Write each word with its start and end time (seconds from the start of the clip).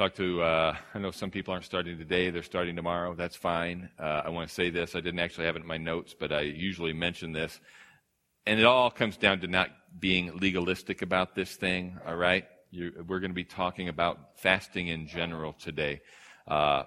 Talked 0.00 0.16
to, 0.16 0.40
uh, 0.40 0.74
I 0.94 0.98
know 0.98 1.10
some 1.10 1.30
people 1.30 1.52
aren't 1.52 1.66
starting 1.66 1.98
today, 1.98 2.30
they're 2.30 2.42
starting 2.42 2.74
tomorrow. 2.74 3.14
That's 3.14 3.36
fine. 3.36 3.90
Uh, 3.98 4.22
I 4.24 4.30
want 4.30 4.48
to 4.48 4.54
say 4.54 4.70
this. 4.70 4.96
I 4.96 5.00
didn't 5.00 5.20
actually 5.20 5.44
have 5.44 5.56
it 5.56 5.60
in 5.60 5.66
my 5.66 5.76
notes, 5.76 6.16
but 6.18 6.32
I 6.32 6.40
usually 6.40 6.94
mention 6.94 7.32
this. 7.32 7.60
And 8.46 8.58
it 8.58 8.64
all 8.64 8.90
comes 8.90 9.18
down 9.18 9.40
to 9.40 9.46
not 9.46 9.68
being 9.98 10.38
legalistic 10.38 11.02
about 11.02 11.34
this 11.34 11.54
thing, 11.54 11.98
all 12.06 12.16
right? 12.16 12.46
You, 12.70 13.04
we're 13.06 13.20
going 13.20 13.32
to 13.32 13.34
be 13.34 13.44
talking 13.44 13.90
about 13.90 14.38
fasting 14.38 14.88
in 14.88 15.06
general 15.06 15.52
today. 15.52 16.00
Uh, 16.48 16.84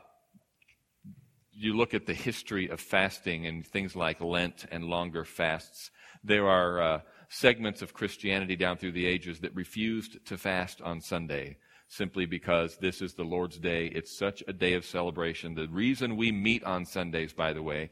you 1.52 1.77
look 1.77 1.93
at 1.93 2.07
the 2.07 2.16
history 2.16 2.68
of 2.70 2.80
fasting 2.80 3.45
and 3.45 3.63
things 3.63 3.95
like 3.95 4.21
Lent 4.21 4.66
and 4.71 4.85
longer 4.85 5.23
fasts, 5.23 5.91
there 6.23 6.48
are 6.48 6.82
uh, 6.82 7.02
segments 7.30 7.84
of 7.84 7.93
Christianity 7.93 8.55
down 8.55 8.77
through 8.77 8.93
the 8.93 9.05
ages 9.05 9.41
that 9.41 9.54
refused 9.54 10.26
to 10.26 10.35
fast 10.35 10.82
on 10.82 10.99
Sunday 10.99 11.57
simply 11.93 12.25
because 12.25 12.77
this 12.77 13.02
is 13.02 13.13
the 13.13 13.23
Lord's 13.23 13.59
Day. 13.59 13.85
It's 13.85 14.18
such 14.18 14.43
a 14.48 14.54
day 14.54 14.73
of 14.73 14.85
celebration. 14.85 15.54
The 15.54 15.68
reason 15.68 16.18
we 16.18 16.31
meet 16.31 16.63
on 16.63 16.85
Sundays, 16.85 17.34
by 17.34 17.54
the 17.54 17.62
way, 17.62 17.91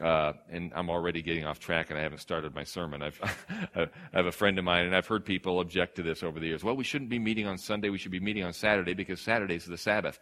uh, 0.00 0.32
and 0.50 0.72
I'm 0.74 0.88
already 0.88 1.22
getting 1.22 1.44
off 1.44 1.58
track 1.58 1.90
and 1.90 1.98
I 1.98 2.02
haven't 2.02 2.20
started 2.20 2.54
my 2.54 2.64
sermon. 2.64 3.02
I've, 3.02 3.20
I 3.76 3.88
have 4.14 4.26
a 4.26 4.32
friend 4.32 4.58
of 4.58 4.64
mine, 4.64 4.86
and 4.86 4.96
I've 4.96 5.06
heard 5.06 5.24
people 5.24 5.60
object 5.60 5.96
to 5.96 6.02
this 6.02 6.22
over 6.22 6.40
the 6.40 6.46
years. 6.46 6.64
Well, 6.64 6.76
we 6.76 6.84
shouldn't 6.84 7.10
be 7.10 7.18
meeting 7.18 7.46
on 7.46 7.58
Sunday. 7.58 7.90
We 7.90 7.98
should 7.98 8.12
be 8.12 8.20
meeting 8.20 8.44
on 8.44 8.52
Saturday 8.52 8.94
because 8.94 9.20
Saturday 9.20 9.56
is 9.56 9.66
the 9.66 9.76
Sabbath. 9.76 10.18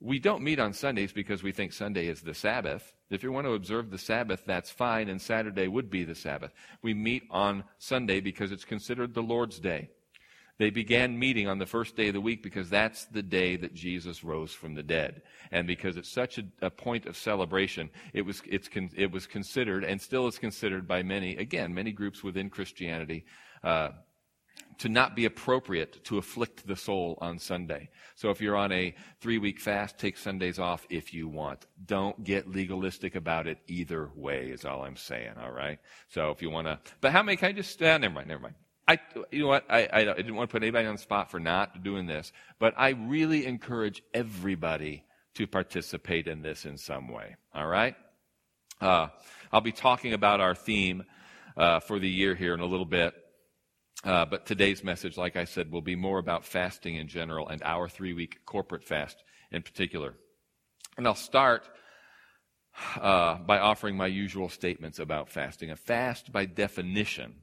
We 0.00 0.18
don't 0.18 0.42
meet 0.42 0.60
on 0.60 0.72
Sundays 0.72 1.12
because 1.12 1.42
we 1.42 1.52
think 1.52 1.72
Sunday 1.72 2.06
is 2.06 2.20
the 2.20 2.34
Sabbath. 2.34 2.92
If 3.10 3.22
you 3.22 3.32
want 3.32 3.46
to 3.46 3.54
observe 3.54 3.90
the 3.90 3.98
Sabbath, 3.98 4.44
that's 4.46 4.70
fine, 4.70 5.08
and 5.08 5.20
Saturday 5.20 5.66
would 5.68 5.90
be 5.90 6.04
the 6.04 6.14
Sabbath. 6.14 6.52
We 6.82 6.94
meet 6.94 7.22
on 7.30 7.64
Sunday 7.78 8.20
because 8.20 8.52
it's 8.52 8.64
considered 8.64 9.14
the 9.14 9.22
Lord's 9.22 9.58
Day. 9.58 9.90
They 10.58 10.70
began 10.70 11.18
meeting 11.18 11.46
on 11.46 11.58
the 11.58 11.66
first 11.66 11.94
day 11.94 12.08
of 12.08 12.14
the 12.14 12.20
week 12.20 12.42
because 12.42 12.68
that's 12.68 13.04
the 13.06 13.22
day 13.22 13.54
that 13.56 13.74
Jesus 13.74 14.24
rose 14.24 14.52
from 14.52 14.74
the 14.74 14.82
dead. 14.82 15.22
And 15.52 15.68
because 15.68 15.96
it's 15.96 16.10
such 16.10 16.38
a, 16.38 16.44
a 16.60 16.70
point 16.70 17.06
of 17.06 17.16
celebration, 17.16 17.90
it 18.12 18.22
was, 18.22 18.40
con, 18.40 18.90
it 18.96 19.12
was 19.12 19.26
considered, 19.26 19.84
and 19.84 20.00
still 20.00 20.26
is 20.26 20.38
considered 20.38 20.88
by 20.88 21.04
many, 21.04 21.36
again, 21.36 21.72
many 21.72 21.92
groups 21.92 22.24
within 22.24 22.50
Christianity, 22.50 23.24
uh, 23.62 23.90
to 24.78 24.88
not 24.88 25.14
be 25.14 25.24
appropriate 25.24 26.04
to 26.04 26.18
afflict 26.18 26.66
the 26.66 26.76
soul 26.76 27.18
on 27.20 27.38
Sunday. 27.38 27.88
So 28.16 28.30
if 28.30 28.40
you're 28.40 28.56
on 28.56 28.72
a 28.72 28.94
three 29.20 29.38
week 29.38 29.60
fast, 29.60 29.98
take 29.98 30.16
Sundays 30.16 30.58
off 30.58 30.86
if 30.90 31.14
you 31.14 31.28
want. 31.28 31.66
Don't 31.86 32.22
get 32.24 32.48
legalistic 32.48 33.14
about 33.14 33.46
it 33.46 33.58
either 33.68 34.10
way, 34.14 34.46
is 34.46 34.64
all 34.64 34.82
I'm 34.82 34.96
saying, 34.96 35.34
all 35.40 35.52
right? 35.52 35.78
So 36.08 36.30
if 36.30 36.42
you 36.42 36.50
want 36.50 36.66
to, 36.66 36.80
but 37.00 37.12
how 37.12 37.22
many, 37.22 37.36
can 37.36 37.50
I 37.50 37.52
just, 37.52 37.80
uh, 37.80 37.98
never 37.98 38.14
mind, 38.14 38.28
never 38.28 38.42
mind. 38.42 38.54
I, 38.88 38.98
you 39.30 39.42
know 39.42 39.48
what? 39.48 39.66
I, 39.68 39.86
I, 39.92 40.04
didn't 40.04 40.34
want 40.34 40.48
to 40.48 40.52
put 40.52 40.62
anybody 40.62 40.86
on 40.86 40.94
the 40.94 41.00
spot 41.00 41.30
for 41.30 41.38
not 41.38 41.82
doing 41.84 42.06
this, 42.06 42.32
but 42.58 42.72
I 42.78 42.90
really 42.90 43.44
encourage 43.44 44.02
everybody 44.14 45.04
to 45.34 45.46
participate 45.46 46.26
in 46.26 46.40
this 46.40 46.64
in 46.64 46.78
some 46.78 47.08
way. 47.08 47.36
All 47.54 47.66
right? 47.66 47.94
Uh, 48.80 49.08
I'll 49.52 49.60
be 49.60 49.72
talking 49.72 50.14
about 50.14 50.40
our 50.40 50.54
theme 50.54 51.04
uh, 51.54 51.80
for 51.80 51.98
the 51.98 52.08
year 52.08 52.34
here 52.34 52.54
in 52.54 52.60
a 52.60 52.66
little 52.66 52.86
bit. 52.86 53.12
Uh, 54.04 54.24
but 54.24 54.46
today's 54.46 54.82
message, 54.82 55.18
like 55.18 55.36
I 55.36 55.44
said, 55.44 55.70
will 55.70 55.82
be 55.82 55.96
more 55.96 56.18
about 56.18 56.46
fasting 56.46 56.94
in 56.94 57.08
general 57.08 57.46
and 57.48 57.62
our 57.64 57.88
three 57.88 58.14
week 58.14 58.38
corporate 58.46 58.84
fast 58.84 59.22
in 59.50 59.62
particular. 59.62 60.14
And 60.96 61.06
I'll 61.06 61.14
start 61.14 61.68
uh, 62.96 63.34
by 63.38 63.58
offering 63.58 63.96
my 63.96 64.06
usual 64.06 64.48
statements 64.48 64.98
about 64.98 65.28
fasting. 65.28 65.70
A 65.70 65.76
fast, 65.76 66.32
by 66.32 66.46
definition, 66.46 67.34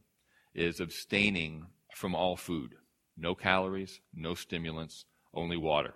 is 0.55 0.79
abstaining 0.79 1.65
from 1.93 2.15
all 2.15 2.35
food. 2.35 2.75
No 3.17 3.35
calories, 3.35 3.99
no 4.13 4.33
stimulants, 4.33 5.05
only 5.33 5.57
water. 5.57 5.93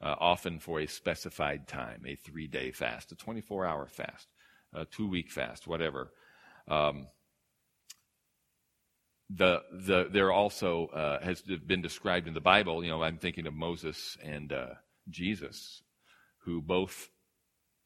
Uh, 0.00 0.16
often 0.18 0.58
for 0.58 0.80
a 0.80 0.86
specified 0.86 1.68
time, 1.68 2.02
a 2.06 2.16
three 2.16 2.48
day 2.48 2.72
fast, 2.72 3.12
a 3.12 3.14
24 3.14 3.66
hour 3.66 3.86
fast, 3.86 4.28
a 4.74 4.84
two 4.84 5.08
week 5.08 5.30
fast, 5.30 5.66
whatever. 5.66 6.12
Um, 6.66 7.06
the, 9.30 9.62
the, 9.72 10.08
there 10.10 10.32
also 10.32 10.86
uh, 10.88 11.22
has 11.22 11.40
been 11.42 11.82
described 11.82 12.28
in 12.28 12.34
the 12.34 12.40
Bible, 12.40 12.84
you 12.84 12.90
know, 12.90 13.02
I'm 13.02 13.18
thinking 13.18 13.46
of 13.46 13.54
Moses 13.54 14.18
and 14.22 14.52
uh, 14.52 14.74
Jesus, 15.08 15.82
who 16.38 16.60
both 16.60 17.10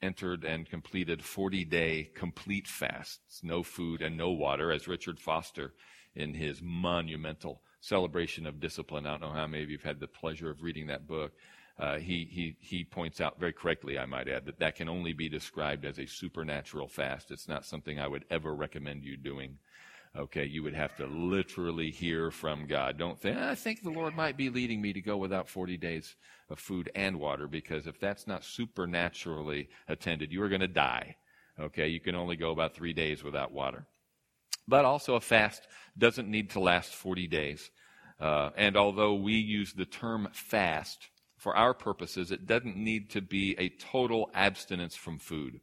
entered 0.03 0.45
and 0.45 0.69
completed 0.69 1.23
40 1.23 1.65
day 1.65 2.11
complete 2.15 2.69
fasts, 2.69 3.41
no 3.43 3.63
food 3.63 4.03
and 4.03 4.17
no 4.17 4.31
water, 4.31 4.71
as 4.71 4.89
Richard 4.89 5.19
Foster 5.19 5.75
in 6.15 6.35
his 6.35 6.61
monumental 6.63 7.63
celebration 7.81 8.47
of 8.47 8.61
discipline. 8.61 9.07
I 9.07 9.13
don't 9.13 9.21
know 9.21 9.33
how 9.33 9.47
many 9.47 9.63
of 9.63 9.71
you 9.71 9.79
have 9.79 9.85
had 9.87 10.01
the 10.01 10.09
pleasure 10.09 10.51
of 10.51 10.63
reading 10.63 10.87
that 10.89 11.07
book. 11.07 11.33
Uh, 11.79 11.99
he, 11.99 12.27
he, 12.31 12.57
he 12.59 12.85
points 12.85 13.21
out 13.21 13.39
very 13.39 13.53
correctly, 13.53 13.99
I 13.99 14.07
might 14.07 14.29
add, 14.29 14.47
that 14.47 14.59
that 14.61 14.77
can 14.77 14.89
only 14.89 15.13
be 15.13 15.29
described 15.29 15.85
as 15.85 15.99
a 15.99 16.07
supernatural 16.07 16.89
fast. 16.89 17.31
It's 17.31 17.49
not 17.49 17.67
something 17.67 18.01
I 18.01 18.09
would 18.09 18.25
ever 18.31 18.55
recommend 18.55 19.05
you 19.05 19.17
doing. 19.17 19.59
Okay, 20.17 20.47
you 20.47 20.63
would 20.63 20.75
have 20.75 20.97
to 20.97 21.07
literally 21.07 21.91
hear 21.91 22.31
from 22.31 22.67
God. 22.67 22.97
Don't 22.97 23.21
think, 23.21 23.37
I 23.37 23.55
think 23.55 23.83
the 23.83 23.91
Lord 23.91 24.15
might 24.15 24.37
be 24.37 24.49
leading 24.49 24.81
me 24.81 24.95
to 24.95 25.03
go 25.03 25.19
without 25.19 25.49
40 25.49 25.77
days 25.77 26.17
of 26.49 26.59
food 26.59 26.91
and 26.95 27.21
water, 27.21 27.47
because 27.47 27.87
if 27.87 28.01
that's 28.01 28.27
not 28.27 28.43
supernaturally 28.43 29.69
attended, 29.89 30.33
you 30.33 30.43
are 30.43 30.49
going 30.49 30.63
to 30.63 30.69
die. 30.69 31.17
Okay, 31.61 31.89
you 31.89 32.01
can 32.01 32.15
only 32.15 32.37
go 32.37 32.51
about 32.51 32.75
three 32.75 32.95
days 32.95 33.23
without 33.23 33.53
water. 33.53 33.87
But 34.67 34.85
also, 34.87 35.17
a 35.17 35.21
fast 35.21 35.67
doesn't 35.99 36.29
need 36.29 36.51
to 36.51 36.61
last 36.61 36.95
40 36.95 37.27
days. 37.27 37.71
Uh, 38.19 38.51
and 38.57 38.77
although 38.77 39.15
we 39.15 39.35
use 39.35 39.75
the 39.75 39.85
term 39.85 40.29
fast 40.33 41.09
for 41.37 41.55
our 41.55 41.75
purposes, 41.75 42.31
it 42.31 42.47
doesn't 42.47 42.77
need 42.77 43.11
to 43.11 43.21
be 43.21 43.55
a 43.59 43.69
total 43.69 44.31
abstinence 44.35 44.97
from 44.97 45.19
food, 45.19 45.61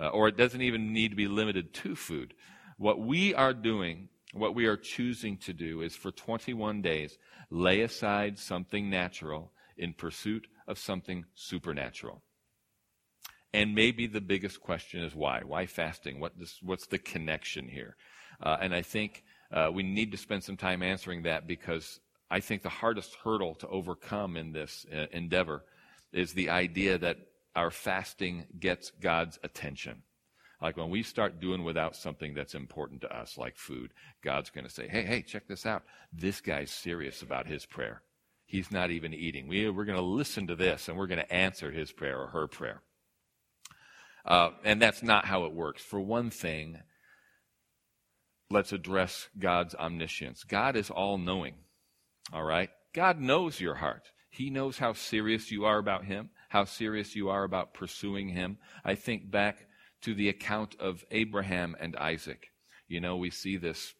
uh, 0.00 0.08
or 0.08 0.28
it 0.28 0.36
doesn't 0.36 0.62
even 0.62 0.92
need 0.92 1.10
to 1.10 1.16
be 1.16 1.26
limited 1.26 1.74
to 1.74 1.96
food. 1.96 2.34
What 2.78 3.00
we 3.00 3.34
are 3.34 3.52
doing, 3.52 4.08
what 4.32 4.54
we 4.54 4.66
are 4.66 4.76
choosing 4.76 5.36
to 5.38 5.52
do, 5.52 5.82
is 5.82 5.94
for 5.94 6.10
21 6.10 6.80
days, 6.80 7.18
lay 7.50 7.82
aside 7.82 8.38
something 8.38 8.88
natural 8.88 9.52
in 9.76 9.92
pursuit 9.92 10.46
of 10.66 10.78
something 10.78 11.24
supernatural. 11.34 12.22
And 13.52 13.74
maybe 13.74 14.06
the 14.06 14.20
biggest 14.20 14.60
question 14.60 15.02
is 15.02 15.14
why? 15.14 15.40
Why 15.44 15.66
fasting? 15.66 16.20
What 16.20 16.38
does, 16.38 16.58
what's 16.62 16.86
the 16.86 16.98
connection 16.98 17.68
here? 17.68 17.96
Uh, 18.40 18.58
and 18.60 18.74
I 18.74 18.82
think 18.82 19.24
uh, 19.52 19.70
we 19.72 19.82
need 19.82 20.12
to 20.12 20.18
spend 20.18 20.44
some 20.44 20.56
time 20.56 20.82
answering 20.82 21.22
that 21.22 21.46
because 21.46 21.98
I 22.30 22.40
think 22.40 22.62
the 22.62 22.68
hardest 22.68 23.16
hurdle 23.24 23.54
to 23.56 23.68
overcome 23.68 24.36
in 24.36 24.52
this 24.52 24.86
uh, 24.92 25.06
endeavor 25.10 25.64
is 26.12 26.32
the 26.32 26.50
idea 26.50 26.98
that 26.98 27.16
our 27.56 27.70
fasting 27.70 28.46
gets 28.60 28.92
God's 29.00 29.38
attention. 29.42 30.02
Like 30.60 30.76
when 30.76 30.90
we 30.90 31.02
start 31.02 31.40
doing 31.40 31.62
without 31.62 31.94
something 31.94 32.34
that's 32.34 32.54
important 32.54 33.00
to 33.02 33.16
us, 33.16 33.38
like 33.38 33.56
food, 33.56 33.92
God's 34.24 34.50
going 34.50 34.66
to 34.66 34.72
say, 34.72 34.88
hey, 34.88 35.02
hey, 35.04 35.22
check 35.22 35.46
this 35.46 35.64
out. 35.64 35.84
This 36.12 36.40
guy's 36.40 36.70
serious 36.70 37.22
about 37.22 37.46
his 37.46 37.64
prayer. 37.64 38.02
He's 38.44 38.72
not 38.72 38.90
even 38.90 39.14
eating. 39.14 39.46
We, 39.46 39.68
we're 39.68 39.84
going 39.84 39.98
to 39.98 40.04
listen 40.04 40.46
to 40.48 40.56
this 40.56 40.88
and 40.88 40.96
we're 40.96 41.06
going 41.06 41.20
to 41.20 41.32
answer 41.32 41.70
his 41.70 41.92
prayer 41.92 42.18
or 42.18 42.28
her 42.28 42.48
prayer. 42.48 42.82
Uh, 44.24 44.50
and 44.64 44.82
that's 44.82 45.02
not 45.02 45.26
how 45.26 45.44
it 45.44 45.52
works. 45.52 45.82
For 45.82 46.00
one 46.00 46.30
thing, 46.30 46.80
let's 48.50 48.72
address 48.72 49.28
God's 49.38 49.74
omniscience. 49.74 50.44
God 50.44 50.76
is 50.76 50.90
all 50.90 51.18
knowing. 51.18 51.54
All 52.32 52.44
right? 52.44 52.70
God 52.94 53.20
knows 53.20 53.60
your 53.60 53.76
heart. 53.76 54.10
He 54.30 54.50
knows 54.50 54.78
how 54.78 54.92
serious 54.92 55.50
you 55.50 55.64
are 55.64 55.78
about 55.78 56.04
Him, 56.04 56.30
how 56.48 56.64
serious 56.64 57.14
you 57.14 57.28
are 57.28 57.44
about 57.44 57.74
pursuing 57.74 58.28
Him. 58.28 58.58
I 58.84 58.94
think 58.94 59.30
back 59.30 59.67
to 60.02 60.14
the 60.14 60.28
account 60.28 60.76
of 60.78 61.04
Abraham 61.10 61.76
and 61.80 61.96
Isaac. 61.96 62.50
You 62.86 63.00
know, 63.00 63.16
we 63.16 63.30
see 63.30 63.56
this 63.56 63.94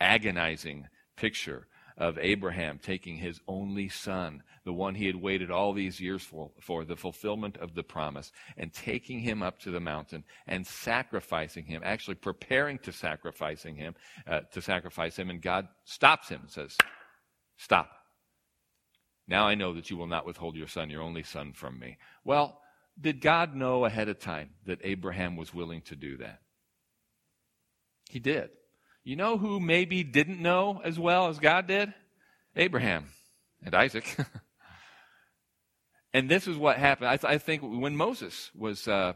agonizing 0.00 0.86
picture 1.16 1.66
of 1.96 2.18
Abraham 2.18 2.78
taking 2.82 3.16
his 3.16 3.40
only 3.46 3.88
son, 3.88 4.42
the 4.64 4.72
one 4.72 4.96
he 4.96 5.06
had 5.06 5.16
waited 5.16 5.50
all 5.50 5.72
these 5.72 6.00
years 6.00 6.22
for, 6.22 6.50
for 6.60 6.84
the 6.84 6.96
fulfillment 6.96 7.56
of 7.58 7.74
the 7.74 7.84
promise, 7.84 8.32
and 8.56 8.72
taking 8.72 9.20
him 9.20 9.42
up 9.42 9.60
to 9.60 9.70
the 9.70 9.80
mountain 9.80 10.24
and 10.46 10.66
sacrificing 10.66 11.64
him, 11.64 11.82
actually 11.84 12.16
preparing 12.16 12.78
to 12.78 12.92
sacrificing 12.92 13.76
him, 13.76 13.94
uh, 14.26 14.40
to 14.52 14.60
sacrifice 14.60 15.16
him, 15.16 15.30
and 15.30 15.40
God 15.40 15.68
stops 15.84 16.28
him 16.28 16.40
and 16.42 16.50
says, 16.50 16.76
"Stop." 17.56 17.90
Now 19.28 19.46
I 19.46 19.54
know 19.54 19.72
that 19.74 19.88
you 19.88 19.96
will 19.96 20.08
not 20.08 20.26
withhold 20.26 20.56
your 20.56 20.68
son, 20.68 20.90
your 20.90 21.02
only 21.02 21.22
son, 21.22 21.52
from 21.52 21.78
me. 21.78 21.96
Well, 22.24 22.60
did 23.00 23.20
God 23.20 23.54
know 23.54 23.84
ahead 23.84 24.08
of 24.08 24.18
time 24.18 24.50
that 24.66 24.80
Abraham 24.82 25.36
was 25.36 25.52
willing 25.52 25.82
to 25.82 25.96
do 25.96 26.18
that? 26.18 26.40
He 28.08 28.18
did. 28.18 28.50
You 29.02 29.16
know 29.16 29.36
who 29.36 29.60
maybe 29.60 30.02
didn't 30.02 30.40
know 30.40 30.80
as 30.84 30.98
well 30.98 31.28
as 31.28 31.38
God 31.38 31.66
did? 31.66 31.92
Abraham 32.56 33.06
and 33.64 33.74
Isaac. 33.74 34.16
and 36.14 36.28
this 36.28 36.46
is 36.46 36.56
what 36.56 36.78
happened. 36.78 37.08
I, 37.08 37.16
th- 37.16 37.32
I 37.32 37.38
think 37.38 37.62
when 37.62 37.96
Moses 37.96 38.50
was 38.54 38.86
uh, 38.86 39.14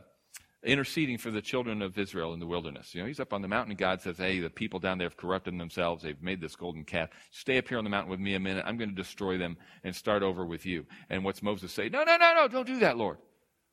interceding 0.62 1.18
for 1.18 1.30
the 1.30 1.40
children 1.40 1.82
of 1.82 1.96
Israel 1.98 2.34
in 2.34 2.40
the 2.40 2.46
wilderness. 2.46 2.94
You 2.94 3.00
know, 3.00 3.06
he's 3.06 3.20
up 3.20 3.32
on 3.32 3.42
the 3.42 3.48
mountain, 3.48 3.72
and 3.72 3.78
God 3.78 4.02
says, 4.02 4.18
Hey, 4.18 4.40
the 4.40 4.50
people 4.50 4.80
down 4.80 4.98
there 4.98 5.06
have 5.06 5.16
corrupted 5.16 5.58
themselves. 5.58 6.02
They've 6.02 6.20
made 6.20 6.40
this 6.40 6.56
golden 6.56 6.84
calf. 6.84 7.10
Stay 7.30 7.58
up 7.58 7.68
here 7.68 7.78
on 7.78 7.84
the 7.84 7.90
mountain 7.90 8.10
with 8.10 8.20
me 8.20 8.34
a 8.34 8.40
minute. 8.40 8.64
I'm 8.66 8.76
going 8.76 8.90
to 8.90 8.94
destroy 8.94 9.38
them 9.38 9.56
and 9.84 9.94
start 9.94 10.22
over 10.22 10.44
with 10.44 10.66
you. 10.66 10.86
And 11.08 11.24
what's 11.24 11.42
Moses 11.42 11.72
say? 11.72 11.88
No, 11.88 12.02
no, 12.02 12.16
no, 12.16 12.34
no, 12.34 12.48
don't 12.48 12.66
do 12.66 12.80
that, 12.80 12.96
Lord. 12.96 13.18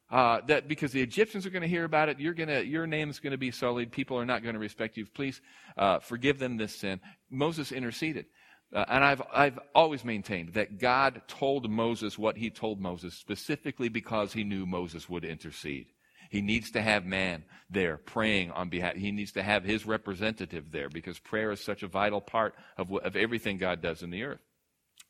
Uh, 0.09 0.39
that 0.47 0.67
because 0.67 0.91
the 0.91 1.01
Egyptians 1.01 1.45
are 1.45 1.49
going 1.49 1.63
to 1.63 1.67
hear 1.67 1.83
about 1.83 2.09
it, 2.09 2.19
you're 2.19 2.33
to, 2.33 2.63
your 2.63 2.85
going 3.19 3.31
to 3.31 3.37
be 3.37 3.49
sullied. 3.49 3.91
People 3.91 4.17
are 4.19 4.25
not 4.25 4.43
going 4.43 4.53
to 4.53 4.59
respect 4.59 4.97
you. 4.97 5.05
Please 5.05 5.41
uh, 5.77 5.99
forgive 5.99 6.37
them 6.37 6.57
this 6.57 6.75
sin. 6.75 6.99
Moses 7.31 7.71
interceded. 7.71 8.27
Uh, 8.73 8.85
and 8.87 9.03
I've, 9.03 9.21
I've 9.33 9.59
always 9.73 10.03
maintained 10.03 10.53
that 10.53 10.79
God 10.79 11.21
told 11.27 11.69
Moses 11.69 12.17
what 12.17 12.37
he 12.37 12.49
told 12.49 12.79
Moses 12.79 13.15
specifically 13.15 13.89
because 13.89 14.33
he 14.33 14.43
knew 14.43 14.65
Moses 14.65 15.09
would 15.09 15.25
intercede. 15.25 15.87
He 16.29 16.41
needs 16.41 16.71
to 16.71 16.81
have 16.81 17.05
man 17.05 17.43
there 17.69 17.97
praying 17.97 18.51
on 18.51 18.69
behalf. 18.69 18.95
He 18.95 19.11
needs 19.11 19.31
to 19.33 19.43
have 19.43 19.63
his 19.63 19.85
representative 19.85 20.71
there 20.71 20.89
because 20.89 21.19
prayer 21.19 21.51
is 21.51 21.63
such 21.63 21.83
a 21.83 21.87
vital 21.87 22.21
part 22.21 22.55
of, 22.77 22.91
of 22.91 23.15
everything 23.15 23.57
God 23.57 23.81
does 23.81 24.03
in 24.03 24.09
the 24.09 24.23
earth. 24.23 24.41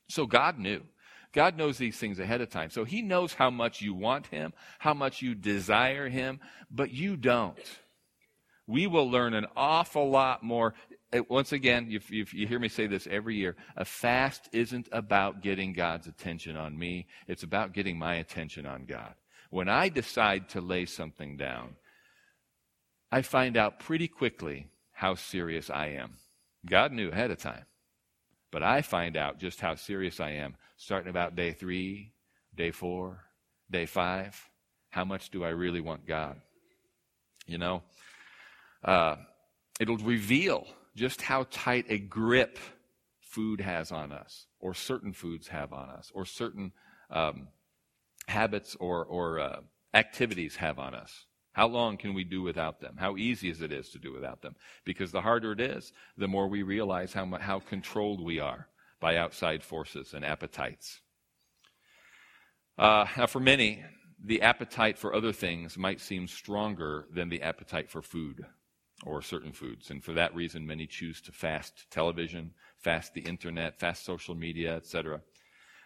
So 0.09 0.25
God 0.25 0.59
knew. 0.59 0.83
God 1.36 1.58
knows 1.58 1.78
these 1.78 1.98
things 1.98 2.18
ahead 2.18 2.40
of 2.40 2.50
time. 2.50 2.70
So 2.70 2.86
he 2.86 3.02
knows 3.02 3.34
how 3.34 3.50
much 3.50 3.82
you 3.82 3.94
want 3.94 4.28
him, 4.28 4.54
how 4.80 4.94
much 4.94 5.22
you 5.22 5.36
desire 5.36 6.08
him, 6.08 6.40
but 6.72 6.92
you 6.92 7.18
don't. 7.18 7.60
We 8.68 8.88
will 8.88 9.12
learn 9.12 9.34
an 9.34 9.46
awful 9.56 10.10
lot 10.10 10.44
more. 10.44 10.74
Uh, 11.14 11.24
once 11.28 11.52
again, 11.52 11.88
you, 11.90 12.00
you 12.10 12.48
hear 12.48 12.58
me 12.58 12.70
say 12.70 12.88
this 12.88 13.06
every 13.06 13.36
year. 13.36 13.58
A 13.76 13.84
fast 13.84 14.48
isn't 14.54 14.88
about 14.94 15.44
getting 15.44 15.74
God's 15.74 16.08
attention 16.08 16.56
on 16.56 16.80
me. 16.80 17.06
It's 17.28 17.44
about 17.44 17.74
getting 17.74 18.00
my 18.00 18.16
attention 18.16 18.66
on 18.66 18.86
God. 18.86 19.14
When 19.50 19.68
I 19.68 19.90
decide 19.90 20.48
to 20.50 20.62
lay 20.62 20.86
something 20.86 21.36
down, 21.36 21.76
I 23.12 23.22
find 23.24 23.58
out 23.58 23.80
pretty 23.80 24.08
quickly 24.08 24.70
how 24.94 25.16
serious 25.16 25.70
I 25.70 25.88
am. 25.88 26.14
God 26.66 26.94
knew 26.94 27.10
ahead 27.10 27.30
of 27.30 27.40
time. 27.40 27.66
But 28.52 28.64
I 28.64 28.81
find 28.81 29.18
out 29.18 29.38
just 29.38 29.60
how 29.60 29.76
serious 29.76 30.22
I 30.22 30.30
am 30.31 30.56
starting 30.77 31.10
about 31.10 31.36
day 31.36 31.51
three, 31.51 32.12
day 32.56 32.72
four, 32.72 33.24
day 33.69 33.86
five. 33.86 34.50
How 34.89 35.06
much 35.06 35.30
do 35.30 35.44
I 35.44 35.50
really 35.50 35.81
want 35.81 36.07
God? 36.07 36.39
You 37.48 37.57
know, 37.57 37.83
uh, 38.83 39.18
it'll 39.80 39.98
reveal 39.98 40.68
just 40.95 41.22
how 41.22 41.45
tight 41.50 41.86
a 41.89 41.98
grip 41.98 42.57
food 43.19 43.60
has 43.60 43.92
on 43.92 44.12
us, 44.12 44.48
or 44.60 44.74
certain 44.74 45.12
foods 45.12 45.50
have 45.50 45.74
on 45.74 45.89
us, 45.89 46.12
or 46.16 46.25
certain 46.25 46.72
um, 47.10 47.50
habits 48.28 48.75
or, 48.80 49.04
or 49.06 49.39
uh, 49.39 49.60
activities 49.94 50.56
have 50.56 50.80
on 50.80 50.95
us. 50.95 51.25
How 51.51 51.68
long 51.68 51.98
can 51.98 52.13
we 52.13 52.24
do 52.24 52.42
without 52.42 52.81
them? 52.81 52.95
How 52.98 53.16
easy 53.16 53.50
is 53.50 53.62
it 53.62 53.71
is 53.71 53.89
to 53.89 54.00
do 54.00 54.12
without 54.12 54.42
them? 54.42 54.56
Because 54.83 55.12
the 55.12 55.21
harder 55.21 55.51
it 55.51 55.62
is, 55.62 55.94
the 56.18 56.28
more 56.28 56.48
we 56.48 56.63
realize 56.63 57.13
how, 57.13 57.25
how 57.39 57.60
controlled 57.60 58.24
we 58.24 58.39
are 58.39 58.68
by 59.06 59.18
outside 59.18 59.63
forces 59.63 60.16
and 60.16 60.25
appetites. 60.25 61.00
Uh, 62.75 63.06
now, 63.16 63.28
for 63.28 63.40
many, 63.40 63.84
the 64.24 64.42
appetite 64.42 64.98
for 64.98 65.13
other 65.13 65.31
things 65.31 65.78
might 65.78 66.02
seem 66.02 66.28
stronger 66.28 67.06
than 67.13 67.30
the 67.30 67.44
appetite 67.44 67.88
for 67.88 68.02
food 68.02 68.44
or 69.06 69.22
certain 69.22 69.52
foods. 69.52 69.92
And 69.92 70.04
for 70.04 70.13
that 70.13 70.34
reason, 70.34 70.66
many 70.66 70.88
choose 70.88 71.22
to 71.22 71.31
fast 71.31 71.86
television, 71.92 72.50
fast 72.80 73.13
the 73.13 73.22
internet, 73.22 73.80
fast 73.80 74.04
social 74.04 74.34
media, 74.34 74.75
etc. 74.75 75.22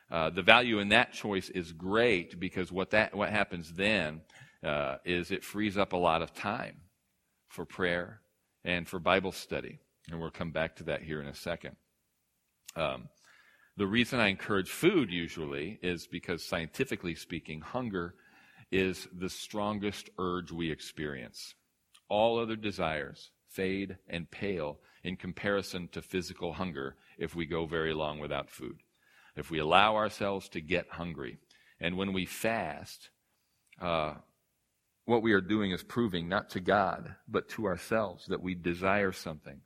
Uh, 0.10 0.30
the 0.30 0.42
value 0.42 0.80
in 0.80 0.88
that 0.88 1.12
choice 1.12 1.50
is 1.50 1.74
great 1.74 2.40
because 2.40 2.72
what 2.72 2.90
that 2.92 3.14
what 3.14 3.32
happens 3.32 3.74
then 3.74 4.22
uh, 4.64 4.96
is 5.04 5.30
it 5.30 5.44
frees 5.44 5.78
up 5.78 5.92
a 5.92 5.98
lot 5.98 6.22
of 6.22 6.34
time 6.34 6.78
for 7.50 7.66
prayer 7.66 8.22
and 8.64 8.88
for 8.88 8.98
Bible 8.98 9.34
study, 9.34 9.78
and 10.10 10.22
we'll 10.22 10.32
come 10.32 10.52
back 10.52 10.78
to 10.78 10.86
that 10.86 11.04
here 11.04 11.20
in 11.20 11.28
a 11.28 11.36
second. 11.36 11.76
Um, 12.76 13.10
the 13.78 13.88
reason 13.88 14.20
I 14.20 14.28
encourage 14.28 14.70
food 14.70 15.10
usually 15.12 15.80
is 15.82 16.08
because 16.08 16.46
scientifically 16.46 17.16
speaking, 17.16 17.62
hunger 17.62 18.16
is 18.72 19.08
the 19.18 19.30
strongest 19.30 20.10
urge 20.18 20.52
we 20.52 20.72
experience. 20.72 21.56
All 22.10 22.40
other 22.40 22.56
desires 22.56 23.32
fade 23.50 23.98
and 24.08 24.30
pale 24.30 24.80
in 25.04 25.16
comparison 25.16 25.88
to 25.94 26.02
physical 26.02 26.54
hunger 26.54 26.96
if 27.18 27.36
we 27.36 27.46
go 27.46 27.66
very 27.66 27.94
long 27.94 28.20
without 28.20 28.50
food 28.50 28.78
if 29.40 29.50
we 29.50 29.60
allow 29.60 29.96
ourselves 29.96 30.50
to 30.50 30.62
get 30.62 30.90
hungry. 30.90 31.40
And 31.80 31.98
when 31.98 32.14
we 32.14 32.26
fast, 32.26 33.10
uh, 33.82 34.16
what 35.06 35.24
we 35.24 35.34
are 35.34 35.42
doing 35.42 35.72
is 35.72 35.82
proving 35.82 36.28
not 36.28 36.50
to 36.52 36.60
God, 36.60 37.16
but 37.28 37.50
to 37.50 37.66
ourselves 37.66 38.28
that 38.28 38.44
we 38.44 38.54
desire 38.54 39.12
something 39.12 39.62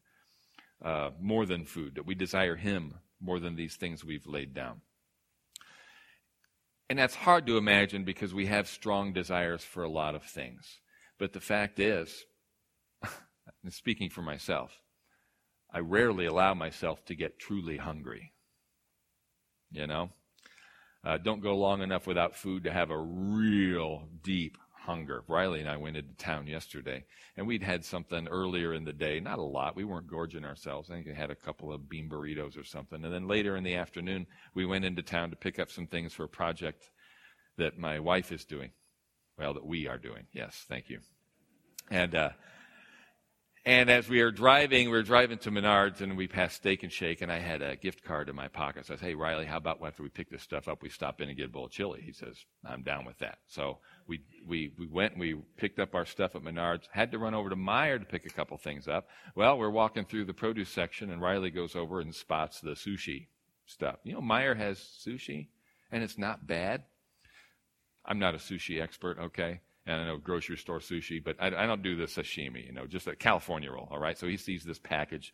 uh, 0.83 1.11
more 1.19 1.45
than 1.45 1.65
food, 1.65 1.95
that 1.95 2.05
we 2.05 2.15
desire 2.15 2.55
Him 2.55 2.95
more 3.21 3.39
than 3.39 3.55
these 3.55 3.75
things 3.75 4.03
we've 4.03 4.27
laid 4.27 4.53
down. 4.53 4.81
And 6.89 6.99
that's 6.99 7.15
hard 7.15 7.47
to 7.47 7.57
imagine 7.57 8.03
because 8.03 8.33
we 8.33 8.47
have 8.47 8.67
strong 8.67 9.13
desires 9.13 9.63
for 9.63 9.83
a 9.83 9.89
lot 9.89 10.15
of 10.15 10.23
things. 10.23 10.79
But 11.17 11.33
the 11.33 11.39
fact 11.39 11.79
is, 11.79 12.25
speaking 13.69 14.09
for 14.09 14.21
myself, 14.21 14.81
I 15.71 15.79
rarely 15.79 16.25
allow 16.25 16.53
myself 16.53 17.03
to 17.05 17.15
get 17.15 17.39
truly 17.39 17.77
hungry 17.77 18.33
you 19.73 19.87
know? 19.87 20.09
Uh, 21.03 21.17
don't 21.17 21.41
go 21.41 21.57
long 21.57 21.81
enough 21.81 22.07
without 22.07 22.35
food 22.35 22.63
to 22.63 22.71
have 22.71 22.89
a 22.89 22.97
real 22.97 24.07
deep 24.21 24.57
hunger. 24.85 25.23
Riley 25.27 25.61
and 25.61 25.69
I 25.69 25.77
went 25.77 25.97
into 25.97 26.13
town 26.15 26.47
yesterday, 26.47 27.05
and 27.37 27.47
we'd 27.47 27.63
had 27.63 27.85
something 27.85 28.27
earlier 28.27 28.73
in 28.73 28.83
the 28.83 28.93
day, 28.93 29.19
not 29.19 29.39
a 29.39 29.43
lot. 29.43 29.75
We 29.75 29.85
weren't 29.85 30.07
gorging 30.07 30.43
ourselves. 30.43 30.89
I 30.89 30.93
think 30.93 31.07
we 31.07 31.13
had 31.13 31.31
a 31.31 31.35
couple 31.35 31.71
of 31.71 31.89
bean 31.89 32.09
burritos 32.09 32.59
or 32.59 32.63
something. 32.63 33.03
And 33.03 33.13
then 33.13 33.27
later 33.27 33.55
in 33.55 33.63
the 33.63 33.75
afternoon, 33.75 34.27
we 34.53 34.65
went 34.65 34.85
into 34.85 35.01
town 35.01 35.29
to 35.29 35.35
pick 35.35 35.57
up 35.57 35.71
some 35.71 35.87
things 35.87 36.13
for 36.13 36.25
a 36.25 36.29
project 36.29 36.91
that 37.57 37.77
my 37.77 37.99
wife 37.99 38.31
is 38.31 38.45
doing. 38.45 38.71
Well, 39.37 39.53
that 39.53 39.65
we 39.65 39.87
are 39.87 39.97
doing. 39.97 40.27
Yes, 40.33 40.65
thank 40.67 40.89
you. 40.89 40.99
And 41.89 42.13
uh, 42.13 42.29
and 43.65 43.89
as 43.89 44.09
we 44.09 44.21
were 44.21 44.31
driving, 44.31 44.87
we 44.87 44.97
were 44.97 45.03
driving 45.03 45.37
to 45.39 45.51
Menards 45.51 46.01
and 46.01 46.17
we 46.17 46.27
passed 46.27 46.57
Steak 46.57 46.83
and 46.83 46.91
Shake, 46.91 47.21
and 47.21 47.31
I 47.31 47.39
had 47.39 47.61
a 47.61 47.77
gift 47.77 48.03
card 48.03 48.27
in 48.27 48.35
my 48.35 48.49
pocket. 48.49 48.85
So 48.85 48.93
I 48.93 48.97
said, 48.97 49.05
Hey, 49.05 49.15
Riley, 49.15 49.45
how 49.45 49.55
about 49.55 49.79
after 49.85 50.03
we 50.03 50.09
pick 50.09 50.29
this 50.29 50.41
stuff 50.41 50.67
up, 50.67 50.81
we 50.81 50.89
stop 50.89 51.21
in 51.21 51.29
and 51.29 51.37
get 51.37 51.45
a 51.45 51.49
bowl 51.49 51.65
of 51.65 51.71
chili? 51.71 52.01
He 52.05 52.11
says, 52.11 52.35
I'm 52.65 52.83
down 52.83 53.05
with 53.05 53.17
that. 53.19 53.37
So 53.47 53.77
we, 54.05 54.21
we, 54.45 54.73
we 54.77 54.87
went 54.87 55.13
and 55.13 55.21
we 55.21 55.35
picked 55.55 55.79
up 55.79 55.95
our 55.95 56.05
stuff 56.05 56.35
at 56.35 56.43
Menards, 56.43 56.87
had 56.91 57.11
to 57.11 57.19
run 57.19 57.33
over 57.33 57.49
to 57.49 57.55
Meijer 57.55 57.99
to 57.99 58.05
pick 58.05 58.25
a 58.25 58.29
couple 58.29 58.57
things 58.57 58.89
up. 58.89 59.07
Well, 59.33 59.57
we're 59.57 59.69
walking 59.69 60.03
through 60.03 60.25
the 60.25 60.33
produce 60.33 60.69
section, 60.69 61.09
and 61.09 61.21
Riley 61.21 61.49
goes 61.49 61.75
over 61.75 62.01
and 62.01 62.13
spots 62.13 62.59
the 62.59 62.71
sushi 62.71 63.27
stuff. 63.65 63.95
You 64.03 64.13
know, 64.13 64.21
Meijer 64.21 64.57
has 64.57 64.77
sushi, 64.77 65.47
and 65.89 66.03
it's 66.03 66.17
not 66.17 66.45
bad. 66.45 66.83
I'm 68.05 68.19
not 68.19 68.35
a 68.35 68.39
sushi 68.39 68.81
expert, 68.81 69.17
okay? 69.19 69.61
And 69.85 70.01
I 70.01 70.05
know 70.05 70.17
grocery 70.17 70.57
store 70.57 70.79
sushi, 70.79 71.23
but 71.23 71.35
I, 71.39 71.47
I 71.47 71.65
don't 71.65 71.83
do 71.83 71.95
the 71.95 72.05
sashimi, 72.05 72.65
you 72.65 72.73
know, 72.73 72.87
just 72.87 73.07
a 73.07 73.15
California 73.15 73.71
roll, 73.71 73.89
all 73.91 73.99
right? 73.99 74.17
So 74.17 74.27
he 74.27 74.37
sees 74.37 74.63
this 74.63 74.79
package, 74.79 75.33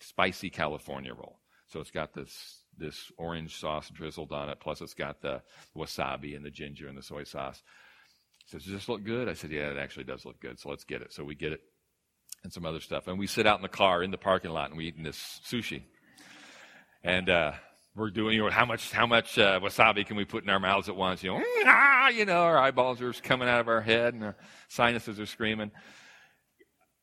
spicy 0.00 0.50
California 0.50 1.14
roll. 1.14 1.38
So 1.68 1.80
it's 1.80 1.90
got 1.90 2.14
this 2.14 2.62
this 2.78 3.10
orange 3.16 3.56
sauce 3.56 3.88
drizzled 3.88 4.32
on 4.32 4.50
it, 4.50 4.60
plus 4.60 4.82
it's 4.82 4.94
got 4.94 5.22
the 5.22 5.40
wasabi 5.74 6.36
and 6.36 6.44
the 6.44 6.50
ginger 6.50 6.88
and 6.88 6.96
the 6.96 7.02
soy 7.02 7.24
sauce. 7.24 7.62
He 8.44 8.50
says, 8.50 8.64
Does 8.64 8.72
this 8.72 8.88
look 8.88 9.02
good? 9.02 9.28
I 9.28 9.32
said, 9.32 9.50
Yeah, 9.50 9.70
it 9.70 9.78
actually 9.78 10.04
does 10.04 10.24
look 10.24 10.40
good. 10.40 10.60
So 10.60 10.68
let's 10.68 10.84
get 10.84 11.02
it. 11.02 11.12
So 11.12 11.24
we 11.24 11.34
get 11.34 11.52
it 11.52 11.62
and 12.44 12.52
some 12.52 12.66
other 12.66 12.80
stuff. 12.80 13.08
And 13.08 13.18
we 13.18 13.26
sit 13.26 13.46
out 13.46 13.58
in 13.58 13.62
the 13.62 13.68
car 13.68 14.02
in 14.02 14.10
the 14.10 14.18
parking 14.18 14.52
lot 14.52 14.68
and 14.68 14.78
we 14.78 14.86
eat 14.86 15.02
this 15.02 15.40
sushi. 15.44 15.82
And 17.02 17.30
uh, 17.30 17.52
we're 17.96 18.10
doing, 18.10 18.36
you 18.36 18.42
know, 18.42 18.50
how 18.50 18.66
much, 18.66 18.92
how 18.92 19.06
much 19.06 19.38
uh, 19.38 19.58
wasabi 19.58 20.06
can 20.06 20.16
we 20.16 20.24
put 20.24 20.44
in 20.44 20.50
our 20.50 20.60
mouths 20.60 20.88
at 20.88 20.96
once? 20.96 21.22
You 21.22 21.30
know, 21.32 21.42
ah, 21.64 22.08
you 22.08 22.26
know, 22.26 22.42
our 22.42 22.58
eyeballs 22.58 23.00
are 23.00 23.12
coming 23.14 23.48
out 23.48 23.60
of 23.60 23.68
our 23.68 23.80
head 23.80 24.14
and 24.14 24.22
our 24.22 24.36
sinuses 24.68 25.18
are 25.18 25.26
screaming. 25.26 25.70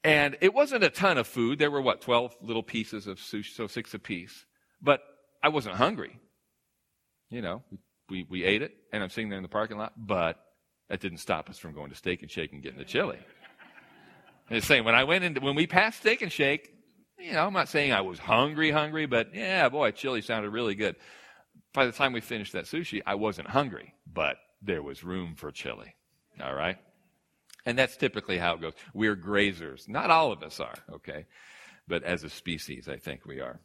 And 0.03 0.37
it 0.41 0.53
wasn't 0.53 0.83
a 0.83 0.89
ton 0.89 1.17
of 1.17 1.25
food. 1.25 1.57
There 1.57 1.71
were 1.71 1.81
what, 1.81 2.01
12 2.01 2.37
little 2.41 2.61
pieces 2.61 3.07
of 3.07 3.17
sushi, 3.17 3.53
so 3.53 3.67
six 3.67 3.93
a 3.93 3.99
piece. 3.99 4.45
But 4.81 5.01
I 5.41 5.49
wasn't 5.49 5.75
hungry. 5.75 6.19
You 7.29 7.41
know, 7.41 7.63
we, 8.09 8.27
we 8.29 8.43
ate 8.43 8.61
it 8.61 8.73
and 8.91 9.01
I'm 9.01 9.09
sitting 9.09 9.29
there 9.29 9.37
in 9.37 9.43
the 9.43 9.49
parking 9.49 9.77
lot, 9.77 9.93
but 9.97 10.39
that 10.89 10.99
didn't 10.99 11.17
stop 11.17 11.49
us 11.49 11.57
from 11.57 11.73
going 11.73 11.89
to 11.89 11.95
Steak 11.95 12.21
and 12.21 12.29
Shake 12.29 12.53
and 12.53 12.61
getting 12.61 12.77
the 12.77 12.85
chili. 12.85 13.17
And 14.49 14.57
it's 14.57 14.67
saying 14.67 14.83
when 14.83 14.93
I 14.93 15.05
went 15.05 15.23
into, 15.23 15.41
when 15.41 15.55
we 15.55 15.65
passed 15.65 16.01
Steak 16.01 16.21
and 16.21 16.31
Shake, 16.31 16.72
you 17.23 17.31
know, 17.31 17.45
I'm 17.45 17.53
not 17.53 17.69
saying 17.69 17.93
I 17.93 18.01
was 18.01 18.19
hungry, 18.19 18.69
hungry, 18.69 19.05
but 19.05 19.33
yeah, 19.33 19.69
boy, 19.69 19.91
chili 19.91 20.21
sounded 20.21 20.49
really 20.49 20.75
good. 20.75 20.95
by 21.73 21.85
the 21.85 21.91
time 21.91 22.11
we 22.11 22.21
finished 22.21 22.53
that 22.53 22.65
sushi, 22.65 23.01
I 23.05 23.15
wasn't 23.15 23.47
hungry, 23.47 23.93
but 24.11 24.37
there 24.61 24.83
was 24.83 25.03
room 25.03 25.35
for 25.35 25.51
chili. 25.51 25.95
All 26.41 26.53
right? 26.53 26.77
And 27.65 27.77
that's 27.77 27.95
typically 27.95 28.37
how 28.37 28.55
it 28.55 28.61
goes. 28.61 28.73
We're 28.93 29.15
grazers. 29.15 29.87
Not 29.87 30.09
all 30.09 30.33
of 30.33 30.43
us 30.43 30.59
are, 30.59 30.75
okay? 30.91 31.25
But 31.87 32.03
as 32.03 32.23
a 32.23 32.29
species, 32.29 32.89
I 32.89 32.97
think 32.97 33.25
we 33.25 33.39
are. 33.39 33.59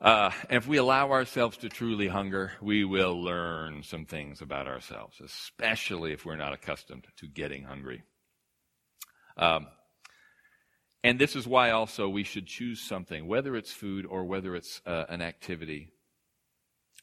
Uh, 0.00 0.30
and 0.48 0.56
if 0.56 0.66
we 0.66 0.78
allow 0.78 1.10
ourselves 1.12 1.58
to 1.58 1.68
truly 1.68 2.08
hunger, 2.08 2.52
we 2.62 2.84
will 2.84 3.22
learn 3.22 3.82
some 3.82 4.06
things 4.06 4.40
about 4.40 4.66
ourselves, 4.66 5.20
especially 5.22 6.12
if 6.12 6.24
we're 6.24 6.36
not 6.36 6.54
accustomed 6.54 7.06
to 7.18 7.26
getting 7.26 7.64
hungry. 7.64 8.02
Um, 9.36 9.66
and 11.04 11.18
this 11.18 11.36
is 11.36 11.46
why 11.46 11.70
also 11.70 12.08
we 12.08 12.24
should 12.24 12.46
choose 12.46 12.80
something, 12.80 13.28
whether 13.28 13.54
it's 13.56 13.72
food 13.72 14.06
or 14.06 14.24
whether 14.24 14.56
it's 14.56 14.80
uh, 14.86 15.04
an 15.10 15.20
activity. 15.20 15.90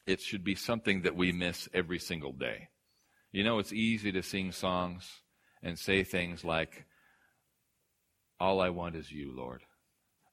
It 0.08 0.20
should 0.20 0.44
be 0.44 0.56
something 0.56 1.04
that 1.04 1.16
we 1.16 1.32
miss 1.32 1.70
every 1.72 2.00
single 2.00 2.34
day. 2.34 2.70
You 3.32 3.44
know, 3.44 3.60
it's 3.60 3.72
easy 3.72 4.12
to 4.12 4.24
sing 4.24 4.52
songs 4.52 5.08
and 5.62 5.78
say 5.78 6.04
things 6.04 6.44
like, 6.44 6.86
All 8.40 8.60
I 8.60 8.70
want 8.70 8.96
is 8.96 9.12
you, 9.12 9.32
Lord. 9.38 9.62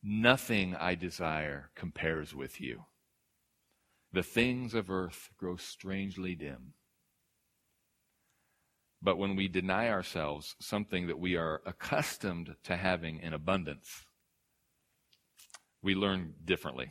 Nothing 0.02 0.74
I 0.74 0.94
desire 0.94 1.70
compares 1.74 2.34
with 2.34 2.62
you. 2.62 2.86
The 4.14 4.22
things 4.22 4.72
of 4.72 4.90
earth 4.90 5.28
grow 5.36 5.56
strangely 5.56 6.34
dim. 6.34 6.72
But 9.00 9.18
when 9.18 9.36
we 9.36 9.48
deny 9.48 9.88
ourselves 9.88 10.56
something 10.60 11.06
that 11.06 11.18
we 11.18 11.36
are 11.36 11.62
accustomed 11.64 12.56
to 12.64 12.76
having 12.76 13.20
in 13.20 13.32
abundance, 13.32 14.04
we 15.82 15.94
learn 15.94 16.34
differently, 16.44 16.90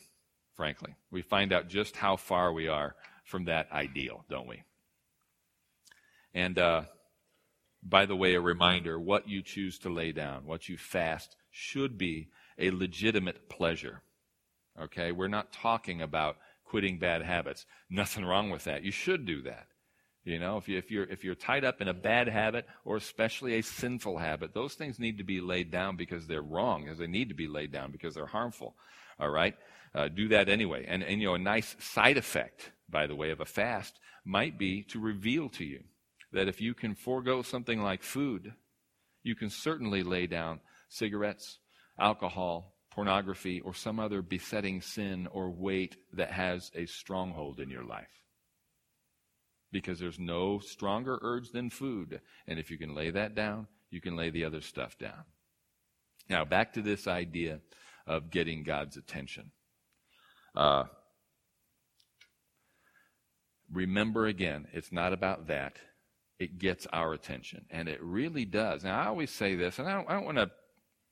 frankly. 0.55 0.95
We 1.11 1.21
find 1.21 1.51
out 1.51 1.67
just 1.67 1.97
how 1.97 2.15
far 2.15 2.53
we 2.53 2.67
are 2.67 2.95
from 3.25 3.45
that 3.45 3.69
ideal, 3.71 4.23
don't 4.29 4.47
we? 4.47 4.63
And 6.33 6.57
uh, 6.57 6.83
by 7.83 8.05
the 8.05 8.15
way, 8.15 8.35
a 8.35 8.41
reminder 8.41 8.99
what 8.99 9.27
you 9.27 9.41
choose 9.41 9.77
to 9.79 9.89
lay 9.89 10.11
down, 10.13 10.45
what 10.45 10.69
you 10.69 10.77
fast, 10.77 11.35
should 11.51 11.97
be 11.97 12.29
a 12.57 12.71
legitimate 12.71 13.49
pleasure. 13.49 14.01
Okay? 14.79 15.11
We're 15.11 15.27
not 15.27 15.51
talking 15.51 16.01
about 16.01 16.37
quitting 16.63 16.99
bad 16.99 17.21
habits. 17.21 17.65
Nothing 17.89 18.25
wrong 18.25 18.49
with 18.49 18.63
that. 18.65 18.83
You 18.83 18.91
should 18.91 19.25
do 19.25 19.41
that. 19.43 19.67
You 20.27 20.39
know, 20.39 20.57
if, 20.57 20.67
you, 20.67 20.77
if, 20.77 20.91
you're, 20.91 21.05
if 21.05 21.23
you're 21.23 21.35
tied 21.35 21.63
up 21.63 21.79
in 21.79 21.87
a 21.87 21.93
bad 21.93 22.27
habit 22.27 22.67
or 22.83 22.97
especially 22.97 23.53
a 23.53 23.63
sinful 23.63 24.17
habit, 24.17 24.53
those 24.53 24.73
things 24.73 24.99
need 24.99 25.19
to 25.19 25.23
be 25.23 25.39
laid 25.39 25.71
down 25.71 25.95
because 25.95 26.27
they're 26.27 26.41
wrong, 26.41 26.89
as 26.89 26.97
they 26.97 27.07
need 27.07 27.29
to 27.29 27.33
be 27.33 27.47
laid 27.47 27.71
down 27.71 27.93
because 27.93 28.13
they're 28.13 28.25
harmful. 28.25 28.75
All 29.21 29.29
right? 29.29 29.55
Uh, 29.95 30.09
do 30.09 30.27
that 30.27 30.49
anyway. 30.49 30.85
And, 30.85 31.01
and, 31.01 31.21
you 31.21 31.29
know, 31.29 31.35
a 31.35 31.39
nice 31.39 31.77
side 31.79 32.17
effect, 32.17 32.73
by 32.89 33.07
the 33.07 33.15
way, 33.15 33.29
of 33.31 33.39
a 33.39 33.45
fast 33.45 33.93
might 34.25 34.59
be 34.59 34.83
to 34.89 34.99
reveal 34.99 35.47
to 35.51 35.63
you 35.63 35.79
that 36.33 36.49
if 36.49 36.59
you 36.59 36.73
can 36.73 36.93
forego 36.93 37.41
something 37.41 37.81
like 37.81 38.03
food, 38.03 38.53
you 39.23 39.33
can 39.33 39.49
certainly 39.49 40.03
lay 40.03 40.27
down 40.27 40.59
cigarettes, 40.89 41.59
alcohol, 41.97 42.75
pornography, 42.91 43.61
or 43.61 43.73
some 43.73 43.97
other 43.97 44.21
besetting 44.21 44.81
sin 44.81 45.25
or 45.31 45.49
weight 45.49 45.95
that 46.11 46.31
has 46.31 46.69
a 46.75 46.85
stronghold 46.85 47.61
in 47.61 47.69
your 47.69 47.85
life. 47.85 48.07
Because 49.71 49.99
there's 49.99 50.19
no 50.19 50.59
stronger 50.59 51.19
urge 51.21 51.51
than 51.51 51.69
food. 51.69 52.21
And 52.47 52.57
if 52.57 52.71
you 52.71 52.77
can 52.77 52.95
lay 52.95 53.11
that 53.11 53.35
down, 53.35 53.67
you 53.89 54.01
can 54.01 54.15
lay 54.15 54.29
the 54.29 54.45
other 54.45 54.61
stuff 54.61 54.97
down. 54.97 55.25
Now, 56.29 56.45
back 56.45 56.73
to 56.73 56.81
this 56.81 57.07
idea 57.07 57.59
of 58.05 58.29
getting 58.31 58.63
God's 58.63 58.97
attention. 58.97 59.51
Uh, 60.55 60.85
remember 63.71 64.27
again, 64.27 64.67
it's 64.73 64.91
not 64.91 65.13
about 65.13 65.47
that. 65.47 65.77
It 66.39 66.59
gets 66.59 66.87
our 66.93 67.13
attention. 67.13 67.65
And 67.69 67.87
it 67.89 68.01
really 68.01 68.45
does. 68.45 68.83
Now, 68.83 68.99
I 68.99 69.07
always 69.07 69.31
say 69.31 69.55
this, 69.55 69.79
and 69.79 69.87
I 69.87 69.93
don't, 69.93 70.09
I 70.09 70.13
don't 70.13 70.25
want 70.25 70.37
to 70.37 70.51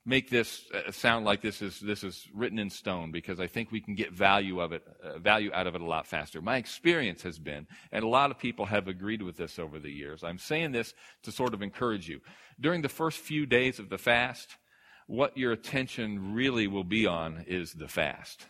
make 0.06 0.30
this 0.30 0.66
uh, 0.74 0.92
sound 0.92 1.26
like 1.26 1.42
this 1.42 1.62
is 1.62 1.80
this 1.80 2.04
is 2.04 2.28
written 2.34 2.60
in 2.60 2.70
stone 2.70 3.12
because 3.12 3.40
I 3.40 3.48
think 3.48 3.72
we 3.72 3.82
can 3.82 3.96
get 3.96 4.12
value 4.14 4.60
of 4.62 4.72
it 4.72 4.84
uh, 5.04 5.18
value 5.18 5.52
out 5.54 5.68
of 5.68 5.76
it 5.76 5.82
a 5.82 5.86
lot 5.86 6.08
faster. 6.08 6.42
My 6.42 6.58
experience 6.58 7.24
has 7.24 7.40
been, 7.40 7.68
and 7.92 8.04
a 8.04 8.08
lot 8.08 8.32
of 8.32 8.38
people 8.38 8.66
have 8.66 8.88
agreed 8.88 9.22
with 9.22 9.38
this 9.38 9.58
over 9.58 9.80
the 9.80 9.92
years. 9.92 10.24
I'm 10.24 10.38
saying 10.38 10.72
this 10.72 10.94
to 11.24 11.32
sort 11.32 11.54
of 11.54 11.62
encourage 11.62 12.08
you. 12.08 12.22
During 12.60 12.82
the 12.82 12.90
first 12.90 13.18
few 13.18 13.46
days 13.46 13.80
of 13.80 13.90
the 13.90 13.98
fast, 13.98 14.58
what 15.08 15.38
your 15.38 15.52
attention 15.52 16.34
really 16.34 16.68
will 16.68 16.84
be 16.84 17.06
on 17.08 17.44
is 17.48 17.74
the 17.74 17.88
fast. 17.88 18.46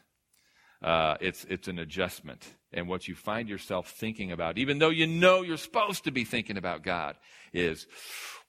Uh, 0.82 1.16
it's 1.22 1.46
it's 1.46 1.68
an 1.68 1.80
adjustment, 1.80 2.46
and 2.76 2.88
what 2.88 3.08
you 3.08 3.16
find 3.16 3.50
yourself 3.50 3.90
thinking 3.90 4.32
about, 4.32 4.58
even 4.58 4.78
though 4.78 4.90
you 4.90 5.08
know 5.08 5.42
you're 5.42 5.58
supposed 5.58 6.04
to 6.04 6.12
be 6.12 6.26
thinking 6.26 6.58
about 6.58 6.84
God, 6.84 7.16
is 7.54 7.88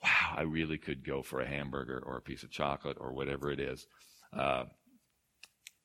wow, 0.03 0.35
I 0.37 0.43
really 0.43 0.79
could 0.79 1.05
go 1.05 1.23
for 1.23 1.41
a 1.41 1.49
hamburger 1.49 2.03
or 2.05 2.17
a 2.17 2.23
piece 2.23 2.43
of 2.43 2.51
chocolate 2.51 2.99
or 3.01 3.13
whatever 3.13 3.51
it 3.51 3.61
is. 3.61 3.87
Uh, 4.37 4.65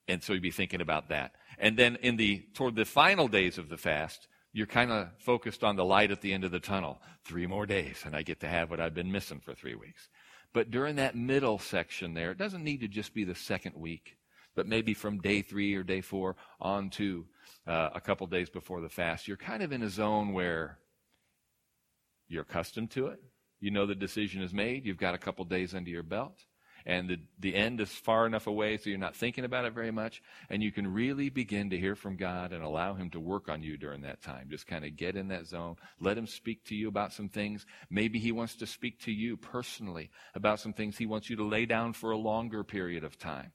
and 0.08 0.22
so 0.22 0.34
you'd 0.34 0.42
be 0.42 0.52
thinking 0.52 0.82
about 0.82 1.10
that. 1.10 1.34
And 1.58 1.78
then 1.78 1.98
in 2.02 2.18
the 2.18 2.44
toward 2.54 2.76
the 2.76 2.86
final 2.86 3.28
days 3.28 3.58
of 3.58 3.70
the 3.70 3.78
fast, 3.78 4.28
you're 4.52 4.68
kind 4.68 4.92
of 4.92 5.08
focused 5.20 5.64
on 5.64 5.76
the 5.76 5.86
light 5.86 6.12
at 6.12 6.22
the 6.22 6.34
end 6.34 6.44
of 6.44 6.52
the 6.52 6.60
tunnel. 6.60 7.02
Three 7.24 7.48
more 7.48 7.66
days, 7.66 8.04
and 8.06 8.16
I 8.16 8.24
get 8.24 8.42
to 8.42 8.48
have 8.48 8.70
what 8.70 8.82
I've 8.82 8.96
been 8.96 9.12
missing 9.12 9.40
for 9.40 9.54
three 9.54 9.76
weeks. 9.76 10.10
But 10.54 10.72
during 10.72 10.98
that 10.98 11.16
middle 11.16 11.60
section 11.60 12.14
there, 12.14 12.32
it 12.32 12.38
doesn't 12.38 12.64
need 12.64 12.82
to 12.82 12.88
just 12.88 13.14
be 13.14 13.24
the 13.24 13.36
second 13.36 13.76
week, 13.76 14.18
but 14.56 14.68
maybe 14.68 14.94
from 14.94 15.22
day 15.22 15.42
three 15.42 15.76
or 15.76 15.84
day 15.84 16.02
four 16.02 16.36
on 16.60 16.90
to 16.92 17.26
uh, 17.68 17.90
a 17.94 18.02
couple 18.02 18.28
days 18.28 18.50
before 18.50 18.82
the 18.82 18.90
fast, 18.90 19.28
you're 19.28 19.38
kind 19.38 19.64
of 19.64 19.72
in 19.72 19.84
a 19.84 19.90
zone 19.90 20.34
where 20.34 20.80
you're 22.28 22.44
accustomed 22.44 22.92
to 22.92 23.08
it. 23.08 23.22
You 23.60 23.72
know 23.72 23.86
the 23.86 23.96
decision 23.96 24.42
is 24.42 24.54
made. 24.54 24.86
You've 24.86 24.98
got 24.98 25.14
a 25.14 25.20
couple 25.20 25.46
days 25.46 25.76
under 25.76 25.90
your 25.90 26.04
belt. 26.04 26.46
And 26.86 27.10
the, 27.10 27.18
the 27.40 27.56
end 27.56 27.80
is 27.80 27.92
far 27.92 28.26
enough 28.26 28.48
away 28.48 28.78
so 28.78 28.90
you're 28.90 28.98
not 28.98 29.16
thinking 29.16 29.46
about 29.46 29.66
it 29.66 29.74
very 29.74 29.92
much. 29.92 30.22
And 30.50 30.64
you 30.64 30.72
can 30.72 30.92
really 30.92 31.30
begin 31.30 31.70
to 31.70 31.78
hear 31.78 31.96
from 31.96 32.18
God 32.18 32.54
and 32.54 32.64
allow 32.64 32.96
Him 32.96 33.12
to 33.12 33.20
work 33.20 33.50
on 33.50 33.62
you 33.62 33.78
during 33.78 34.02
that 34.02 34.24
time. 34.24 34.48
Just 34.50 34.66
kind 34.66 34.84
of 34.84 34.96
get 34.96 35.16
in 35.16 35.28
that 35.28 35.46
zone. 35.46 35.76
Let 36.00 36.18
Him 36.18 36.26
speak 36.26 36.66
to 36.66 36.76
you 36.76 36.88
about 36.88 37.14
some 37.14 37.30
things. 37.30 37.66
Maybe 37.90 38.18
He 38.18 38.32
wants 38.32 38.56
to 38.56 38.66
speak 38.66 39.02
to 39.02 39.12
you 39.12 39.38
personally 39.38 40.10
about 40.34 40.60
some 40.60 40.74
things 40.74 40.98
He 40.98 41.06
wants 41.06 41.30
you 41.30 41.36
to 41.36 41.44
lay 41.44 41.66
down 41.66 41.94
for 41.94 42.12
a 42.12 42.18
longer 42.18 42.64
period 42.64 43.04
of 43.04 43.20
time 43.20 43.52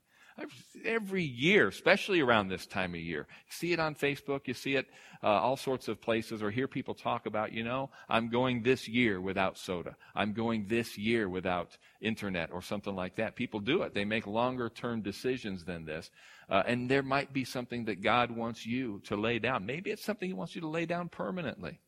every 0.85 1.25
year, 1.25 1.69
especially 1.69 2.21
around 2.21 2.49
this 2.49 2.67
time 2.67 2.95
of 2.95 3.01
year. 3.01 3.27
See 3.49 3.73
it 3.73 3.81
on 3.81 3.95
Facebook, 3.95 4.47
you 4.47 4.55
see 4.55 4.77
it 4.77 4.87
uh, 5.23 5.29
all 5.29 5.57
sorts 5.57 5.89
of 5.89 6.01
places, 6.01 6.43
or 6.43 6.51
hear 6.51 6.69
people 6.69 6.95
talk 6.95 7.27
about, 7.27 7.53
you 7.53 7.65
know, 7.65 7.91
I'm 8.09 8.29
going 8.29 8.63
this 8.63 8.87
year 8.87 9.21
without 9.21 9.57
soda. 9.59 9.97
I'm 10.15 10.33
going 10.33 10.67
this 10.69 10.99
year 10.99 11.29
without 11.29 11.77
internet 12.01 12.51
or 12.53 12.63
something 12.63 12.95
like 12.95 13.17
that. 13.17 13.37
People 13.37 13.61
do 13.61 13.83
it. 13.83 13.95
They 13.95 14.05
make 14.05 14.27
longer 14.27 14.69
term 14.69 15.01
decisions 15.03 15.65
than 15.65 15.85
this. 15.85 16.11
Uh, 16.49 16.63
and 16.67 16.89
there 16.89 17.03
might 17.03 17.33
be 17.33 17.45
something 17.45 17.87
that 17.87 18.03
God 18.03 18.31
wants 18.31 18.67
you 18.67 19.01
to 19.07 19.17
lay 19.17 19.39
down. 19.39 19.67
Maybe 19.67 19.91
it's 19.91 20.05
something 20.05 20.29
He 20.29 20.35
wants 20.35 20.55
you 20.55 20.61
to 20.61 20.69
lay 20.69 20.87
down 20.87 21.09
permanently 21.09 21.81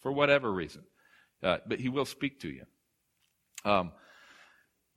for 0.00 0.12
whatever 0.12 0.52
reason. 0.52 0.82
Uh, 1.42 1.58
but 1.66 1.80
He 1.80 1.88
will 1.88 2.04
speak 2.04 2.40
to 2.40 2.48
you. 2.48 2.64
Um, 3.64 3.92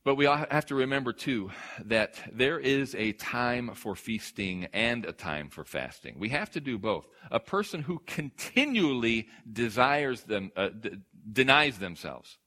but 0.07 0.15
we 0.15 0.23
have 0.23 0.65
to 0.67 0.75
remember, 0.75 1.11
too, 1.11 1.51
that 1.83 2.15
there 2.31 2.57
is 2.57 2.95
a 2.95 3.11
time 3.11 3.71
for 3.75 3.93
feasting 3.93 4.69
and 4.71 5.03
a 5.03 5.11
time 5.11 5.49
for 5.49 5.65
fasting. 5.65 6.15
We 6.17 6.29
have 6.29 6.49
to 6.51 6.61
do 6.61 6.77
both. 6.77 7.05
A 7.29 7.41
person 7.41 7.81
who 7.81 8.01
continually 8.05 9.27
desires 9.51 10.21
them, 10.21 10.53
uh, 10.55 10.69
d- 10.69 10.99
denies 11.29 11.79
themselves 11.79 12.37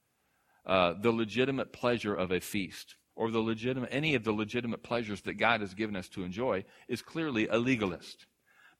uh, 0.65 0.95
the 0.99 1.13
legitimate 1.13 1.71
pleasure 1.71 2.15
of 2.15 2.33
a 2.33 2.41
feast 2.41 2.97
or 3.15 3.31
the 3.31 3.41
legitimate, 3.41 3.91
any 3.93 4.15
of 4.15 4.25
the 4.25 4.33
legitimate 4.33 4.83
pleasures 4.83 5.21
that 5.21 5.35
God 5.35 5.61
has 5.61 5.75
given 5.75 5.97
us 5.97 6.09
to 6.09 6.25
enjoy 6.25 6.65
is 6.89 7.03
clearly 7.03 7.47
a 7.47 7.59
legalist. 7.59 8.25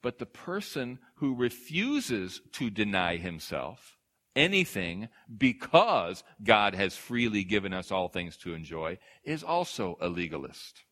But 0.01 0.17
the 0.17 0.25
person 0.25 0.97
who 1.17 1.35
refuses 1.35 2.41
to 2.53 2.71
deny 2.71 3.17
himself 3.17 3.99
anything 4.35 5.09
because 5.37 6.23
God 6.43 6.75
has 6.75 6.95
freely 6.95 7.43
given 7.43 7.73
us 7.73 7.91
all 7.91 8.07
things 8.07 8.37
to 8.37 8.53
enjoy 8.53 8.97
is 9.23 9.43
also 9.43 9.97
a 10.01 10.07
legalist. 10.07 10.83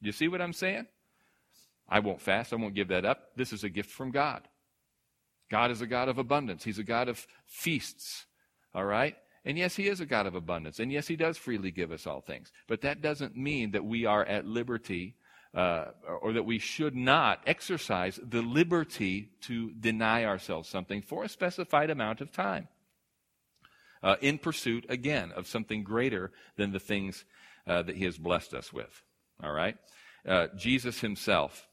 You 0.00 0.12
see 0.12 0.28
what 0.28 0.42
I'm 0.42 0.52
saying? 0.52 0.86
I 1.88 2.00
won't 2.00 2.20
fast. 2.20 2.52
I 2.52 2.56
won't 2.56 2.74
give 2.74 2.88
that 2.88 3.04
up. 3.04 3.36
This 3.36 3.52
is 3.52 3.64
a 3.64 3.68
gift 3.68 3.90
from 3.90 4.10
God. 4.10 4.42
God 5.50 5.70
is 5.70 5.80
a 5.80 5.86
God 5.86 6.08
of 6.08 6.18
abundance. 6.18 6.64
He's 6.64 6.78
a 6.78 6.84
God 6.84 7.08
of 7.08 7.26
feasts. 7.46 8.26
All 8.74 8.84
right? 8.84 9.16
And 9.44 9.56
yes, 9.56 9.76
He 9.76 9.86
is 9.86 10.00
a 10.00 10.06
God 10.06 10.26
of 10.26 10.34
abundance. 10.34 10.80
And 10.80 10.90
yes, 10.90 11.06
He 11.06 11.16
does 11.16 11.38
freely 11.38 11.70
give 11.70 11.92
us 11.92 12.06
all 12.06 12.20
things. 12.20 12.50
But 12.66 12.80
that 12.80 13.00
doesn't 13.00 13.36
mean 13.36 13.70
that 13.70 13.84
we 13.84 14.04
are 14.04 14.24
at 14.24 14.44
liberty 14.44 15.14
uh, 15.54 15.86
or 16.20 16.32
that 16.32 16.44
we 16.44 16.58
should 16.58 16.94
not 16.94 17.40
exercise 17.46 18.20
the 18.22 18.42
liberty 18.42 19.30
to 19.42 19.70
deny 19.72 20.24
ourselves 20.24 20.68
something 20.68 21.02
for 21.02 21.24
a 21.24 21.28
specified 21.28 21.90
amount 21.90 22.20
of 22.20 22.32
time. 22.32 22.68
Uh, 24.02 24.16
in 24.20 24.38
pursuit, 24.38 24.84
again, 24.88 25.32
of 25.32 25.46
something 25.46 25.82
greater 25.82 26.30
than 26.56 26.72
the 26.72 26.78
things 26.78 27.24
uh, 27.66 27.82
that 27.82 27.96
He 27.96 28.04
has 28.04 28.18
blessed 28.18 28.54
us 28.54 28.72
with. 28.72 29.02
All 29.42 29.52
right? 29.52 29.76
Uh, 30.26 30.48
Jesus 30.56 31.00
Himself 31.00 31.66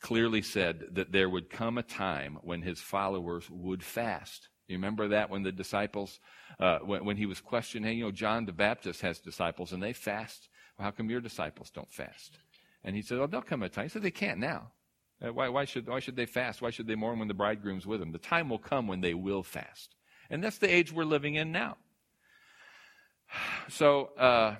clearly 0.00 0.42
said 0.42 0.82
that 0.92 1.12
there 1.12 1.28
would 1.28 1.50
come 1.50 1.78
a 1.78 1.82
time 1.82 2.38
when 2.42 2.62
his 2.62 2.80
followers 2.80 3.48
would 3.50 3.82
fast. 3.82 4.48
You 4.66 4.76
remember 4.76 5.08
that 5.08 5.30
when 5.30 5.42
the 5.42 5.52
disciples, 5.52 6.20
uh, 6.58 6.78
when, 6.78 7.04
when, 7.04 7.16
he 7.16 7.26
was 7.26 7.40
questioned, 7.40 7.84
hey, 7.84 7.92
you 7.92 8.04
know, 8.04 8.10
John 8.10 8.46
the 8.46 8.52
Baptist 8.52 9.02
has 9.02 9.18
disciples 9.18 9.72
and 9.72 9.82
they 9.82 9.92
fast. 9.92 10.48
Well, 10.78 10.86
how 10.86 10.90
come 10.90 11.10
your 11.10 11.20
disciples 11.20 11.70
don't 11.70 11.92
fast? 11.92 12.38
And 12.84 12.96
he 12.96 13.02
said, 13.02 13.18
oh, 13.18 13.26
they'll 13.26 13.42
come 13.42 13.62
a 13.62 13.68
time. 13.68 13.84
He 13.84 13.88
said, 13.90 14.02
they 14.02 14.10
can't 14.10 14.38
now. 14.38 14.72
Uh, 15.22 15.32
why, 15.32 15.48
why, 15.48 15.64
should, 15.64 15.86
why 15.86 16.00
should 16.00 16.16
they 16.16 16.26
fast? 16.26 16.62
Why 16.62 16.70
should 16.70 16.86
they 16.86 16.94
mourn 16.94 17.18
when 17.18 17.28
the 17.28 17.34
bridegroom's 17.34 17.86
with 17.86 18.00
them? 18.00 18.12
The 18.12 18.18
time 18.18 18.48
will 18.48 18.58
come 18.58 18.86
when 18.86 19.00
they 19.00 19.14
will 19.14 19.42
fast. 19.42 19.94
And 20.30 20.42
that's 20.42 20.58
the 20.58 20.72
age 20.72 20.92
we're 20.92 21.04
living 21.04 21.34
in 21.34 21.52
now. 21.52 21.76
So, 23.68 24.06
uh, 24.18 24.56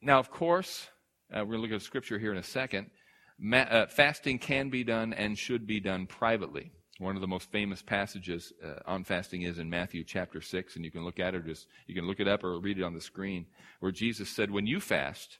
now, 0.00 0.18
of 0.18 0.30
course, 0.30 0.88
uh, 1.30 1.40
we're 1.40 1.56
going 1.56 1.68
to 1.68 1.68
look 1.68 1.72
at 1.72 1.82
scripture 1.82 2.18
here 2.18 2.32
in 2.32 2.38
a 2.38 2.42
second. 2.42 2.90
Ma- 3.38 3.58
uh, 3.58 3.86
fasting 3.86 4.38
can 4.38 4.70
be 4.70 4.84
done 4.84 5.12
and 5.12 5.36
should 5.36 5.66
be 5.66 5.80
done 5.80 6.06
privately. 6.06 6.72
One 6.98 7.16
of 7.16 7.20
the 7.20 7.28
most 7.28 7.50
famous 7.50 7.82
passages 7.82 8.52
uh, 8.64 8.80
on 8.86 9.04
fasting 9.04 9.42
is 9.42 9.58
in 9.58 9.68
Matthew 9.68 10.04
chapter 10.04 10.40
6, 10.40 10.76
and 10.76 10.84
you 10.84 10.90
can 10.90 11.04
look 11.04 11.18
at 11.18 11.34
it, 11.34 11.44
just, 11.44 11.66
you 11.86 11.94
can 11.94 12.06
look 12.06 12.20
it 12.20 12.28
up 12.28 12.44
or 12.44 12.60
read 12.60 12.78
it 12.78 12.84
on 12.84 12.94
the 12.94 13.00
screen, 13.00 13.46
where 13.80 13.92
Jesus 13.92 14.28
said, 14.28 14.50
When 14.50 14.66
you 14.66 14.80
fast, 14.80 15.38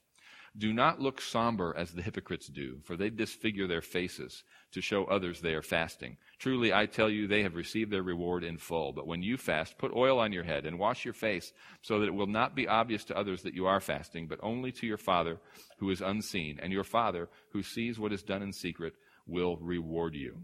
do 0.57 0.73
not 0.73 1.01
look 1.01 1.21
somber 1.21 1.75
as 1.77 1.91
the 1.91 2.03
hypocrites 2.03 2.47
do, 2.47 2.79
for 2.85 2.97
they 2.97 3.11
disfigure 3.11 3.67
their 3.67 3.81
faces 3.81 4.45
to 4.73 4.81
show 4.81 5.05
others 5.05 5.41
they 5.41 5.55
are 5.55 5.63
fasting. 5.63 6.17
Truly, 6.39 6.73
I 6.73 6.87
tell 6.87 7.11
you, 7.11 7.27
they 7.27 7.43
have 7.43 7.57
received 7.57 7.91
their 7.91 8.05
reward 8.05 8.45
in 8.45 8.59
full. 8.59 8.93
But 8.93 9.07
when 9.07 9.23
you 9.23 9.37
fast, 9.37 9.79
put 9.79 9.95
oil 9.95 10.21
on 10.21 10.33
your 10.33 10.45
head 10.45 10.65
and 10.65 10.79
wash 10.79 11.05
your 11.05 11.15
face, 11.15 11.53
so 11.83 11.99
that 11.99 12.07
it 12.07 12.15
will 12.15 12.29
not 12.29 12.55
be 12.55 12.69
obvious 12.69 13.05
to 13.05 13.17
others 13.17 13.43
that 13.43 13.55
you 13.55 13.67
are 13.67 13.81
fasting, 13.81 14.29
but 14.29 14.39
only 14.43 14.71
to 14.73 14.87
your 14.87 14.97
Father 14.97 15.41
who 15.79 15.91
is 15.91 16.01
unseen. 16.01 16.61
And 16.63 16.73
your 16.73 16.85
Father, 16.85 17.29
who 17.53 17.63
sees 17.63 17.99
what 17.99 18.13
is 18.13 18.23
done 18.23 18.43
in 18.43 18.53
secret, 18.53 18.95
will 19.27 19.57
reward 19.57 20.15
you. 20.15 20.43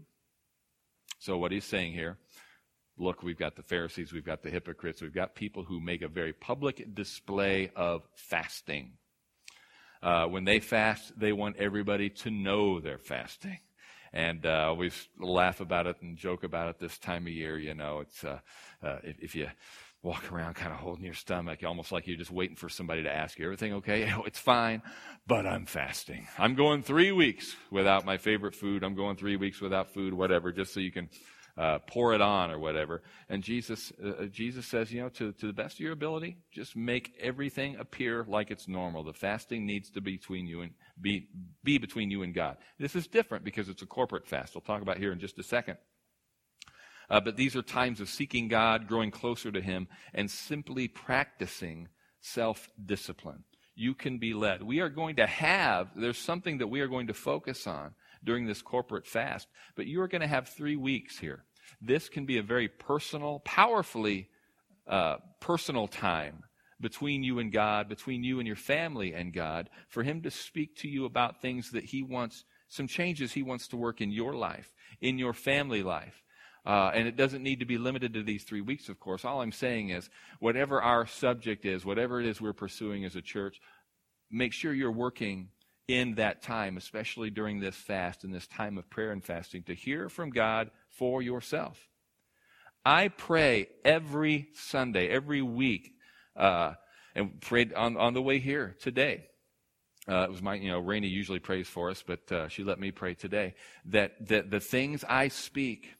So, 1.19 1.37
what 1.37 1.51
he's 1.51 1.65
saying 1.65 1.93
here 1.93 2.17
look, 2.97 3.23
we've 3.23 3.37
got 3.37 3.55
the 3.55 3.63
Pharisees, 3.63 4.13
we've 4.13 4.25
got 4.25 4.43
the 4.43 4.49
hypocrites, 4.49 5.01
we've 5.01 5.13
got 5.13 5.35
people 5.35 5.63
who 5.63 5.79
make 5.79 6.01
a 6.01 6.07
very 6.07 6.33
public 6.33 6.93
display 6.93 7.71
of 7.75 8.03
fasting. 8.13 8.91
Uh, 10.03 10.25
when 10.25 10.45
they 10.45 10.59
fast, 10.59 11.17
they 11.19 11.31
want 11.31 11.57
everybody 11.57 12.09
to 12.09 12.31
know 12.31 12.79
they're 12.79 12.97
fasting. 12.97 13.59
And 14.13 14.45
uh, 14.45 14.65
always 14.67 15.07
laugh 15.19 15.61
about 15.61 15.87
it 15.87 15.97
and 16.01 16.17
joke 16.17 16.43
about 16.43 16.69
it 16.69 16.79
this 16.79 16.97
time 16.97 17.27
of 17.27 17.33
year. 17.33 17.57
You 17.57 17.73
know, 17.73 17.99
it's 17.99 18.23
uh, 18.23 18.39
uh, 18.83 18.97
if, 19.03 19.19
if, 19.19 19.35
you 19.35 19.47
walk 20.03 20.31
around 20.31 20.55
kind 20.55 20.73
of 20.73 20.79
holding 20.79 21.05
your 21.05 21.13
stomach, 21.13 21.59
almost 21.63 21.91
like 21.91 22.07
you're 22.07 22.17
just 22.17 22.31
waiting 22.31 22.55
for 22.55 22.67
somebody 22.67 23.03
to 23.03 23.15
ask 23.15 23.37
you, 23.37 23.45
everything 23.45 23.73
okay? 23.73 24.11
Oh, 24.17 24.23
it's 24.23 24.39
fine, 24.39 24.81
but 25.27 25.45
I'm 25.45 25.65
fasting. 25.65 26.27
I'm 26.37 26.55
going 26.55 26.81
three 26.81 27.11
weeks 27.11 27.55
without 27.69 28.03
my 28.03 28.17
favorite 28.17 28.55
food. 28.55 28.83
I'm 28.83 28.95
going 28.95 29.15
three 29.15 29.37
weeks 29.37 29.61
without 29.61 29.93
food, 29.93 30.13
whatever, 30.13 30.51
just 30.51 30.73
so 30.73 30.79
you 30.79 30.91
can 30.91 31.07
uh, 31.57 31.79
pour 31.87 32.13
it 32.13 32.21
on 32.21 32.51
or 32.51 32.59
whatever. 32.59 33.01
And 33.29 33.43
Jesus, 33.43 33.91
uh, 34.03 34.09
uh, 34.09 34.25
Jesus 34.25 34.65
says, 34.65 34.91
you 34.91 35.01
know, 35.01 35.09
to, 35.09 35.31
to 35.33 35.47
the 35.47 35.53
best 35.53 35.75
of 35.75 35.79
your 35.81 35.93
ability, 35.93 36.37
just 36.51 36.75
make 36.75 37.13
everything 37.19 37.75
appear 37.77 38.25
like 38.27 38.51
it's 38.51 38.67
normal. 38.67 39.03
The 39.03 39.13
fasting 39.13 39.65
needs 39.65 39.89
to 39.91 40.01
be 40.01 40.17
between 40.17 40.47
you 40.47 40.61
and 40.61 40.71
be, 40.99 41.27
be 41.63 41.77
between 41.77 42.11
you 42.11 42.23
and 42.23 42.33
God. 42.33 42.57
This 42.79 42.95
is 42.95 43.07
different 43.07 43.43
because 43.43 43.69
it's 43.69 43.81
a 43.81 43.87
corporate 43.87 44.27
fast. 44.27 44.55
We'll 44.55 44.61
talk 44.61 44.81
about 44.81 44.97
here 44.97 45.11
in 45.11 45.19
just 45.19 45.39
a 45.39 45.43
second. 45.43 45.77
Uh, 47.09 47.19
but 47.19 47.35
these 47.35 47.57
are 47.57 47.61
times 47.61 47.99
of 47.99 48.07
seeking 48.07 48.47
God, 48.47 48.87
growing 48.87 49.11
closer 49.11 49.51
to 49.51 49.61
Him, 49.61 49.89
and 50.13 50.31
simply 50.31 50.87
practicing 50.87 51.89
self 52.21 52.69
discipline. 52.83 53.43
You 53.75 53.93
can 53.93 54.17
be 54.17 54.33
led. 54.33 54.63
We 54.63 54.79
are 54.79 54.89
going 54.89 55.17
to 55.17 55.27
have, 55.27 55.89
there's 55.95 56.17
something 56.17 56.59
that 56.59 56.67
we 56.67 56.79
are 56.81 56.87
going 56.87 57.07
to 57.07 57.13
focus 57.13 57.67
on 57.67 57.95
during 58.23 58.45
this 58.45 58.61
corporate 58.61 59.07
fast. 59.07 59.47
But 59.75 59.87
you 59.87 60.01
are 60.01 60.07
going 60.07 60.21
to 60.21 60.27
have 60.27 60.47
three 60.47 60.75
weeks 60.75 61.17
here. 61.17 61.43
This 61.81 62.09
can 62.09 62.25
be 62.25 62.37
a 62.37 62.43
very 62.43 62.67
personal, 62.67 63.39
powerfully 63.39 64.29
uh, 64.87 65.17
personal 65.39 65.87
time 65.87 66.43
between 66.79 67.23
you 67.23 67.39
and 67.39 67.51
God, 67.51 67.87
between 67.87 68.23
you 68.23 68.39
and 68.39 68.47
your 68.47 68.55
family 68.55 69.13
and 69.13 69.31
God, 69.31 69.69
for 69.87 70.03
Him 70.03 70.21
to 70.23 70.31
speak 70.31 70.75
to 70.77 70.87
you 70.87 71.05
about 71.05 71.41
things 71.41 71.71
that 71.71 71.85
He 71.85 72.03
wants, 72.03 72.43
some 72.67 72.87
changes 72.87 73.31
He 73.31 73.43
wants 73.43 73.67
to 73.69 73.77
work 73.77 74.01
in 74.01 74.11
your 74.11 74.33
life, 74.33 74.73
in 74.99 75.17
your 75.17 75.33
family 75.33 75.83
life. 75.83 76.23
Uh, 76.65 76.91
and 76.93 77.07
it 77.07 77.15
doesn't 77.15 77.41
need 77.41 77.59
to 77.59 77.65
be 77.65 77.77
limited 77.77 78.13
to 78.13 78.23
these 78.23 78.43
three 78.43 78.61
weeks, 78.61 78.89
of 78.89 78.99
course. 78.99 79.25
All 79.25 79.41
I'm 79.41 79.51
saying 79.51 79.89
is, 79.89 80.09
whatever 80.39 80.81
our 80.81 81.07
subject 81.07 81.65
is, 81.65 81.85
whatever 81.85 82.19
it 82.19 82.27
is 82.27 82.39
we're 82.39 82.53
pursuing 82.53 83.03
as 83.05 83.15
a 83.15 83.21
church, 83.21 83.59
make 84.29 84.53
sure 84.53 84.73
you're 84.73 84.91
working 84.91 85.49
in 85.87 86.15
that 86.15 86.41
time, 86.41 86.77
especially 86.77 87.29
during 87.29 87.59
this 87.59 87.75
fast 87.75 88.23
and 88.23 88.33
this 88.33 88.47
time 88.47 88.77
of 88.77 88.89
prayer 88.89 89.11
and 89.11 89.23
fasting, 89.23 89.63
to 89.63 89.73
hear 89.73 90.09
from 90.09 90.29
God 90.29 90.71
for 90.89 91.21
yourself. 91.21 91.87
I 92.85 93.09
pray 93.09 93.67
every 93.85 94.49
Sunday, 94.53 95.07
every 95.07 95.41
week, 95.41 95.93
uh, 96.35 96.73
and 97.13 97.39
prayed 97.41 97.73
on, 97.73 97.97
on 97.97 98.13
the 98.13 98.21
way 98.21 98.39
here 98.39 98.75
today. 98.79 99.25
Uh, 100.07 100.23
it 100.23 100.31
was 100.31 100.41
my, 100.41 100.55
you 100.55 100.69
know, 100.69 100.79
Rainey 100.79 101.07
usually 101.07 101.39
prays 101.39 101.67
for 101.67 101.89
us, 101.89 102.03
but 102.05 102.31
uh, 102.31 102.47
she 102.47 102.63
let 102.63 102.79
me 102.79 102.91
pray 102.91 103.13
today. 103.13 103.53
That, 103.85 104.27
that 104.27 104.49
the 104.49 104.59
things 104.59 105.03
I 105.07 105.27
speak 105.27 105.93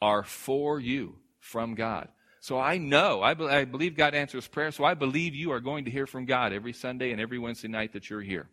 are 0.00 0.22
for 0.22 0.80
you 0.80 1.16
from 1.40 1.74
God. 1.74 2.08
So 2.40 2.58
I 2.58 2.78
know, 2.78 3.22
I, 3.22 3.34
be, 3.34 3.44
I 3.44 3.64
believe 3.64 3.96
God 3.96 4.14
answers 4.14 4.46
prayer, 4.46 4.70
so 4.70 4.84
I 4.84 4.94
believe 4.94 5.34
you 5.34 5.52
are 5.52 5.60
going 5.60 5.84
to 5.86 5.90
hear 5.90 6.06
from 6.06 6.26
God 6.26 6.52
every 6.52 6.72
Sunday 6.72 7.10
and 7.10 7.20
every 7.20 7.38
Wednesday 7.38 7.68
night 7.68 7.92
that 7.92 8.08
you're 8.08 8.22
here. 8.22 8.48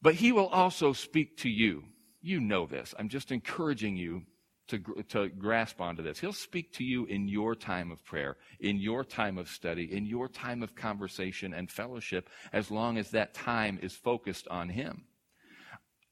But 0.00 0.14
he 0.14 0.32
will 0.32 0.48
also 0.48 0.92
speak 0.92 1.36
to 1.38 1.48
you. 1.48 1.84
You 2.20 2.40
know 2.40 2.66
this. 2.66 2.94
I'm 2.98 3.08
just 3.08 3.32
encouraging 3.32 3.96
you 3.96 4.22
to, 4.68 4.78
to 5.08 5.28
grasp 5.30 5.80
onto 5.80 6.02
this. 6.02 6.18
He'll 6.18 6.32
speak 6.32 6.72
to 6.74 6.84
you 6.84 7.06
in 7.06 7.26
your 7.26 7.54
time 7.54 7.90
of 7.90 8.04
prayer, 8.04 8.36
in 8.60 8.78
your 8.78 9.02
time 9.02 9.38
of 9.38 9.48
study, 9.48 9.92
in 9.92 10.06
your 10.06 10.28
time 10.28 10.62
of 10.62 10.74
conversation 10.74 11.54
and 11.54 11.70
fellowship, 11.70 12.28
as 12.52 12.70
long 12.70 12.98
as 12.98 13.10
that 13.10 13.34
time 13.34 13.78
is 13.82 13.94
focused 13.94 14.46
on 14.48 14.68
Him. 14.68 15.04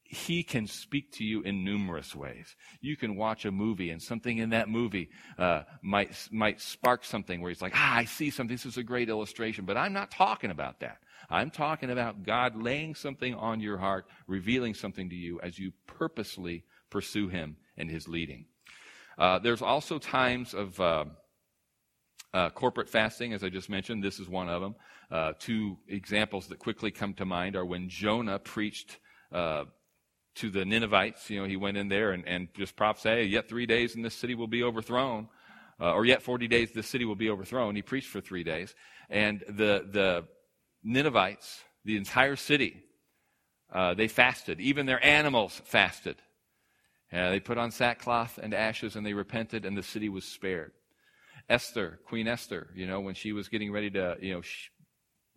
He 0.03 0.41
can 0.41 0.67
speak 0.67 1.11
to 1.13 1.25
you 1.25 1.41
in 1.41 1.65
numerous 1.65 2.15
ways. 2.15 2.55
You 2.79 2.95
can 2.95 3.17
watch 3.17 3.43
a 3.43 3.51
movie, 3.51 3.89
and 3.89 4.01
something 4.01 4.37
in 4.37 4.51
that 4.51 4.69
movie 4.69 5.09
uh, 5.37 5.63
might 5.83 6.15
might 6.31 6.61
spark 6.61 7.03
something 7.03 7.41
where 7.41 7.49
he's 7.49 7.61
like, 7.61 7.73
"Ah, 7.75 7.97
I 7.97 8.05
see 8.05 8.29
something. 8.29 8.55
This 8.55 8.65
is 8.65 8.77
a 8.77 8.83
great 8.83 9.09
illustration." 9.09 9.65
But 9.65 9.75
I'm 9.75 9.91
not 9.91 10.09
talking 10.09 10.49
about 10.49 10.79
that. 10.79 10.99
I'm 11.29 11.51
talking 11.51 11.89
about 11.89 12.23
God 12.23 12.61
laying 12.61 12.95
something 12.95 13.35
on 13.35 13.59
your 13.59 13.77
heart, 13.77 14.05
revealing 14.27 14.73
something 14.73 15.09
to 15.09 15.15
you 15.15 15.39
as 15.41 15.59
you 15.59 15.73
purposely 15.85 16.63
pursue 16.89 17.27
Him 17.27 17.57
and 17.77 17.89
His 17.89 18.07
leading. 18.07 18.45
Uh, 19.17 19.39
there's 19.39 19.61
also 19.61 19.97
times 19.97 20.53
of 20.53 20.79
uh, 20.79 21.05
uh, 22.33 22.49
corporate 22.51 22.89
fasting, 22.89 23.33
as 23.33 23.43
I 23.43 23.49
just 23.49 23.69
mentioned. 23.69 24.03
This 24.03 24.19
is 24.19 24.29
one 24.29 24.47
of 24.47 24.61
them. 24.61 24.75
Uh, 25.09 25.33
two 25.39 25.77
examples 25.87 26.47
that 26.47 26.59
quickly 26.59 26.91
come 26.91 27.13
to 27.15 27.25
mind 27.25 27.55
are 27.55 27.65
when 27.65 27.89
Jonah 27.89 28.39
preached 28.39 28.97
uh, 29.31 29.65
to 30.35 30.49
the 30.49 30.63
Ninevites. 30.65 31.29
You 31.29 31.41
know, 31.41 31.47
he 31.47 31.55
went 31.55 31.77
in 31.77 31.89
there 31.89 32.11
and, 32.11 32.27
and 32.27 32.47
just 32.55 32.75
prophesied, 32.75 33.17
hey, 33.17 33.23
yet 33.25 33.49
three 33.49 33.65
days 33.65 33.95
and 33.95 34.05
this 34.05 34.15
city 34.15 34.35
will 34.35 34.47
be 34.47 34.63
overthrown. 34.63 35.29
Uh, 35.79 35.93
or 35.93 36.05
yet 36.05 36.23
40 36.23 36.47
days 36.47 36.71
this 36.71 36.87
city 36.87 37.05
will 37.05 37.15
be 37.15 37.29
overthrown. 37.29 37.75
He 37.75 37.81
preached 37.81 38.09
for 38.09 38.21
three 38.21 38.43
days. 38.43 38.73
And 39.09 39.43
the, 39.47 39.85
the 39.89 40.25
Ninevites, 40.83 41.63
the 41.85 41.97
entire 41.97 42.35
city, 42.35 42.83
uh, 43.73 43.93
they 43.93 44.07
fasted. 44.07 44.59
Even 44.59 44.85
their 44.85 45.03
animals 45.03 45.61
fasted. 45.65 46.17
Uh, 47.11 47.29
they 47.29 47.39
put 47.39 47.57
on 47.57 47.71
sackcloth 47.71 48.37
and 48.41 48.53
ashes 48.53 48.95
and 48.95 49.05
they 49.05 49.13
repented, 49.13 49.65
and 49.65 49.77
the 49.77 49.83
city 49.83 50.09
was 50.09 50.25
spared. 50.25 50.71
Esther, 51.49 51.99
Queen 52.05 52.27
Esther, 52.27 52.67
you 52.75 52.85
know, 52.85 52.99
when 52.99 53.15
she 53.15 53.31
was 53.31 53.47
getting 53.47 53.71
ready 53.71 53.89
to, 53.89 54.17
you 54.19 54.33
know, 54.33 54.41
she, 54.41 54.69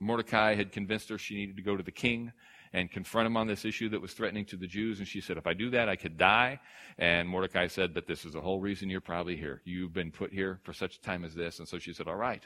Mordecai 0.00 0.55
had 0.55 0.72
convinced 0.72 1.09
her 1.11 1.18
she 1.18 1.37
needed 1.37 1.57
to 1.57 1.62
go 1.62 1.76
to 1.76 1.83
the 1.83 1.92
king 1.92 2.33
and 2.72 2.90
confront 2.90 3.26
him 3.26 3.37
on 3.37 3.46
this 3.46 3.64
issue 3.64 3.88
that 3.90 4.00
was 4.00 4.12
threatening 4.12 4.44
to 4.46 4.57
the 4.57 4.66
Jews. 4.66 4.98
And 4.98 5.07
she 5.07 5.20
said, 5.20 5.37
If 5.37 5.46
I 5.46 5.55
do 5.55 5.70
that, 5.70 5.88
I 5.88 5.96
could 5.96 6.16
die. 6.16 6.59
And 6.98 7.29
Mordecai 7.29 7.66
said, 7.66 7.92
But 7.92 8.07
this 8.07 8.24
is 8.24 8.33
the 8.33 8.40
whole 8.40 8.61
reason 8.61 8.88
you're 8.88 9.00
probably 9.00 9.37
here. 9.37 9.61
You've 9.64 9.92
been 9.92 10.11
put 10.11 10.33
here 10.33 10.61
for 10.64 10.72
such 10.72 10.96
a 10.96 11.00
time 11.03 11.24
as 11.24 11.35
this. 11.35 11.59
And 11.59 11.68
so 11.68 11.79
she 11.79 11.92
said, 11.92 12.09
All 12.09 12.16
right, 12.16 12.44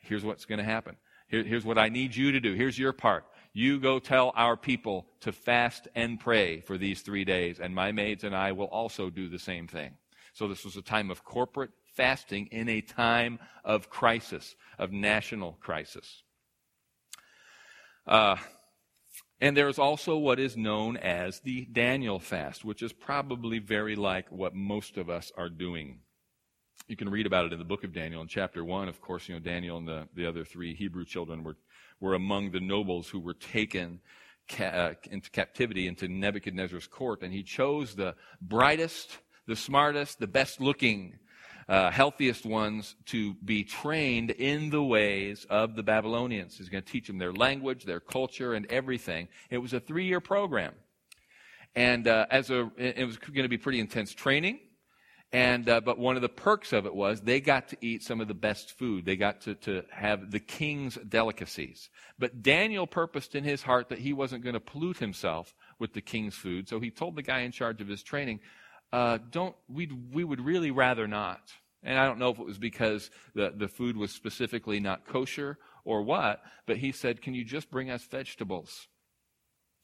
here's 0.00 0.24
what's 0.24 0.44
going 0.44 0.58
to 0.58 0.64
happen. 0.64 0.96
Here, 1.34 1.42
here's 1.42 1.64
what 1.64 1.78
I 1.78 1.88
need 1.88 2.14
you 2.14 2.30
to 2.30 2.38
do. 2.38 2.54
Here's 2.54 2.78
your 2.78 2.92
part. 2.92 3.24
You 3.52 3.80
go 3.80 3.98
tell 3.98 4.32
our 4.36 4.56
people 4.56 5.08
to 5.22 5.32
fast 5.32 5.88
and 5.96 6.20
pray 6.20 6.60
for 6.60 6.78
these 6.78 7.02
three 7.02 7.24
days, 7.24 7.58
and 7.58 7.74
my 7.74 7.90
maids 7.90 8.22
and 8.22 8.36
I 8.36 8.52
will 8.52 8.66
also 8.66 9.10
do 9.10 9.28
the 9.28 9.40
same 9.40 9.66
thing. 9.66 9.94
So 10.32 10.46
this 10.46 10.64
was 10.64 10.76
a 10.76 10.82
time 10.82 11.10
of 11.10 11.24
corporate 11.24 11.72
fasting 11.96 12.46
in 12.52 12.68
a 12.68 12.80
time 12.80 13.40
of 13.64 13.90
crisis, 13.90 14.54
of 14.78 14.92
national 14.92 15.54
crisis. 15.54 16.22
Uh, 18.06 18.36
and 19.40 19.56
there 19.56 19.68
is 19.68 19.80
also 19.80 20.16
what 20.16 20.38
is 20.38 20.56
known 20.56 20.96
as 20.96 21.40
the 21.40 21.64
Daniel 21.64 22.20
fast, 22.20 22.64
which 22.64 22.80
is 22.80 22.92
probably 22.92 23.58
very 23.58 23.96
like 23.96 24.30
what 24.30 24.54
most 24.54 24.96
of 24.96 25.10
us 25.10 25.32
are 25.36 25.48
doing 25.48 25.98
you 26.86 26.96
can 26.96 27.08
read 27.08 27.26
about 27.26 27.46
it 27.46 27.52
in 27.52 27.58
the 27.58 27.64
book 27.64 27.82
of 27.82 27.94
Daniel 27.94 28.20
in 28.20 28.28
chapter 28.28 28.62
1. 28.62 28.88
Of 28.88 29.00
course, 29.00 29.28
you 29.28 29.34
know, 29.34 29.40
Daniel 29.40 29.78
and 29.78 29.88
the, 29.88 30.06
the 30.14 30.26
other 30.26 30.44
three 30.44 30.74
Hebrew 30.74 31.04
children 31.04 31.42
were, 31.42 31.56
were 31.98 32.14
among 32.14 32.50
the 32.50 32.60
nobles 32.60 33.08
who 33.08 33.20
were 33.20 33.34
taken 33.34 34.00
ca- 34.48 34.64
uh, 34.64 34.94
into 35.10 35.30
captivity 35.30 35.86
into 35.86 36.08
Nebuchadnezzar's 36.08 36.86
court, 36.86 37.22
and 37.22 37.32
he 37.32 37.42
chose 37.42 37.94
the 37.94 38.14
brightest, 38.42 39.18
the 39.46 39.56
smartest, 39.56 40.18
the 40.18 40.26
best 40.26 40.60
looking, 40.60 41.18
uh, 41.70 41.90
healthiest 41.90 42.44
ones 42.44 42.96
to 43.06 43.32
be 43.34 43.64
trained 43.64 44.32
in 44.32 44.68
the 44.68 44.82
ways 44.82 45.46
of 45.48 45.76
the 45.76 45.82
Babylonians. 45.82 46.58
He's 46.58 46.68
going 46.68 46.84
to 46.84 46.92
teach 46.92 47.06
them 47.06 47.16
their 47.16 47.32
language, 47.32 47.84
their 47.84 48.00
culture, 48.00 48.52
and 48.52 48.66
everything. 48.66 49.28
It 49.48 49.56
was 49.56 49.72
a 49.72 49.80
three 49.80 50.04
year 50.04 50.20
program. 50.20 50.74
And 51.74 52.06
uh, 52.06 52.26
as 52.30 52.50
a, 52.50 52.70
it 52.76 53.04
was 53.04 53.16
going 53.16 53.42
to 53.42 53.48
be 53.48 53.58
pretty 53.58 53.80
intense 53.80 54.12
training. 54.12 54.60
And, 55.34 55.68
uh, 55.68 55.80
but 55.80 55.98
one 55.98 56.14
of 56.14 56.22
the 56.22 56.28
perks 56.28 56.72
of 56.72 56.86
it 56.86 56.94
was 56.94 57.20
they 57.20 57.40
got 57.40 57.66
to 57.70 57.76
eat 57.80 58.04
some 58.04 58.20
of 58.20 58.28
the 58.28 58.34
best 58.34 58.78
food. 58.78 59.04
They 59.04 59.16
got 59.16 59.40
to, 59.42 59.56
to 59.56 59.82
have 59.90 60.30
the 60.30 60.38
king's 60.38 60.94
delicacies. 60.94 61.90
But 62.20 62.40
Daniel 62.40 62.86
purposed 62.86 63.34
in 63.34 63.42
his 63.42 63.60
heart 63.60 63.88
that 63.88 63.98
he 63.98 64.12
wasn't 64.12 64.44
going 64.44 64.54
to 64.54 64.60
pollute 64.60 64.98
himself 64.98 65.52
with 65.80 65.92
the 65.92 66.00
king's 66.00 66.36
food. 66.36 66.68
So 66.68 66.78
he 66.78 66.92
told 66.92 67.16
the 67.16 67.22
guy 67.22 67.40
in 67.40 67.50
charge 67.50 67.80
of 67.80 67.88
his 67.88 68.04
training, 68.04 68.38
uh, 68.92 69.18
don't, 69.32 69.56
we 69.68 69.90
we 70.12 70.22
would 70.22 70.40
really 70.40 70.70
rather 70.70 71.08
not. 71.08 71.40
And 71.82 71.98
I 71.98 72.06
don't 72.06 72.20
know 72.20 72.30
if 72.30 72.38
it 72.38 72.46
was 72.46 72.58
because 72.58 73.10
the, 73.34 73.52
the 73.56 73.66
food 73.66 73.96
was 73.96 74.12
specifically 74.12 74.78
not 74.78 75.04
kosher 75.04 75.58
or 75.84 76.02
what, 76.02 76.42
but 76.64 76.76
he 76.76 76.92
said, 76.92 77.22
can 77.22 77.34
you 77.34 77.44
just 77.44 77.72
bring 77.72 77.90
us 77.90 78.04
vegetables? 78.04 78.86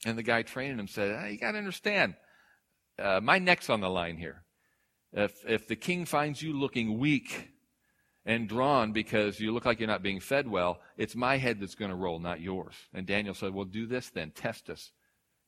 And 0.06 0.16
the 0.16 0.22
guy 0.22 0.42
training 0.42 0.78
him 0.78 0.86
said, 0.86 1.12
ah, 1.20 1.26
you 1.26 1.38
got 1.38 1.52
to 1.52 1.58
understand, 1.58 2.14
uh, 3.00 3.18
my 3.20 3.40
neck's 3.40 3.68
on 3.68 3.80
the 3.80 3.90
line 3.90 4.16
here. 4.16 4.44
If, 5.12 5.44
if 5.46 5.66
the 5.66 5.76
king 5.76 6.04
finds 6.04 6.40
you 6.40 6.52
looking 6.52 6.98
weak 6.98 7.50
and 8.24 8.48
drawn 8.48 8.92
because 8.92 9.40
you 9.40 9.52
look 9.52 9.64
like 9.64 9.80
you're 9.80 9.88
not 9.88 10.02
being 10.02 10.20
fed 10.20 10.48
well, 10.48 10.80
it's 10.96 11.16
my 11.16 11.36
head 11.36 11.60
that's 11.60 11.74
going 11.74 11.90
to 11.90 11.96
roll, 11.96 12.18
not 12.18 12.40
yours. 12.40 12.74
And 12.94 13.06
Daniel 13.06 13.34
said, 13.34 13.52
Well, 13.52 13.64
do 13.64 13.86
this 13.86 14.10
then. 14.10 14.30
Test 14.30 14.70
us. 14.70 14.92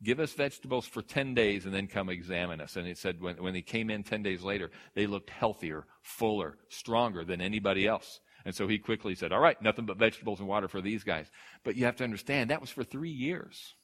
Give 0.02 0.18
us 0.18 0.32
vegetables 0.32 0.86
for 0.86 1.00
10 1.00 1.34
days 1.34 1.64
and 1.64 1.72
then 1.72 1.86
come 1.86 2.08
examine 2.08 2.60
us. 2.60 2.74
And 2.74 2.88
he 2.88 2.94
said, 2.94 3.20
when, 3.20 3.36
when 3.36 3.54
he 3.54 3.62
came 3.62 3.88
in 3.88 4.02
10 4.02 4.24
days 4.24 4.42
later, 4.42 4.72
they 4.96 5.06
looked 5.06 5.30
healthier, 5.30 5.86
fuller, 6.02 6.58
stronger 6.68 7.24
than 7.24 7.40
anybody 7.40 7.86
else. 7.86 8.18
And 8.44 8.52
so 8.52 8.66
he 8.66 8.78
quickly 8.78 9.14
said, 9.14 9.32
All 9.32 9.40
right, 9.40 9.60
nothing 9.62 9.86
but 9.86 9.98
vegetables 9.98 10.40
and 10.40 10.48
water 10.48 10.66
for 10.66 10.80
these 10.80 11.04
guys. 11.04 11.30
But 11.62 11.76
you 11.76 11.84
have 11.84 11.96
to 11.96 12.04
understand, 12.04 12.50
that 12.50 12.60
was 12.60 12.70
for 12.70 12.82
three 12.82 13.10
years. 13.10 13.74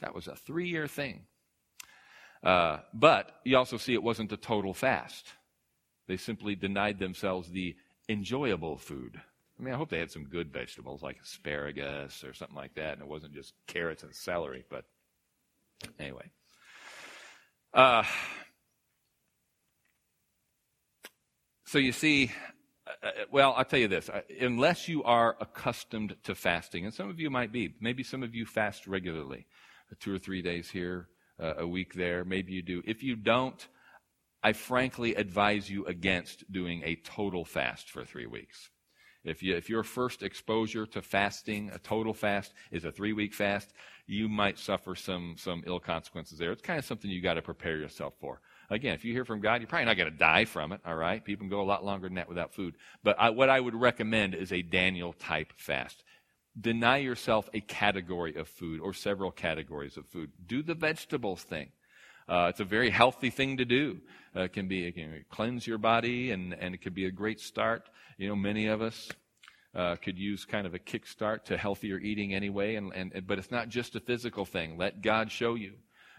That 0.00 0.14
was 0.14 0.28
a 0.28 0.36
three 0.36 0.68
year 0.68 0.86
thing. 0.86 1.26
Uh, 2.42 2.78
but 2.92 3.40
you 3.44 3.56
also 3.56 3.76
see 3.76 3.94
it 3.94 4.02
wasn't 4.02 4.32
a 4.32 4.36
total 4.36 4.74
fast. 4.74 5.26
They 6.08 6.16
simply 6.16 6.56
denied 6.56 6.98
themselves 6.98 7.50
the 7.50 7.76
enjoyable 8.08 8.76
food. 8.76 9.20
I 9.58 9.62
mean, 9.62 9.74
I 9.74 9.76
hope 9.76 9.90
they 9.90 9.98
had 9.98 10.10
some 10.10 10.24
good 10.24 10.52
vegetables 10.52 11.02
like 11.02 11.18
asparagus 11.22 12.24
or 12.24 12.34
something 12.34 12.56
like 12.56 12.74
that, 12.74 12.94
and 12.94 13.02
it 13.02 13.08
wasn't 13.08 13.34
just 13.34 13.54
carrots 13.66 14.02
and 14.02 14.14
celery. 14.14 14.64
But 14.68 14.84
anyway. 16.00 16.30
Uh, 17.72 18.02
so 21.64 21.78
you 21.78 21.92
see, 21.92 22.32
uh, 22.86 23.06
uh 23.06 23.10
well, 23.30 23.54
I'll 23.56 23.64
tell 23.64 23.78
you 23.78 23.88
this. 23.88 24.08
Uh, 24.08 24.22
unless 24.40 24.88
you 24.88 25.04
are 25.04 25.36
accustomed 25.40 26.16
to 26.24 26.34
fasting, 26.34 26.84
and 26.84 26.92
some 26.92 27.08
of 27.08 27.20
you 27.20 27.30
might 27.30 27.52
be, 27.52 27.74
maybe 27.80 28.02
some 28.02 28.24
of 28.24 28.34
you 28.34 28.44
fast 28.46 28.88
regularly, 28.88 29.46
two 30.00 30.12
or 30.12 30.18
three 30.18 30.42
days 30.42 30.70
here, 30.70 31.08
a 31.58 31.66
week 31.66 31.94
there. 31.94 32.24
Maybe 32.24 32.52
you 32.52 32.62
do. 32.62 32.82
If 32.84 33.02
you 33.02 33.16
don't, 33.16 33.66
I 34.42 34.52
frankly 34.52 35.14
advise 35.14 35.70
you 35.70 35.86
against 35.86 36.50
doing 36.50 36.82
a 36.84 36.96
total 36.96 37.44
fast 37.44 37.90
for 37.90 38.04
three 38.04 38.26
weeks. 38.26 38.70
If, 39.24 39.42
you, 39.42 39.56
if 39.56 39.70
your 39.70 39.84
first 39.84 40.22
exposure 40.22 40.84
to 40.86 41.02
fasting, 41.02 41.70
a 41.72 41.78
total 41.78 42.12
fast, 42.12 42.52
is 42.72 42.84
a 42.84 42.90
three 42.90 43.12
week 43.12 43.34
fast, 43.34 43.72
you 44.06 44.28
might 44.28 44.58
suffer 44.58 44.96
some, 44.96 45.36
some 45.38 45.62
ill 45.66 45.78
consequences 45.78 46.38
there. 46.38 46.50
It's 46.50 46.62
kind 46.62 46.78
of 46.78 46.84
something 46.84 47.08
you 47.08 47.22
got 47.22 47.34
to 47.34 47.42
prepare 47.42 47.76
yourself 47.76 48.14
for. 48.20 48.40
Again, 48.68 48.94
if 48.94 49.04
you 49.04 49.12
hear 49.12 49.24
from 49.24 49.40
God, 49.40 49.60
you're 49.60 49.68
probably 49.68 49.86
not 49.86 49.96
going 49.96 50.10
to 50.10 50.16
die 50.16 50.44
from 50.44 50.72
it, 50.72 50.80
all 50.84 50.96
right? 50.96 51.24
People 51.24 51.44
can 51.44 51.50
go 51.50 51.60
a 51.60 51.62
lot 51.62 51.84
longer 51.84 52.08
than 52.08 52.16
that 52.16 52.28
without 52.28 52.52
food. 52.52 52.74
But 53.04 53.16
I, 53.20 53.30
what 53.30 53.48
I 53.48 53.60
would 53.60 53.74
recommend 53.74 54.34
is 54.34 54.52
a 54.52 54.62
Daniel 54.62 55.12
type 55.12 55.52
fast 55.56 56.02
deny 56.60 56.98
yourself 56.98 57.48
a 57.54 57.60
category 57.60 58.34
of 58.36 58.48
food 58.48 58.80
or 58.80 58.92
several 58.92 59.30
categories 59.30 59.96
of 59.96 60.06
food. 60.06 60.30
Do 60.46 60.62
the 60.62 60.74
vegetables 60.74 61.42
thing. 61.42 61.70
Uh, 62.28 62.46
it's 62.50 62.60
a 62.60 62.64
very 62.64 62.90
healthy 62.90 63.30
thing 63.30 63.56
to 63.56 63.64
do. 63.64 63.98
Uh, 64.34 64.42
it 64.42 64.52
can 64.52 64.68
be 64.68 64.86
it 64.86 64.92
can 64.92 65.24
cleanse 65.30 65.66
your 65.66 65.78
body, 65.78 66.30
and, 66.30 66.54
and 66.54 66.74
it 66.74 66.78
could 66.78 66.94
be 66.94 67.06
a 67.06 67.10
great 67.10 67.40
start. 67.40 67.88
You 68.18 68.28
know, 68.28 68.36
many 68.36 68.66
of 68.68 68.80
us 68.80 69.10
uh, 69.74 69.96
could 69.96 70.18
use 70.18 70.44
kind 70.44 70.66
of 70.66 70.74
a 70.74 70.78
kickstart 70.78 71.44
to 71.44 71.56
healthier 71.56 71.98
eating 71.98 72.34
anyway. 72.34 72.76
And, 72.76 72.92
and 72.94 73.26
but 73.26 73.38
it's 73.38 73.50
not 73.50 73.68
just 73.68 73.96
a 73.96 74.00
physical 74.00 74.44
thing. 74.44 74.78
Let 74.78 75.02
God 75.02 75.30
show 75.30 75.54
you 75.54 75.72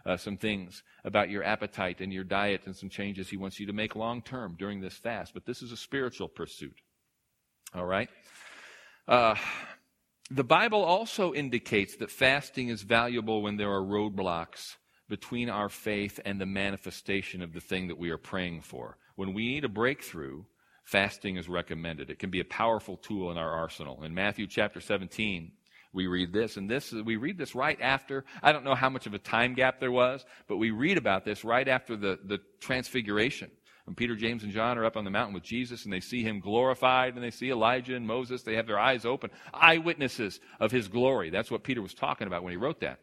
uh, 0.05 0.17
some 0.17 0.37
things 0.37 0.83
about 1.05 1.29
your 1.29 1.43
appetite 1.43 2.01
and 2.01 2.11
your 2.11 2.23
diet, 2.23 2.61
and 2.65 2.75
some 2.75 2.89
changes 2.89 3.29
He 3.29 3.37
wants 3.37 3.59
you 3.59 3.67
to 3.67 3.73
make 3.73 3.95
long 3.95 4.21
term 4.21 4.55
during 4.57 4.81
this 4.81 4.95
fast. 4.95 5.33
But 5.33 5.45
this 5.45 5.61
is 5.61 5.71
a 5.71 5.77
spiritual 5.77 6.27
pursuit. 6.27 6.75
All 7.73 7.85
right. 7.85 8.09
The 10.31 10.43
Bible 10.43 10.83
also 10.83 11.33
indicates 11.33 11.97
that 11.97 12.09
fasting 12.09 12.69
is 12.69 12.81
valuable 12.81 13.41
when 13.41 13.57
there 13.57 13.71
are 13.71 13.81
roadblocks 13.81 14.75
between 15.09 15.49
our 15.49 15.69
faith 15.69 16.19
and 16.23 16.39
the 16.39 16.45
manifestation 16.45 17.41
of 17.41 17.53
the 17.53 17.59
thing 17.59 17.87
that 17.89 17.97
we 17.97 18.09
are 18.09 18.17
praying 18.17 18.61
for. 18.61 18.97
When 19.15 19.33
we 19.33 19.47
need 19.49 19.65
a 19.65 19.69
breakthrough, 19.69 20.43
fasting 20.85 21.35
is 21.35 21.49
recommended. 21.49 22.09
It 22.09 22.19
can 22.19 22.29
be 22.29 22.39
a 22.39 22.45
powerful 22.45 22.97
tool 22.97 23.31
in 23.31 23.37
our 23.37 23.51
arsenal. 23.51 24.03
In 24.03 24.13
Matthew 24.13 24.47
chapter 24.47 24.79
17, 24.79 25.51
we 25.91 26.07
read 26.07 26.33
this, 26.33 26.57
and 26.57 26.69
this 26.69 26.91
we 26.91 27.17
read 27.17 27.37
this 27.37 27.53
right 27.53 27.79
after. 27.79 28.25
I 28.41 28.51
don't 28.51 28.63
know 28.63 28.75
how 28.75 28.89
much 28.89 29.05
of 29.05 29.13
a 29.13 29.19
time 29.19 29.53
gap 29.53 29.79
there 29.79 29.91
was, 29.91 30.25
but 30.47 30.57
we 30.57 30.71
read 30.71 30.97
about 30.97 31.25
this 31.25 31.43
right 31.43 31.67
after 31.67 31.95
the, 31.95 32.17
the 32.23 32.39
transfiguration. 32.59 33.51
When 33.85 33.95
Peter, 33.95 34.15
James, 34.15 34.43
and 34.43 34.53
John 34.53 34.77
are 34.77 34.85
up 34.85 34.95
on 34.95 35.03
the 35.03 35.11
mountain 35.11 35.33
with 35.33 35.43
Jesus 35.43 35.83
and 35.83 35.91
they 35.91 35.99
see 35.99 36.23
him 36.23 36.39
glorified 36.39 37.15
and 37.15 37.23
they 37.23 37.31
see 37.31 37.49
Elijah 37.49 37.95
and 37.95 38.07
Moses, 38.07 38.43
they 38.43 38.55
have 38.55 38.67
their 38.67 38.79
eyes 38.79 39.05
open. 39.05 39.29
Eyewitnesses 39.53 40.39
of 40.59 40.71
his 40.71 40.87
glory. 40.87 41.29
That's 41.29 41.51
what 41.51 41.63
Peter 41.63 41.81
was 41.81 41.93
talking 41.93 42.27
about 42.27 42.43
when 42.43 42.51
he 42.51 42.57
wrote 42.57 42.79
that. 42.79 42.99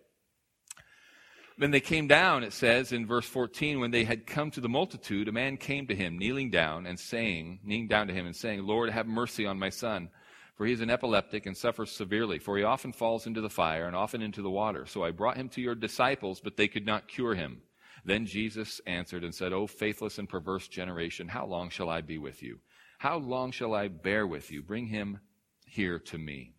Then 1.58 1.70
they 1.70 1.80
came 1.80 2.08
down, 2.08 2.42
it 2.42 2.54
says 2.54 2.92
in 2.92 3.06
verse 3.06 3.26
14, 3.26 3.80
when 3.80 3.90
they 3.90 4.04
had 4.04 4.26
come 4.26 4.50
to 4.52 4.62
the 4.62 4.68
multitude, 4.70 5.28
a 5.28 5.32
man 5.32 5.58
came 5.58 5.86
to 5.88 5.94
him, 5.94 6.16
kneeling 6.16 6.48
down 6.50 6.86
and 6.86 6.98
saying, 6.98 7.60
kneeling 7.62 7.86
down 7.86 8.06
to 8.06 8.14
him 8.14 8.24
and 8.24 8.34
saying, 8.34 8.64
Lord, 8.64 8.88
have 8.88 9.06
mercy 9.06 9.44
on 9.44 9.58
my 9.58 9.68
son, 9.68 10.08
for 10.56 10.64
he 10.64 10.72
is 10.72 10.80
an 10.80 10.88
epileptic 10.88 11.44
and 11.44 11.54
suffers 11.54 11.90
severely, 11.90 12.38
for 12.38 12.56
he 12.56 12.64
often 12.64 12.94
falls 12.94 13.26
into 13.26 13.42
the 13.42 13.50
fire 13.50 13.86
and 13.86 13.94
often 13.94 14.22
into 14.22 14.40
the 14.40 14.48
water. 14.48 14.86
So 14.86 15.04
I 15.04 15.10
brought 15.10 15.36
him 15.36 15.50
to 15.50 15.60
your 15.60 15.74
disciples, 15.74 16.40
but 16.40 16.56
they 16.56 16.68
could 16.68 16.86
not 16.86 17.08
cure 17.08 17.34
him. 17.34 17.60
Then 18.04 18.26
Jesus 18.26 18.80
answered 18.86 19.24
and 19.24 19.34
said, 19.34 19.52
O 19.52 19.66
faithless 19.66 20.18
and 20.18 20.28
perverse 20.28 20.68
generation, 20.68 21.28
how 21.28 21.46
long 21.46 21.70
shall 21.70 21.88
I 21.88 22.00
be 22.00 22.18
with 22.18 22.42
you? 22.42 22.60
How 22.98 23.18
long 23.18 23.50
shall 23.50 23.74
I 23.74 23.88
bear 23.88 24.26
with 24.26 24.50
you? 24.50 24.62
Bring 24.62 24.86
him 24.86 25.20
here 25.64 25.98
to 25.98 26.18
me. 26.18 26.54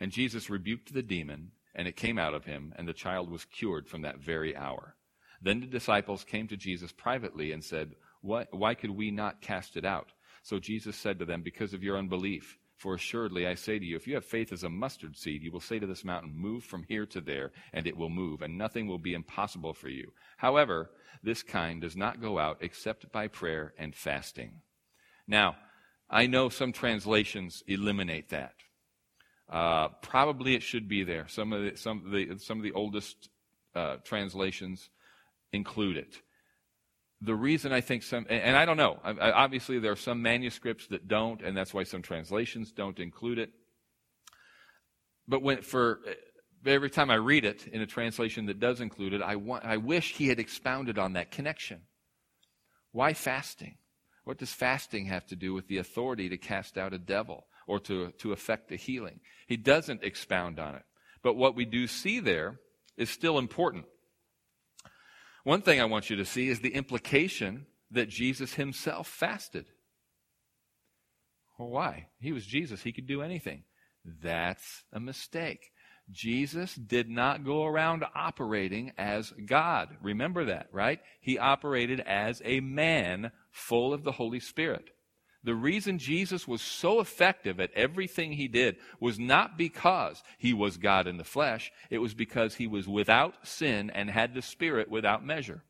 And 0.00 0.12
Jesus 0.12 0.50
rebuked 0.50 0.92
the 0.92 1.02
demon, 1.02 1.52
and 1.74 1.86
it 1.88 1.96
came 1.96 2.18
out 2.18 2.34
of 2.34 2.44
him, 2.44 2.72
and 2.76 2.86
the 2.86 2.92
child 2.92 3.30
was 3.30 3.44
cured 3.44 3.88
from 3.88 4.02
that 4.02 4.18
very 4.18 4.56
hour. 4.56 4.96
Then 5.40 5.60
the 5.60 5.66
disciples 5.66 6.24
came 6.24 6.48
to 6.48 6.56
Jesus 6.56 6.92
privately 6.92 7.52
and 7.52 7.62
said, 7.62 7.94
Why, 8.20 8.46
why 8.50 8.74
could 8.74 8.90
we 8.90 9.10
not 9.10 9.40
cast 9.40 9.76
it 9.76 9.84
out? 9.84 10.12
So 10.42 10.58
Jesus 10.58 10.96
said 10.96 11.18
to 11.18 11.24
them, 11.24 11.42
Because 11.42 11.74
of 11.74 11.82
your 11.82 11.98
unbelief. 11.98 12.58
For 12.76 12.94
assuredly 12.94 13.46
I 13.46 13.54
say 13.54 13.78
to 13.78 13.84
you, 13.84 13.96
if 13.96 14.06
you 14.06 14.14
have 14.14 14.24
faith 14.24 14.52
as 14.52 14.62
a 14.62 14.68
mustard 14.68 15.16
seed, 15.16 15.42
you 15.42 15.50
will 15.50 15.60
say 15.60 15.78
to 15.78 15.86
this 15.86 16.04
mountain, 16.04 16.34
Move 16.36 16.62
from 16.62 16.84
here 16.88 17.06
to 17.06 17.20
there, 17.20 17.52
and 17.72 17.86
it 17.86 17.96
will 17.96 18.10
move, 18.10 18.42
and 18.42 18.58
nothing 18.58 18.86
will 18.86 18.98
be 18.98 19.14
impossible 19.14 19.72
for 19.72 19.88
you. 19.88 20.12
However, 20.36 20.90
this 21.22 21.42
kind 21.42 21.80
does 21.80 21.96
not 21.96 22.20
go 22.20 22.38
out 22.38 22.58
except 22.60 23.10
by 23.12 23.28
prayer 23.28 23.72
and 23.78 23.94
fasting. 23.94 24.60
Now, 25.26 25.56
I 26.10 26.26
know 26.26 26.50
some 26.50 26.72
translations 26.72 27.62
eliminate 27.66 28.28
that. 28.28 28.54
Uh, 29.48 29.88
probably 30.02 30.54
it 30.54 30.62
should 30.62 30.86
be 30.86 31.02
there. 31.02 31.26
Some 31.28 31.52
of 31.52 31.62
the, 31.62 31.76
some 31.76 32.04
of 32.04 32.12
the, 32.12 32.38
some 32.38 32.58
of 32.58 32.64
the 32.64 32.72
oldest 32.72 33.30
uh, 33.74 33.96
translations 34.04 34.90
include 35.52 35.96
it 35.96 36.20
the 37.20 37.34
reason 37.34 37.72
I 37.72 37.80
think 37.80 38.02
some, 38.02 38.26
and 38.28 38.56
I 38.56 38.64
don't 38.66 38.76
know, 38.76 38.98
obviously 39.04 39.78
there 39.78 39.92
are 39.92 39.96
some 39.96 40.20
manuscripts 40.20 40.86
that 40.88 41.08
don't, 41.08 41.40
and 41.42 41.56
that's 41.56 41.72
why 41.72 41.84
some 41.84 42.02
translations 42.02 42.72
don't 42.72 42.98
include 42.98 43.38
it. 43.38 43.50
But 45.26 45.42
when, 45.42 45.62
for 45.62 46.00
uh, 46.06 46.12
every 46.70 46.90
time 46.90 47.10
I 47.10 47.16
read 47.16 47.44
it 47.44 47.66
in 47.66 47.80
a 47.80 47.86
translation 47.86 48.46
that 48.46 48.60
does 48.60 48.80
include 48.80 49.14
it, 49.14 49.22
I, 49.22 49.36
want, 49.36 49.64
I 49.64 49.78
wish 49.78 50.14
he 50.14 50.28
had 50.28 50.38
expounded 50.38 50.98
on 50.98 51.14
that 51.14 51.30
connection. 51.30 51.82
Why 52.92 53.14
fasting? 53.14 53.78
What 54.24 54.38
does 54.38 54.52
fasting 54.52 55.06
have 55.06 55.26
to 55.26 55.36
do 55.36 55.54
with 55.54 55.68
the 55.68 55.78
authority 55.78 56.28
to 56.28 56.36
cast 56.36 56.76
out 56.76 56.92
a 56.92 56.98
devil 56.98 57.46
or 57.66 57.80
to, 57.80 58.12
to 58.18 58.32
effect 58.32 58.72
a 58.72 58.76
healing? 58.76 59.20
He 59.46 59.56
doesn't 59.56 60.04
expound 60.04 60.58
on 60.58 60.74
it. 60.74 60.82
But 61.22 61.36
what 61.36 61.56
we 61.56 61.64
do 61.64 61.86
see 61.86 62.20
there 62.20 62.60
is 62.96 63.10
still 63.10 63.38
important. 63.38 63.86
One 65.46 65.62
thing 65.62 65.80
I 65.80 65.84
want 65.84 66.10
you 66.10 66.16
to 66.16 66.24
see 66.24 66.48
is 66.48 66.58
the 66.58 66.74
implication 66.74 67.66
that 67.92 68.08
Jesus 68.08 68.54
himself 68.54 69.06
fasted. 69.06 69.66
Well, 71.56 71.68
why? 71.68 72.08
He 72.18 72.32
was 72.32 72.44
Jesus. 72.44 72.82
He 72.82 72.90
could 72.90 73.06
do 73.06 73.22
anything. 73.22 73.62
That's 74.04 74.82
a 74.92 74.98
mistake. 74.98 75.70
Jesus 76.10 76.74
did 76.74 77.08
not 77.08 77.44
go 77.44 77.64
around 77.64 78.04
operating 78.16 78.90
as 78.98 79.32
God. 79.46 79.90
Remember 80.02 80.46
that, 80.46 80.66
right? 80.72 80.98
He 81.20 81.38
operated 81.38 82.00
as 82.00 82.42
a 82.44 82.58
man 82.58 83.30
full 83.52 83.94
of 83.94 84.02
the 84.02 84.10
Holy 84.10 84.40
Spirit. 84.40 84.90
The 85.46 85.54
reason 85.54 85.98
Jesus 85.98 86.48
was 86.48 86.60
so 86.60 86.98
effective 86.98 87.60
at 87.60 87.72
everything 87.72 88.32
he 88.32 88.48
did 88.48 88.78
was 88.98 89.16
not 89.16 89.56
because 89.56 90.20
he 90.38 90.52
was 90.52 90.76
God 90.76 91.06
in 91.06 91.18
the 91.18 91.24
flesh, 91.24 91.70
it 91.88 91.98
was 91.98 92.14
because 92.14 92.56
he 92.56 92.66
was 92.66 92.88
without 92.88 93.46
sin 93.46 93.88
and 93.90 94.10
had 94.10 94.34
the 94.34 94.42
Spirit 94.42 94.90
without 94.90 95.24
measure. 95.24 95.62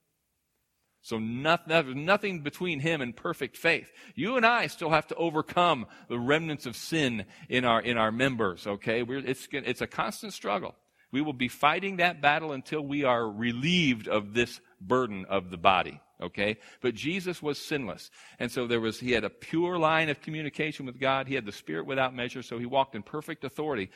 So 1.03 1.19
nothing, 1.19 2.07
nothing 2.07 2.41
between 2.41 2.81
him 2.81 3.03
and 3.03 3.15
perfect 3.15 3.59
faith. 3.59 3.93
You 4.15 4.39
and 4.39 4.47
I 4.47 4.69
still 4.69 4.89
have 4.89 5.09
to 5.09 5.15
overcome 5.15 5.85
the 6.09 6.19
remnants 6.19 6.65
of 6.65 6.75
sin 6.75 7.27
in 7.51 7.67
our, 7.67 7.83
in 7.83 7.99
our 7.99 8.11
members, 8.11 8.67
okay? 8.67 9.03
We're, 9.03 9.19
it's, 9.19 9.47
it's 9.53 9.83
a 9.83 9.87
constant 9.87 10.33
struggle. 10.33 10.75
We 11.13 11.21
will 11.21 11.35
be 11.35 11.49
fighting 11.49 11.99
that 11.99 12.23
battle 12.23 12.53
until 12.53 12.81
we 12.81 13.05
are 13.05 13.31
relieved 13.31 14.09
of 14.09 14.33
this 14.33 14.59
burden 14.81 15.27
of 15.29 15.51
the 15.51 15.59
body 15.59 16.01
okay? 16.21 16.59
But 16.81 16.95
jesus 16.95 17.43
was 17.43 17.59
sinless. 17.59 18.11
And 18.39 18.51
so 18.51 18.67
there 18.67 18.81
was 18.81 19.01
he 19.01 19.13
had 19.13 19.25
a 19.25 19.31
pure 19.31 19.79
line 19.79 20.09
of 20.09 20.21
communication 20.21 20.87
with 20.87 21.01
god. 21.01 21.27
He 21.29 21.35
had 21.35 21.47
the 21.47 21.53
spirit 21.53 21.87
without 21.87 22.15
measure 22.15 22.43
so 22.43 22.59
he 22.59 22.67
walked 22.67 22.95
in 22.95 23.03
perfect 23.03 23.45
authority. 23.45 23.91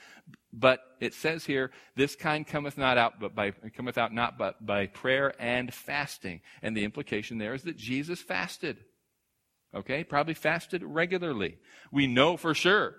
But 0.52 0.80
it 1.00 1.14
says 1.14 1.44
here 1.44 1.70
this 1.96 2.16
kind 2.16 2.46
cometh 2.46 2.76
not 2.76 2.98
out 2.98 3.20
but 3.20 3.34
by 3.34 3.52
cometh 3.76 3.98
out 3.98 4.12
not 4.12 4.38
but 4.38 4.64
by 4.64 4.86
prayer 4.86 5.34
and 5.38 5.72
fasting. 5.72 6.40
And 6.62 6.76
the 6.76 6.84
implication 6.84 7.38
there 7.38 7.54
is 7.54 7.62
that 7.62 7.76
jesus 7.76 8.20
fasted 8.20 8.84
okay? 9.72 10.02
Probably 10.02 10.34
fasted 10.34 10.82
regularly. 10.82 11.58
We 11.92 12.08
know 12.08 12.36
for 12.36 12.54
sure 12.54 12.96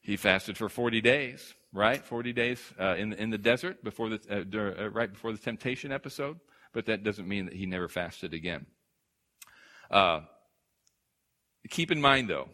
he 0.00 0.16
fasted 0.16 0.56
for 0.56 0.68
40 0.68 1.00
days 1.00 1.54
right? 1.72 2.04
40 2.04 2.32
days 2.32 2.60
uh, 2.78 2.96
in, 2.96 3.12
in 3.14 3.30
the 3.30 3.38
desert 3.38 3.82
before 3.82 4.10
the 4.10 4.20
uh, 4.30 4.84
uh, 4.84 4.90
right 4.90 5.12
before 5.12 5.32
the 5.32 5.38
temptation 5.38 5.90
episode 5.90 6.38
but 6.72 6.86
that 6.86 7.04
doesn't 7.04 7.28
mean 7.28 7.46
that 7.46 7.54
he 7.54 7.66
never 7.66 7.88
fasted 7.88 8.34
again. 8.34 8.66
Uh, 9.90 10.20
keep 11.70 11.90
in 11.90 12.00
mind, 12.00 12.28
though, 12.28 12.48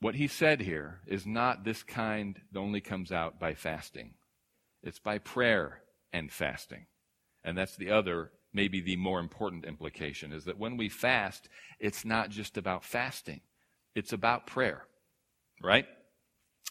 what 0.00 0.16
he 0.16 0.26
said 0.28 0.60
here 0.60 1.00
is 1.06 1.26
not 1.26 1.64
this 1.64 1.82
kind 1.82 2.40
that 2.52 2.58
only 2.58 2.80
comes 2.80 3.12
out 3.12 3.40
by 3.40 3.54
fasting. 3.54 4.14
It's 4.82 4.98
by 4.98 5.18
prayer 5.18 5.82
and 6.12 6.30
fasting. 6.30 6.86
And 7.42 7.56
that's 7.56 7.76
the 7.76 7.90
other, 7.90 8.32
maybe 8.52 8.80
the 8.80 8.96
more 8.96 9.20
important 9.20 9.64
implication, 9.64 10.32
is 10.32 10.44
that 10.44 10.58
when 10.58 10.76
we 10.76 10.88
fast, 10.88 11.48
it's 11.80 12.04
not 12.04 12.30
just 12.30 12.56
about 12.56 12.84
fasting, 12.84 13.40
it's 13.94 14.12
about 14.12 14.46
prayer, 14.46 14.86
right? 15.62 15.86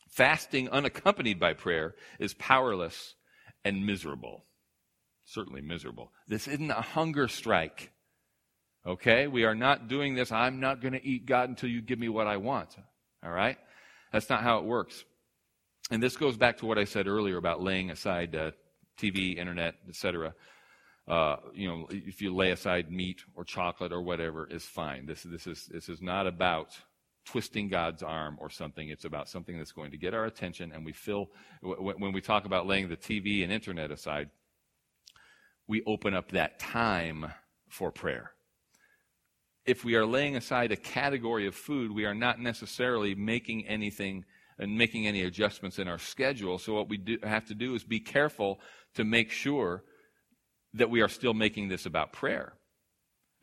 Fasting 0.09 0.69
unaccompanied 0.69 1.39
by 1.39 1.53
prayer 1.53 1.95
is 2.19 2.33
powerless 2.35 3.14
and 3.65 3.85
miserable. 3.85 4.45
Certainly 5.25 5.61
miserable. 5.61 6.11
This 6.27 6.47
isn't 6.47 6.71
a 6.71 6.81
hunger 6.81 7.27
strike. 7.27 7.91
Okay? 8.85 9.27
We 9.27 9.43
are 9.43 9.55
not 9.55 9.87
doing 9.87 10.13
this. 10.15 10.31
I'm 10.31 10.59
not 10.59 10.81
going 10.81 10.93
to 10.93 11.05
eat 11.05 11.25
God 11.25 11.49
until 11.49 11.69
you 11.69 11.81
give 11.81 11.99
me 11.99 12.07
what 12.07 12.27
I 12.27 12.37
want. 12.37 12.77
All 13.23 13.31
right? 13.31 13.57
That's 14.13 14.29
not 14.29 14.43
how 14.43 14.59
it 14.59 14.65
works. 14.65 15.03
And 15.91 16.01
this 16.01 16.15
goes 16.15 16.37
back 16.37 16.57
to 16.57 16.65
what 16.65 16.77
I 16.77 16.85
said 16.85 17.07
earlier 17.07 17.37
about 17.37 17.61
laying 17.61 17.89
aside 17.89 18.35
uh, 18.35 18.51
TV, 18.99 19.37
internet, 19.37 19.75
etc. 19.89 20.33
Uh, 21.07 21.37
you 21.53 21.67
know, 21.67 21.87
if 21.89 22.21
you 22.21 22.33
lay 22.33 22.51
aside 22.51 22.91
meat 22.91 23.23
or 23.35 23.43
chocolate 23.43 23.91
or 23.91 24.01
whatever, 24.01 24.47
is 24.47 24.63
fine. 24.63 25.07
This, 25.07 25.23
this, 25.23 25.47
is, 25.47 25.65
this 25.71 25.89
is 25.89 26.01
not 26.01 26.27
about 26.27 26.69
twisting 27.25 27.67
God's 27.67 28.03
arm 28.03 28.37
or 28.39 28.49
something. 28.49 28.87
It's 28.89 29.05
about 29.05 29.27
something 29.27 29.57
that's 29.57 29.71
going 29.71 29.91
to 29.91 29.97
get 29.97 30.13
our 30.13 30.25
attention. 30.25 30.71
And 30.71 30.85
we 30.85 30.93
feel, 30.93 31.29
when 31.61 32.13
we 32.13 32.21
talk 32.21 32.45
about 32.45 32.67
laying 32.67 32.87
the 32.87 32.97
TV 32.97 33.43
and 33.43 33.51
internet 33.51 33.91
aside, 33.91 34.29
we 35.67 35.83
open 35.85 36.13
up 36.13 36.31
that 36.31 36.59
time 36.59 37.31
for 37.67 37.91
prayer. 37.91 38.31
If 39.65 39.83
we 39.83 39.95
are 39.95 40.05
laying 40.05 40.35
aside 40.35 40.71
a 40.71 40.75
category 40.75 41.47
of 41.47 41.55
food, 41.55 41.91
we 41.91 42.05
are 42.05 42.13
not 42.13 42.39
necessarily 42.39 43.15
making 43.15 43.67
anything 43.67 44.25
and 44.59 44.77
making 44.77 45.07
any 45.07 45.23
adjustments 45.23 45.79
in 45.79 45.87
our 45.87 45.97
schedule. 45.97 46.59
So 46.59 46.73
what 46.75 46.87
we 46.87 46.97
do, 46.97 47.17
have 47.23 47.45
to 47.47 47.55
do 47.55 47.73
is 47.73 47.83
be 47.83 47.99
careful 47.99 48.59
to 48.93 49.03
make 49.03 49.31
sure 49.31 49.83
that 50.75 50.89
we 50.89 51.01
are 51.01 51.09
still 51.09 51.33
making 51.33 51.67
this 51.69 51.85
about 51.85 52.13
prayer. 52.13 52.53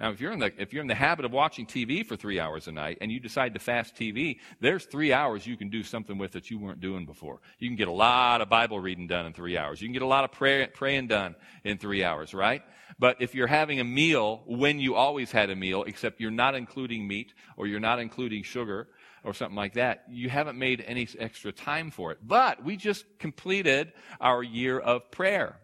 Now, 0.02 0.10
if 0.10 0.20
you're, 0.20 0.32
in 0.32 0.40
the, 0.40 0.52
if 0.60 0.72
you're 0.72 0.82
in 0.82 0.88
the 0.88 0.96
habit 0.96 1.24
of 1.24 1.30
watching 1.30 1.64
TV 1.64 2.04
for 2.04 2.16
three 2.16 2.40
hours 2.40 2.66
a 2.66 2.72
night 2.72 2.98
and 3.00 3.12
you 3.12 3.20
decide 3.20 3.54
to 3.54 3.60
fast 3.60 3.94
TV, 3.94 4.40
there's 4.58 4.84
three 4.84 5.12
hours 5.12 5.46
you 5.46 5.56
can 5.56 5.70
do 5.70 5.84
something 5.84 6.18
with 6.18 6.32
that 6.32 6.50
you 6.50 6.58
weren't 6.58 6.80
doing 6.80 7.06
before. 7.06 7.38
You 7.60 7.68
can 7.68 7.76
get 7.76 7.86
a 7.86 7.92
lot 7.92 8.40
of 8.40 8.48
Bible 8.48 8.80
reading 8.80 9.06
done 9.06 9.26
in 9.26 9.32
three 9.32 9.56
hours. 9.56 9.80
You 9.80 9.86
can 9.86 9.92
get 9.92 10.02
a 10.02 10.06
lot 10.06 10.24
of 10.24 10.32
pray, 10.32 10.66
praying 10.66 11.06
done 11.06 11.36
in 11.62 11.78
three 11.78 12.02
hours, 12.02 12.34
right? 12.34 12.62
But 12.98 13.22
if 13.22 13.32
you're 13.36 13.46
having 13.46 13.78
a 13.78 13.84
meal 13.84 14.42
when 14.44 14.80
you 14.80 14.96
always 14.96 15.30
had 15.30 15.50
a 15.50 15.56
meal, 15.56 15.84
except 15.84 16.20
you're 16.20 16.32
not 16.32 16.56
including 16.56 17.06
meat 17.06 17.32
or 17.56 17.68
you're 17.68 17.78
not 17.78 18.00
including 18.00 18.42
sugar 18.42 18.88
or 19.22 19.32
something 19.32 19.56
like 19.56 19.74
that, 19.74 20.02
you 20.10 20.28
haven't 20.28 20.58
made 20.58 20.82
any 20.84 21.06
extra 21.20 21.52
time 21.52 21.92
for 21.92 22.10
it. 22.10 22.18
But 22.26 22.64
we 22.64 22.76
just 22.76 23.04
completed 23.20 23.92
our 24.20 24.42
year 24.42 24.80
of 24.80 25.12
prayer. 25.12 25.60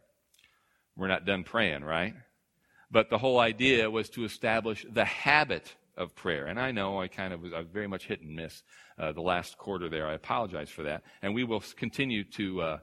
We're 0.96 1.08
not 1.08 1.24
done 1.24 1.42
praying, 1.42 1.82
right? 1.82 2.14
But 2.90 3.10
the 3.10 3.18
whole 3.18 3.38
idea 3.38 3.90
was 3.90 4.08
to 4.10 4.24
establish 4.24 4.86
the 4.90 5.04
habit 5.04 5.74
of 5.96 6.14
prayer. 6.14 6.46
And 6.46 6.58
I 6.58 6.70
know 6.70 7.00
I 7.00 7.08
kind 7.08 7.32
of 7.34 7.42
was, 7.42 7.52
I 7.52 7.58
was 7.58 7.68
very 7.68 7.86
much 7.86 8.06
hit 8.06 8.22
and 8.22 8.34
miss 8.34 8.62
uh, 8.98 9.12
the 9.12 9.20
last 9.20 9.58
quarter 9.58 9.88
there. 9.88 10.06
I 10.06 10.14
apologize 10.14 10.70
for 10.70 10.84
that. 10.84 11.02
And 11.22 11.34
we 11.34 11.44
will 11.44 11.62
continue 11.76 12.24
to. 12.24 12.62
Uh, 12.62 12.78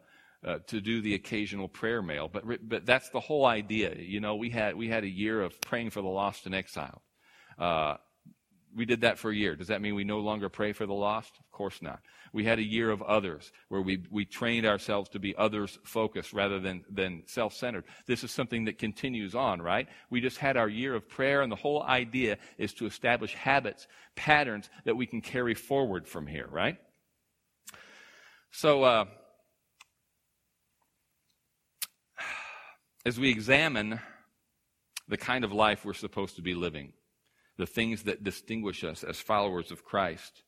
uh, 0.46 0.60
to 0.68 0.80
do 0.80 1.02
the 1.02 1.16
occasional 1.16 1.68
prayer 1.68 2.04
mail, 2.04 2.30
but 2.32 2.44
but 2.70 2.86
that's 2.86 3.10
the 3.10 3.20
whole 3.20 3.48
idea. 3.48 3.96
You 3.98 4.20
know, 4.20 4.36
we 4.36 4.52
had 4.52 4.76
we 4.76 4.88
had 4.88 5.04
a 5.04 5.10
year 5.10 5.42
of 5.42 5.60
praying 5.60 5.90
for 5.90 6.04
the 6.04 6.08
lost 6.08 6.46
and 6.46 6.54
exiled. 6.54 7.02
Uh, 7.58 7.96
we 8.76 8.86
did 8.86 9.02
that 9.02 9.18
for 9.18 9.32
a 9.32 9.36
year. 9.36 9.56
Does 9.56 9.68
that 9.68 9.82
mean 9.82 9.96
we 9.96 10.04
no 10.04 10.20
longer 10.20 10.50
pray 10.50 10.74
for 10.74 10.86
the 10.86 10.94
lost? 10.94 11.32
Of 11.40 11.50
course 11.52 11.82
not. 11.82 12.02
We 12.34 12.44
had 12.44 12.60
a 12.60 12.64
year 12.64 12.92
of 12.92 13.02
others 13.02 13.54
where 13.70 13.82
we, 13.82 14.04
we 14.12 14.26
trained 14.26 14.66
ourselves 14.66 15.10
to 15.12 15.20
be 15.20 15.34
others 15.38 15.80
focused 15.86 16.34
rather 16.34 16.60
than, 16.60 16.84
than 16.90 17.24
self 17.26 17.54
centered. 17.54 17.86
This 18.06 18.26
is 18.26 18.32
something 18.32 18.66
that 18.66 18.78
continues 18.78 19.34
on, 19.34 19.62
right? 19.62 19.88
We 20.10 20.20
just 20.20 20.38
had 20.38 20.58
our 20.58 20.68
year 20.68 20.94
of 20.94 21.08
prayer, 21.08 21.42
and 21.42 21.50
the 21.50 21.56
whole 21.56 21.84
idea 21.84 22.38
is 22.58 22.74
to 22.74 22.86
establish 22.86 23.34
habits, 23.34 23.88
patterns 24.16 24.70
that 24.84 24.96
we 24.96 25.06
can 25.06 25.22
carry 25.22 25.54
forward 25.54 26.06
from 26.06 26.28
here, 26.28 26.48
right? 26.52 26.78
So, 28.52 28.84
uh, 28.84 29.06
as 33.06 33.18
we 33.18 33.30
examine 33.30 34.02
the 35.08 35.18
kind 35.18 35.46
of 35.46 35.54
life 35.54 35.86
we're 35.86 35.94
supposed 35.94 36.36
to 36.36 36.42
be 36.42 36.56
living, 36.56 36.92
the 37.58 37.66
things 37.66 38.04
that 38.04 38.24
distinguish 38.24 38.84
us 38.84 39.04
as 39.04 39.20
followers 39.20 39.72
of 39.72 39.84
Christ. 39.84 40.44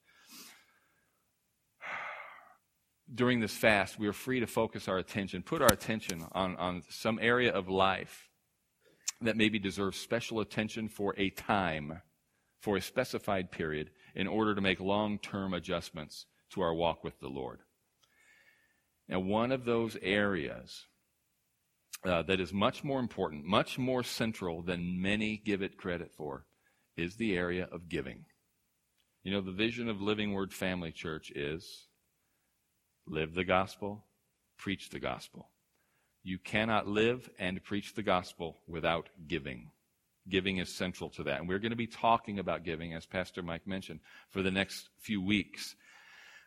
During 3.14 3.40
this 3.40 3.56
fast, 3.56 3.98
we 3.98 4.08
are 4.08 4.14
free 4.14 4.42
to 4.42 4.48
focus 4.48 4.88
our 4.88 4.98
attention, 4.98 5.42
put 5.42 5.62
our 5.62 5.72
attention 5.72 6.26
on, 6.34 6.58
on 6.58 6.84
some 6.90 7.20
area 7.22 7.54
of 7.54 7.70
life 7.70 8.28
that 9.22 9.38
maybe 9.38 9.60
deserves 9.60 9.98
special 9.98 10.42
attention 10.42 10.90
for 10.90 11.16
a 11.18 11.30
time, 11.30 12.02
for 12.60 12.76
a 12.76 12.82
specified 12.82 13.52
period, 13.52 13.92
in 14.14 14.28
order 14.28 14.54
to 14.54 14.62
make 14.62 14.80
long 14.80 15.20
term 15.20 15.54
adjustments 15.54 16.26
to 16.52 16.62
our 16.62 16.74
walk 16.74 17.04
with 17.04 17.20
the 17.20 17.30
Lord. 17.30 17.60
Now, 19.08 19.22
one 19.22 19.54
of 19.54 19.64
those 19.64 19.96
areas 20.02 20.86
uh, 22.06 22.24
that 22.24 22.40
is 22.40 22.54
much 22.54 22.84
more 22.84 23.00
important, 23.00 23.46
much 23.46 23.78
more 23.78 24.04
central 24.04 24.62
than 24.62 25.02
many 25.02 25.38
give 25.38 25.62
it 25.62 25.78
credit 25.78 26.12
for, 26.14 26.46
is 26.98 27.16
the 27.16 27.38
area 27.38 27.68
of 27.72 27.88
giving. 27.88 28.26
You 29.24 29.32
know, 29.32 29.42
the 29.42 29.52
vision 29.52 29.88
of 29.90 30.02
Living 30.02 30.34
Word 30.34 30.54
Family 30.54 30.92
Church 30.92 31.32
is 31.32 31.88
live 33.06 33.34
the 33.36 33.44
gospel, 33.44 34.06
preach 34.58 34.90
the 34.90 35.00
gospel. 35.00 35.50
You 36.24 36.40
cannot 36.40 36.88
live 36.88 37.30
and 37.40 37.64
preach 37.64 37.94
the 37.94 38.04
gospel 38.04 38.58
without 38.68 39.10
giving. 39.28 39.72
Giving 40.28 40.58
is 40.58 40.74
central 40.74 41.10
to 41.12 41.24
that. 41.24 41.40
And 41.40 41.48
we're 41.48 41.60
going 41.60 41.72
to 41.72 41.78
be 41.78 41.88
talking 41.88 42.40
about 42.40 42.66
giving, 42.66 42.94
as 42.94 43.06
Pastor 43.06 43.42
Mike 43.42 43.66
mentioned, 43.66 44.02
for 44.30 44.42
the 44.42 44.52
next 44.52 44.90
few 45.00 45.22
weeks. 45.22 45.76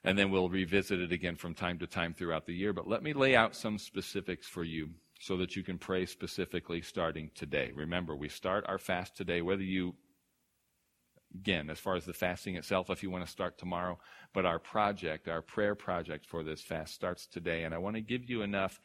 And 0.05 0.19
then 0.19 0.31
we'll 0.31 0.51
revisit 0.51 1.01
it 1.01 1.13
again 1.13 1.37
from 1.37 1.55
time 1.55 1.79
to 1.79 1.87
time 1.87 2.13
throughout 2.13 2.47
the 2.47 2.55
year. 2.55 2.73
But 2.73 2.89
let 2.89 3.03
me 3.03 3.13
lay 3.13 3.37
out 3.37 3.57
some 3.57 3.79
specifics 3.79 4.47
for 4.47 4.65
you 4.65 4.91
so 5.19 5.37
that 5.39 5.57
you 5.57 5.63
can 5.63 5.79
pray 5.79 6.07
specifically 6.07 6.83
starting 6.83 7.31
today. 7.35 7.73
Remember, 7.75 8.17
we 8.17 8.29
start 8.29 8.65
our 8.67 8.79
fast 8.79 9.17
today, 9.17 9.43
whether 9.43 9.63
you 9.63 9.95
again, 11.35 11.71
as 11.71 11.79
far 11.79 11.97
as 11.97 12.05
the 12.05 12.13
fasting 12.13 12.57
itself, 12.57 12.91
if 12.91 13.03
you 13.03 13.11
want 13.11 13.25
to 13.25 13.31
start 13.31 13.59
tomorrow, 13.59 13.99
but 14.33 14.47
our 14.47 14.59
project, 14.59 15.29
our 15.29 15.43
prayer 15.43 15.75
project 15.75 16.27
for 16.27 16.43
this 16.43 16.61
fast 16.61 16.95
starts 16.95 17.27
today. 17.27 17.65
And 17.65 17.75
I 17.75 17.79
want 17.79 17.97
to 17.97 18.03
give 18.03 18.29
you 18.29 18.43
enough 18.43 18.81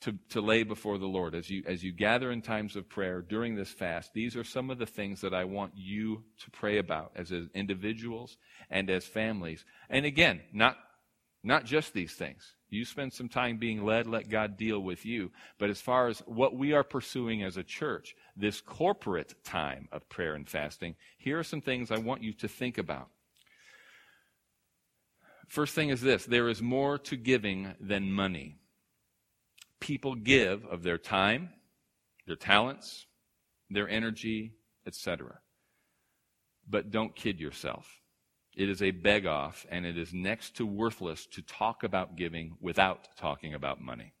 to, 0.00 0.18
to 0.30 0.40
lay 0.40 0.62
before 0.64 0.98
the 0.98 1.06
Lord 1.06 1.34
as 1.34 1.48
you, 1.48 1.62
as 1.66 1.82
you 1.82 1.92
gather 1.92 2.30
in 2.30 2.42
times 2.42 2.76
of 2.76 2.88
prayer 2.88 3.22
during 3.22 3.54
this 3.54 3.70
fast. 3.70 4.12
These 4.12 4.36
are 4.36 4.44
some 4.44 4.70
of 4.70 4.78
the 4.78 4.86
things 4.86 5.20
that 5.20 5.34
I 5.34 5.44
want 5.44 5.72
you 5.76 6.24
to 6.44 6.50
pray 6.50 6.78
about 6.78 7.12
as 7.16 7.32
individuals 7.54 8.36
and 8.70 8.90
as 8.90 9.04
families. 9.04 9.64
And 9.88 10.04
again, 10.04 10.40
not 10.52 10.76
Not 11.46 11.66
just 11.66 11.92
these 11.92 12.14
things. 12.14 12.54
You 12.74 12.84
spend 12.84 13.12
some 13.12 13.28
time 13.28 13.58
being 13.58 13.84
led, 13.84 14.06
let 14.06 14.28
God 14.28 14.56
deal 14.56 14.80
with 14.80 15.06
you. 15.06 15.30
But 15.58 15.70
as 15.70 15.80
far 15.80 16.08
as 16.08 16.18
what 16.26 16.56
we 16.56 16.72
are 16.72 16.82
pursuing 16.82 17.44
as 17.44 17.56
a 17.56 17.62
church, 17.62 18.16
this 18.36 18.60
corporate 18.60 19.34
time 19.44 19.88
of 19.92 20.08
prayer 20.08 20.34
and 20.34 20.48
fasting, 20.48 20.96
here 21.16 21.38
are 21.38 21.44
some 21.44 21.60
things 21.60 21.90
I 21.90 21.98
want 21.98 22.22
you 22.22 22.32
to 22.34 22.48
think 22.48 22.76
about. 22.76 23.08
First 25.46 25.74
thing 25.74 25.90
is 25.90 26.00
this 26.00 26.24
there 26.24 26.48
is 26.48 26.60
more 26.60 26.98
to 26.98 27.16
giving 27.16 27.74
than 27.78 28.10
money. 28.10 28.56
People 29.78 30.14
give 30.14 30.64
of 30.64 30.82
their 30.82 30.98
time, 30.98 31.50
their 32.26 32.36
talents, 32.36 33.06
their 33.70 33.88
energy, 33.88 34.54
etc. 34.86 35.38
But 36.68 36.90
don't 36.90 37.14
kid 37.14 37.38
yourself. 37.38 38.00
It 38.56 38.68
is 38.68 38.82
a 38.82 38.92
beg 38.92 39.26
off, 39.26 39.66
and 39.68 39.84
it 39.84 39.98
is 39.98 40.12
next 40.12 40.56
to 40.56 40.66
worthless 40.66 41.26
to 41.26 41.42
talk 41.42 41.82
about 41.82 42.16
giving 42.16 42.56
without 42.60 43.08
talking 43.16 43.52
about 43.52 43.80
money. 43.80 44.12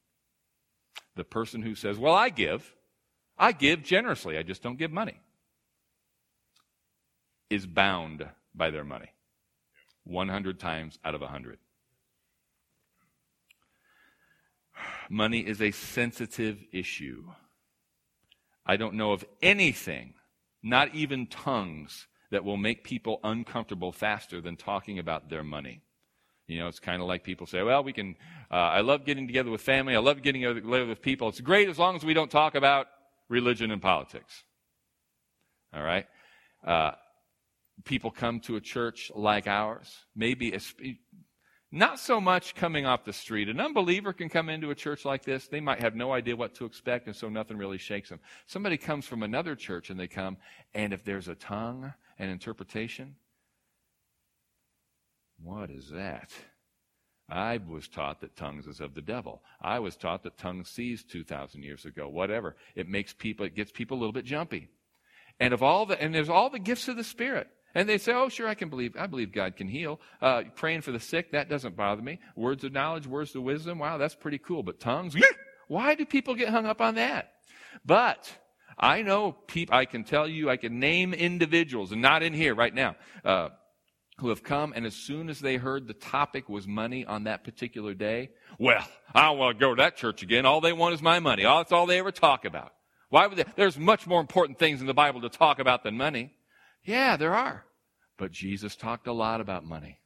The 1.14 1.24
person 1.24 1.62
who 1.62 1.74
says, 1.74 1.98
Well, 1.98 2.14
I 2.14 2.30
give, 2.30 2.74
I 3.38 3.52
give 3.52 3.82
generously, 3.82 4.36
I 4.36 4.42
just 4.42 4.62
don't 4.62 4.78
give 4.78 4.90
money, 4.90 5.20
is 7.48 7.66
bound 7.66 8.28
by 8.54 8.70
their 8.70 8.84
money 8.84 9.10
100 10.04 10.58
times 10.58 10.98
out 11.04 11.14
of 11.14 11.20
100. 11.20 11.58
Money 15.08 15.40
is 15.40 15.60
a 15.60 15.70
sensitive 15.70 16.58
issue. 16.72 17.24
I 18.66 18.76
don't 18.76 18.94
know 18.94 19.12
of 19.12 19.24
anything, 19.42 20.14
not 20.62 20.94
even 20.94 21.26
tongues, 21.26 22.06
that 22.34 22.44
will 22.44 22.56
make 22.56 22.82
people 22.82 23.20
uncomfortable 23.22 23.92
faster 23.92 24.40
than 24.40 24.56
talking 24.56 24.98
about 24.98 25.30
their 25.30 25.44
money. 25.44 25.80
You 26.48 26.58
know, 26.58 26.66
it's 26.66 26.80
kind 26.80 27.00
of 27.00 27.06
like 27.06 27.22
people 27.22 27.46
say, 27.46 27.62
well, 27.62 27.84
we 27.84 27.92
can, 27.92 28.16
uh, 28.50 28.54
I 28.54 28.80
love 28.80 29.04
getting 29.04 29.28
together 29.28 29.52
with 29.52 29.60
family. 29.60 29.94
I 29.94 30.00
love 30.00 30.20
getting 30.20 30.42
together 30.42 30.84
with 30.84 31.00
people. 31.00 31.28
It's 31.28 31.40
great 31.40 31.68
as 31.68 31.78
long 31.78 31.94
as 31.94 32.04
we 32.04 32.12
don't 32.12 32.32
talk 32.32 32.56
about 32.56 32.88
religion 33.28 33.70
and 33.70 33.80
politics. 33.80 34.42
All 35.72 35.84
right? 35.84 36.06
Uh, 36.66 36.90
people 37.84 38.10
come 38.10 38.40
to 38.40 38.56
a 38.56 38.60
church 38.60 39.12
like 39.14 39.46
ours, 39.46 39.94
maybe 40.16 40.58
not 41.70 42.00
so 42.00 42.20
much 42.20 42.56
coming 42.56 42.84
off 42.84 43.04
the 43.04 43.12
street. 43.12 43.48
An 43.48 43.60
unbeliever 43.60 44.12
can 44.12 44.28
come 44.28 44.48
into 44.48 44.72
a 44.72 44.74
church 44.74 45.04
like 45.04 45.24
this. 45.24 45.46
They 45.46 45.60
might 45.60 45.78
have 45.78 45.94
no 45.94 46.12
idea 46.12 46.34
what 46.34 46.56
to 46.56 46.64
expect, 46.64 47.06
and 47.06 47.14
so 47.14 47.28
nothing 47.28 47.58
really 47.58 47.78
shakes 47.78 48.08
them. 48.08 48.18
Somebody 48.46 48.76
comes 48.76 49.06
from 49.06 49.22
another 49.22 49.54
church 49.54 49.90
and 49.90 50.00
they 50.00 50.08
come, 50.08 50.36
and 50.74 50.92
if 50.92 51.04
there's 51.04 51.28
a 51.28 51.36
tongue 51.36 51.94
and 52.18 52.30
interpretation, 52.30 53.16
what 55.42 55.70
is 55.70 55.90
that? 55.90 56.30
I 57.28 57.58
was 57.58 57.88
taught 57.88 58.20
that 58.20 58.36
tongues 58.36 58.66
is 58.66 58.80
of 58.80 58.94
the 58.94 59.00
devil. 59.00 59.42
I 59.60 59.78
was 59.78 59.96
taught 59.96 60.22
that 60.24 60.36
tongues 60.36 60.68
seized 60.68 61.10
2,000 61.10 61.62
years 61.62 61.84
ago. 61.84 62.08
Whatever. 62.08 62.56
It 62.74 62.88
makes 62.88 63.14
people, 63.14 63.46
it 63.46 63.54
gets 63.54 63.72
people 63.72 63.96
a 63.96 64.00
little 64.00 64.12
bit 64.12 64.26
jumpy. 64.26 64.68
And 65.40 65.54
of 65.54 65.62
all 65.62 65.86
the, 65.86 66.00
and 66.00 66.14
there's 66.14 66.28
all 66.28 66.50
the 66.50 66.58
gifts 66.58 66.88
of 66.88 66.96
the 66.96 67.04
Spirit. 67.04 67.48
And 67.74 67.88
they 67.88 67.98
say, 67.98 68.12
oh, 68.12 68.28
sure, 68.28 68.46
I 68.46 68.54
can 68.54 68.68
believe, 68.68 68.94
I 68.96 69.06
believe 69.08 69.32
God 69.32 69.56
can 69.56 69.66
heal. 69.66 70.00
Uh, 70.22 70.44
praying 70.54 70.82
for 70.82 70.92
the 70.92 71.00
sick, 71.00 71.32
that 71.32 71.48
doesn't 71.48 71.76
bother 71.76 72.02
me. 72.02 72.20
Words 72.36 72.62
of 72.62 72.72
knowledge, 72.72 73.06
words 73.06 73.34
of 73.34 73.42
wisdom, 73.42 73.80
wow, 73.80 73.98
that's 73.98 74.14
pretty 74.14 74.38
cool. 74.38 74.62
But 74.62 74.78
tongues, 74.78 75.16
why 75.68 75.96
do 75.96 76.04
people 76.04 76.34
get 76.36 76.50
hung 76.50 76.66
up 76.66 76.80
on 76.80 76.94
that? 76.94 77.32
But, 77.84 78.32
I 78.78 79.02
know 79.02 79.32
people, 79.32 79.74
I 79.74 79.84
can 79.84 80.04
tell 80.04 80.26
you, 80.26 80.50
I 80.50 80.56
can 80.56 80.80
name 80.80 81.14
individuals, 81.14 81.92
and 81.92 82.02
not 82.02 82.22
in 82.22 82.32
here 82.32 82.54
right 82.54 82.74
now, 82.74 82.96
uh, 83.24 83.50
who 84.18 84.28
have 84.28 84.42
come, 84.42 84.72
and 84.76 84.86
as 84.86 84.94
soon 84.94 85.28
as 85.28 85.40
they 85.40 85.56
heard 85.56 85.88
the 85.88 85.94
topic 85.94 86.48
was 86.48 86.66
money 86.66 87.04
on 87.04 87.24
that 87.24 87.44
particular 87.44 87.94
day, 87.94 88.30
well, 88.58 88.86
I 89.14 89.22
don't 89.22 89.38
want 89.38 89.58
to 89.58 89.60
go 89.60 89.74
to 89.74 89.82
that 89.82 89.96
church 89.96 90.22
again. 90.22 90.46
All 90.46 90.60
they 90.60 90.72
want 90.72 90.94
is 90.94 91.02
my 91.02 91.18
money. 91.18 91.42
That's 91.42 91.72
all 91.72 91.86
they 91.86 91.98
ever 91.98 92.12
talk 92.12 92.44
about. 92.44 92.72
Why 93.08 93.26
would 93.26 93.38
they? 93.38 93.44
There's 93.56 93.78
much 93.78 94.06
more 94.06 94.20
important 94.20 94.58
things 94.58 94.80
in 94.80 94.86
the 94.86 94.94
Bible 94.94 95.20
to 95.22 95.28
talk 95.28 95.58
about 95.58 95.82
than 95.82 95.96
money. 95.96 96.32
Yeah, 96.84 97.16
there 97.16 97.34
are. 97.34 97.64
But 98.16 98.30
Jesus 98.30 98.76
talked 98.76 99.06
a 99.06 99.12
lot 99.12 99.40
about 99.40 99.64
money. 99.64 99.98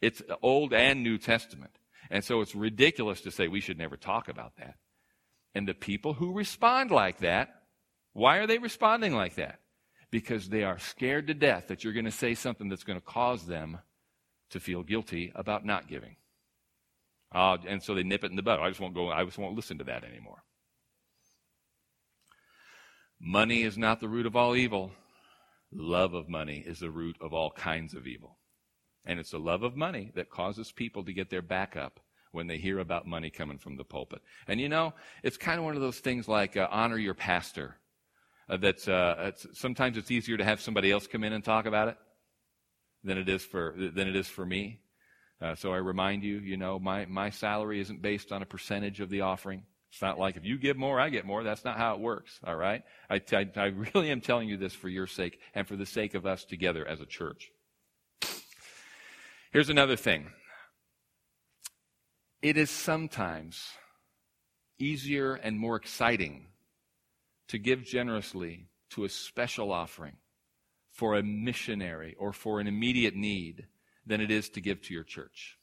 It's 0.00 0.20
Old 0.42 0.72
and 0.72 1.02
New 1.02 1.18
Testament. 1.18 1.72
And 2.10 2.24
so 2.24 2.40
it's 2.40 2.54
ridiculous 2.54 3.20
to 3.22 3.30
say 3.30 3.48
we 3.48 3.60
should 3.60 3.78
never 3.78 3.96
talk 3.96 4.28
about 4.28 4.56
that. 4.56 4.74
And 5.54 5.68
the 5.68 5.74
people 5.74 6.14
who 6.14 6.32
respond 6.32 6.90
like 6.90 7.18
that, 7.18 7.61
why 8.12 8.38
are 8.38 8.46
they 8.46 8.58
responding 8.58 9.14
like 9.14 9.36
that? 9.36 9.60
Because 10.10 10.48
they 10.48 10.64
are 10.64 10.78
scared 10.78 11.26
to 11.28 11.34
death 11.34 11.68
that 11.68 11.82
you're 11.82 11.92
going 11.92 12.04
to 12.04 12.10
say 12.10 12.34
something 12.34 12.68
that's 12.68 12.84
going 12.84 12.98
to 12.98 13.04
cause 13.04 13.46
them 13.46 13.78
to 14.50 14.60
feel 14.60 14.82
guilty 14.82 15.32
about 15.34 15.64
not 15.64 15.88
giving. 15.88 16.16
Uh, 17.34 17.56
and 17.66 17.82
so 17.82 17.94
they 17.94 18.02
nip 18.02 18.24
it 18.24 18.30
in 18.30 18.36
the 18.36 18.42
bud. 18.42 18.60
I 18.60 18.68
just 18.68 18.80
won't 18.80 18.94
go, 18.94 19.10
I 19.10 19.24
just 19.24 19.38
won't 19.38 19.56
listen 19.56 19.78
to 19.78 19.84
that 19.84 20.04
anymore. 20.04 20.42
Money 23.18 23.62
is 23.62 23.78
not 23.78 24.00
the 24.00 24.08
root 24.08 24.26
of 24.26 24.36
all 24.36 24.54
evil. 24.54 24.90
Love 25.72 26.12
of 26.12 26.28
money 26.28 26.62
is 26.66 26.80
the 26.80 26.90
root 26.90 27.16
of 27.20 27.32
all 27.32 27.50
kinds 27.50 27.94
of 27.94 28.06
evil. 28.06 28.36
And 29.06 29.18
it's 29.18 29.30
the 29.30 29.38
love 29.38 29.62
of 29.62 29.76
money 29.76 30.12
that 30.14 30.28
causes 30.28 30.70
people 30.70 31.04
to 31.04 31.12
get 31.12 31.30
their 31.30 31.42
back 31.42 31.76
up 31.76 32.00
when 32.32 32.46
they 32.46 32.58
hear 32.58 32.78
about 32.78 33.06
money 33.06 33.30
coming 33.30 33.58
from 33.58 33.76
the 33.76 33.84
pulpit. 33.84 34.22
And 34.48 34.60
you 34.60 34.68
know, 34.68 34.92
it's 35.22 35.36
kind 35.36 35.58
of 35.58 35.64
one 35.64 35.76
of 35.76 35.80
those 35.80 36.00
things 36.00 36.28
like 36.28 36.56
uh, 36.56 36.68
honor 36.70 36.98
your 36.98 37.14
pastor. 37.14 37.76
Uh, 38.48 38.56
that's 38.56 38.88
uh, 38.88 39.14
it's, 39.18 39.46
sometimes 39.58 39.96
it's 39.96 40.10
easier 40.10 40.36
to 40.36 40.44
have 40.44 40.60
somebody 40.60 40.90
else 40.90 41.06
come 41.06 41.24
in 41.24 41.32
and 41.32 41.44
talk 41.44 41.66
about 41.66 41.88
it 41.88 41.96
than 43.04 43.18
it 43.18 43.28
is 43.28 43.44
for 43.44 43.74
than 43.76 44.08
it 44.08 44.16
is 44.16 44.28
for 44.28 44.44
me. 44.44 44.80
Uh, 45.40 45.54
so 45.54 45.72
I 45.72 45.78
remind 45.78 46.22
you, 46.22 46.38
you 46.38 46.56
know, 46.56 46.78
my 46.78 47.06
my 47.06 47.30
salary 47.30 47.80
isn't 47.80 48.02
based 48.02 48.32
on 48.32 48.42
a 48.42 48.46
percentage 48.46 49.00
of 49.00 49.10
the 49.10 49.22
offering. 49.22 49.64
It's 49.90 50.00
not 50.00 50.18
like 50.18 50.36
if 50.36 50.44
you 50.44 50.56
give 50.56 50.78
more, 50.78 50.98
I 50.98 51.10
get 51.10 51.26
more. 51.26 51.44
That's 51.44 51.64
not 51.64 51.76
how 51.76 51.94
it 51.94 52.00
works, 52.00 52.40
all 52.44 52.56
right? 52.56 52.82
I, 53.10 53.20
I, 53.32 53.46
I 53.56 53.64
really 53.94 54.10
am 54.10 54.22
telling 54.22 54.48
you 54.48 54.56
this 54.56 54.72
for 54.72 54.88
your 54.88 55.06
sake 55.06 55.38
and 55.54 55.68
for 55.68 55.76
the 55.76 55.84
sake 55.84 56.14
of 56.14 56.24
us 56.24 56.44
together 56.44 56.86
as 56.86 57.00
a 57.00 57.06
church. 57.06 57.50
Here's 59.52 59.68
another 59.68 59.96
thing 59.96 60.30
it 62.40 62.56
is 62.56 62.70
sometimes 62.70 63.68
easier 64.78 65.34
and 65.34 65.58
more 65.58 65.76
exciting 65.76 66.46
to 67.52 67.58
give 67.58 67.84
generously 67.84 68.66
to 68.90 69.04
a 69.04 69.08
special 69.08 69.72
offering 69.72 70.16
for 70.90 71.16
a 71.16 71.22
missionary 71.22 72.14
or 72.18 72.32
for 72.32 72.60
an 72.60 72.66
immediate 72.66 73.14
need 73.14 73.66
than 74.04 74.20
it 74.20 74.30
is 74.30 74.50
to 74.50 74.60
give 74.60 74.82
to 74.82 74.92
your 74.92 75.04
church. 75.04 75.56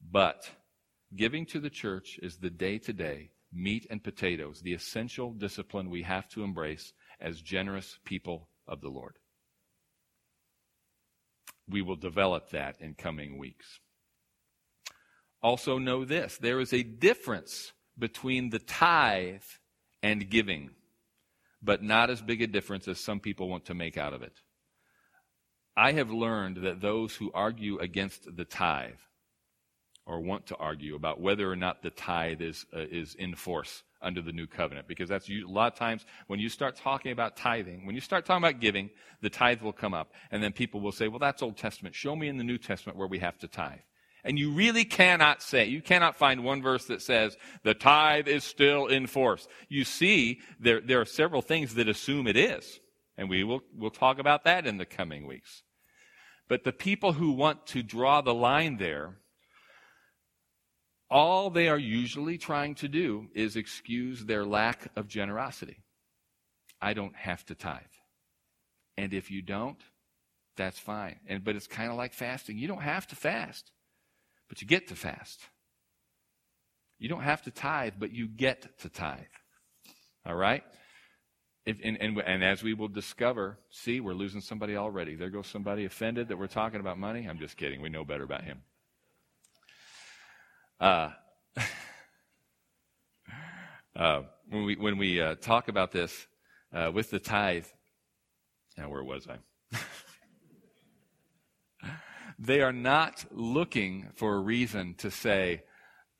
But 0.00 0.48
Giving 1.14 1.46
to 1.46 1.60
the 1.60 1.70
church 1.70 2.18
is 2.22 2.38
the 2.38 2.50
day 2.50 2.78
to 2.78 2.92
day 2.92 3.30
meat 3.52 3.86
and 3.90 4.02
potatoes, 4.02 4.60
the 4.60 4.74
essential 4.74 5.32
discipline 5.32 5.88
we 5.88 6.02
have 6.02 6.28
to 6.30 6.42
embrace 6.42 6.92
as 7.20 7.40
generous 7.40 7.98
people 8.04 8.48
of 8.66 8.80
the 8.80 8.88
Lord. 8.88 9.14
We 11.68 11.82
will 11.82 11.96
develop 11.96 12.50
that 12.50 12.80
in 12.80 12.94
coming 12.94 13.38
weeks. 13.38 13.78
Also, 15.42 15.78
know 15.78 16.04
this 16.04 16.38
there 16.38 16.60
is 16.60 16.72
a 16.72 16.82
difference 16.82 17.72
between 17.96 18.50
the 18.50 18.58
tithe 18.58 19.42
and 20.02 20.28
giving, 20.28 20.70
but 21.62 21.82
not 21.82 22.10
as 22.10 22.20
big 22.20 22.42
a 22.42 22.46
difference 22.46 22.88
as 22.88 22.98
some 22.98 23.20
people 23.20 23.48
want 23.48 23.66
to 23.66 23.74
make 23.74 23.96
out 23.96 24.12
of 24.12 24.22
it. 24.22 24.40
I 25.76 25.92
have 25.92 26.10
learned 26.10 26.58
that 26.58 26.80
those 26.80 27.14
who 27.14 27.30
argue 27.34 27.78
against 27.78 28.34
the 28.34 28.44
tithe 28.44 28.94
or 30.06 30.20
want 30.20 30.46
to 30.46 30.56
argue 30.56 30.94
about 30.94 31.20
whether 31.20 31.50
or 31.50 31.56
not 31.56 31.82
the 31.82 31.90
tithe 31.90 32.40
is, 32.40 32.64
uh, 32.74 32.80
is 32.80 33.14
in 33.16 33.34
force 33.34 33.82
under 34.00 34.22
the 34.22 34.32
new 34.32 34.46
covenant. 34.46 34.86
Because 34.86 35.08
that's 35.08 35.28
a 35.28 35.42
lot 35.46 35.72
of 35.72 35.78
times 35.78 36.06
when 36.28 36.38
you 36.38 36.48
start 36.48 36.76
talking 36.76 37.12
about 37.12 37.36
tithing, 37.36 37.84
when 37.84 37.94
you 37.94 38.00
start 38.00 38.24
talking 38.24 38.44
about 38.44 38.60
giving, 38.60 38.88
the 39.20 39.28
tithe 39.28 39.60
will 39.60 39.72
come 39.72 39.92
up. 39.92 40.12
And 40.30 40.42
then 40.42 40.52
people 40.52 40.80
will 40.80 40.92
say, 40.92 41.08
well, 41.08 41.18
that's 41.18 41.42
Old 41.42 41.56
Testament. 41.56 41.94
Show 41.94 42.14
me 42.14 42.28
in 42.28 42.38
the 42.38 42.44
New 42.44 42.58
Testament 42.58 42.96
where 42.96 43.08
we 43.08 43.18
have 43.18 43.36
to 43.38 43.48
tithe. 43.48 43.80
And 44.26 44.38
you 44.38 44.50
really 44.50 44.84
cannot 44.84 45.40
say, 45.40 45.66
you 45.66 45.80
cannot 45.80 46.16
find 46.16 46.42
one 46.42 46.60
verse 46.60 46.86
that 46.86 47.00
says 47.00 47.36
the 47.62 47.74
tithe 47.74 48.26
is 48.26 48.42
still 48.42 48.86
in 48.86 49.06
force. 49.06 49.46
You 49.68 49.84
see, 49.84 50.40
there, 50.58 50.80
there 50.80 51.00
are 51.00 51.06
several 51.06 51.42
things 51.42 51.76
that 51.76 51.88
assume 51.88 52.26
it 52.26 52.36
is. 52.36 52.80
And 53.16 53.30
we 53.30 53.44
will 53.44 53.62
we'll 53.74 53.90
talk 53.90 54.18
about 54.18 54.42
that 54.44 54.66
in 54.66 54.78
the 54.78 54.84
coming 54.84 55.26
weeks. 55.26 55.62
But 56.48 56.64
the 56.64 56.72
people 56.72 57.12
who 57.12 57.30
want 57.30 57.68
to 57.68 57.82
draw 57.82 58.20
the 58.20 58.34
line 58.34 58.76
there 58.78 59.18
all 61.08 61.50
they 61.50 61.68
are 61.68 61.78
usually 61.78 62.36
trying 62.36 62.74
to 62.74 62.88
do 62.88 63.28
is 63.32 63.54
excuse 63.54 64.24
their 64.24 64.44
lack 64.44 64.88
of 64.96 65.06
generosity. 65.06 65.84
I 66.80 66.94
don't 66.94 67.14
have 67.14 67.46
to 67.46 67.54
tithe. 67.54 67.80
And 68.96 69.14
if 69.14 69.30
you 69.30 69.40
don't, 69.40 69.80
that's 70.56 70.80
fine. 70.80 71.20
And 71.28 71.44
but 71.44 71.54
it's 71.54 71.68
kind 71.68 71.90
of 71.90 71.96
like 71.96 72.12
fasting. 72.12 72.58
You 72.58 72.66
don't 72.66 72.82
have 72.82 73.06
to 73.08 73.16
fast, 73.16 73.70
but 74.48 74.60
you 74.60 74.66
get 74.66 74.88
to 74.88 74.94
fast. 74.94 75.40
You 76.98 77.08
don't 77.08 77.22
have 77.22 77.42
to 77.42 77.50
tithe, 77.50 77.94
but 77.98 78.12
you 78.12 78.26
get 78.26 78.78
to 78.80 78.88
tithe. 78.88 79.20
All 80.24 80.34
right? 80.34 80.62
If, 81.66 81.78
and, 81.82 82.00
and, 82.00 82.18
and 82.20 82.44
as 82.44 82.62
we 82.62 82.74
will 82.74 82.88
discover, 82.88 83.58
see, 83.70 84.00
we're 84.00 84.14
losing 84.14 84.40
somebody 84.40 84.76
already. 84.76 85.16
There 85.16 85.30
goes 85.30 85.48
somebody 85.48 85.84
offended 85.84 86.28
that 86.28 86.38
we're 86.38 86.46
talking 86.46 86.80
about 86.80 86.98
money. 86.98 87.26
I'm 87.28 87.38
just 87.38 87.56
kidding. 87.56 87.82
We 87.82 87.88
know 87.88 88.04
better 88.04 88.24
about 88.24 88.44
him. 88.44 88.62
Uh, 90.78 91.10
uh, 93.96 94.22
when 94.48 94.64
we, 94.64 94.76
when 94.76 94.96
we 94.96 95.20
uh, 95.20 95.34
talk 95.36 95.68
about 95.68 95.90
this 95.90 96.26
uh, 96.72 96.90
with 96.94 97.10
the 97.10 97.18
tithe, 97.18 97.66
now 98.78 98.88
where 98.88 99.02
was 99.02 99.26
I? 99.28 99.38
They 102.38 102.60
are 102.60 102.72
not 102.72 103.24
looking 103.30 104.08
for 104.14 104.34
a 104.34 104.40
reason 104.40 104.94
to 104.98 105.10
say, 105.10 105.62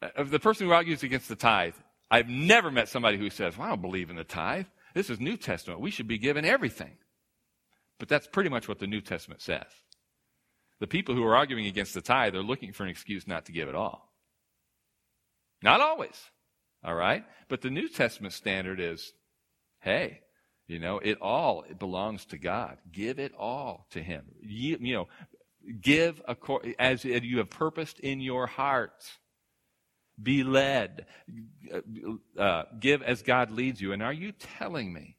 uh, 0.03 0.25
the 0.25 0.41
person 0.41 0.67
who 0.67 0.73
argues 0.73 1.03
against 1.03 1.29
the 1.29 1.37
tithe, 1.37 1.75
I've 2.11 2.29
never 2.29 2.71
met 2.71 2.89
somebody 2.89 3.19
who 3.19 3.31
says, 3.31 3.57
well, 3.57 3.67
I 3.67 3.71
don't 3.71 3.83
believe 3.83 4.11
in 4.11 4.17
the 4.17 4.25
tithe. 4.25 4.67
This 4.95 5.11
is 5.11 5.21
New 5.21 5.37
Testament. 5.37 5.81
We 5.81 5.91
should 5.91 6.09
be 6.09 6.19
given 6.19 6.45
everything. 6.45 6.97
But 7.99 8.09
that's 8.09 8.27
pretty 8.27 8.51
much 8.51 8.69
what 8.69 8.79
the 8.79 8.87
New 8.87 9.01
Testament 9.01 9.43
says. 9.43 9.67
The 10.81 10.87
people 10.87 11.14
who 11.14 11.25
are 11.25 11.37
arguing 11.37 11.67
against 11.67 11.95
the 11.95 12.03
tithe 12.03 12.33
they're 12.33 12.43
looking 12.43 12.73
for 12.73 12.85
an 12.85 12.91
excuse 12.91 13.27
not 13.27 13.47
to 13.47 13.53
give 13.53 13.69
it 13.69 13.75
all. 13.75 14.12
Not 15.62 15.81
always. 15.81 16.31
All 16.85 16.95
right? 16.95 17.25
But 17.49 17.62
the 17.62 17.71
New 17.71 17.89
Testament 17.89 18.35
standard 18.35 18.81
is 18.81 19.12
hey, 19.81 20.21
you 20.67 20.79
know, 20.79 20.99
it 20.99 21.19
all 21.21 21.64
it 21.69 21.79
belongs 21.79 22.25
to 22.27 22.39
God. 22.39 22.79
Give 22.91 23.19
it 23.19 23.33
all 23.39 23.87
to 23.91 24.03
Him. 24.03 24.25
You, 24.41 24.77
you 24.81 24.95
know, 24.95 25.09
give 25.81 26.21
as 26.79 27.05
you 27.05 27.39
have 27.39 27.51
purposed 27.51 28.01
in 28.01 28.21
your 28.21 28.47
heart. 28.47 29.05
Be 30.21 30.45
led. 30.45 31.07
Uh, 32.39 32.62
give 32.81 33.03
as 33.03 33.23
God 33.23 33.51
leads 33.51 33.81
you. 33.81 33.93
And 33.93 34.03
are 34.03 34.12
you 34.12 34.33
telling 34.33 34.93
me 34.93 35.17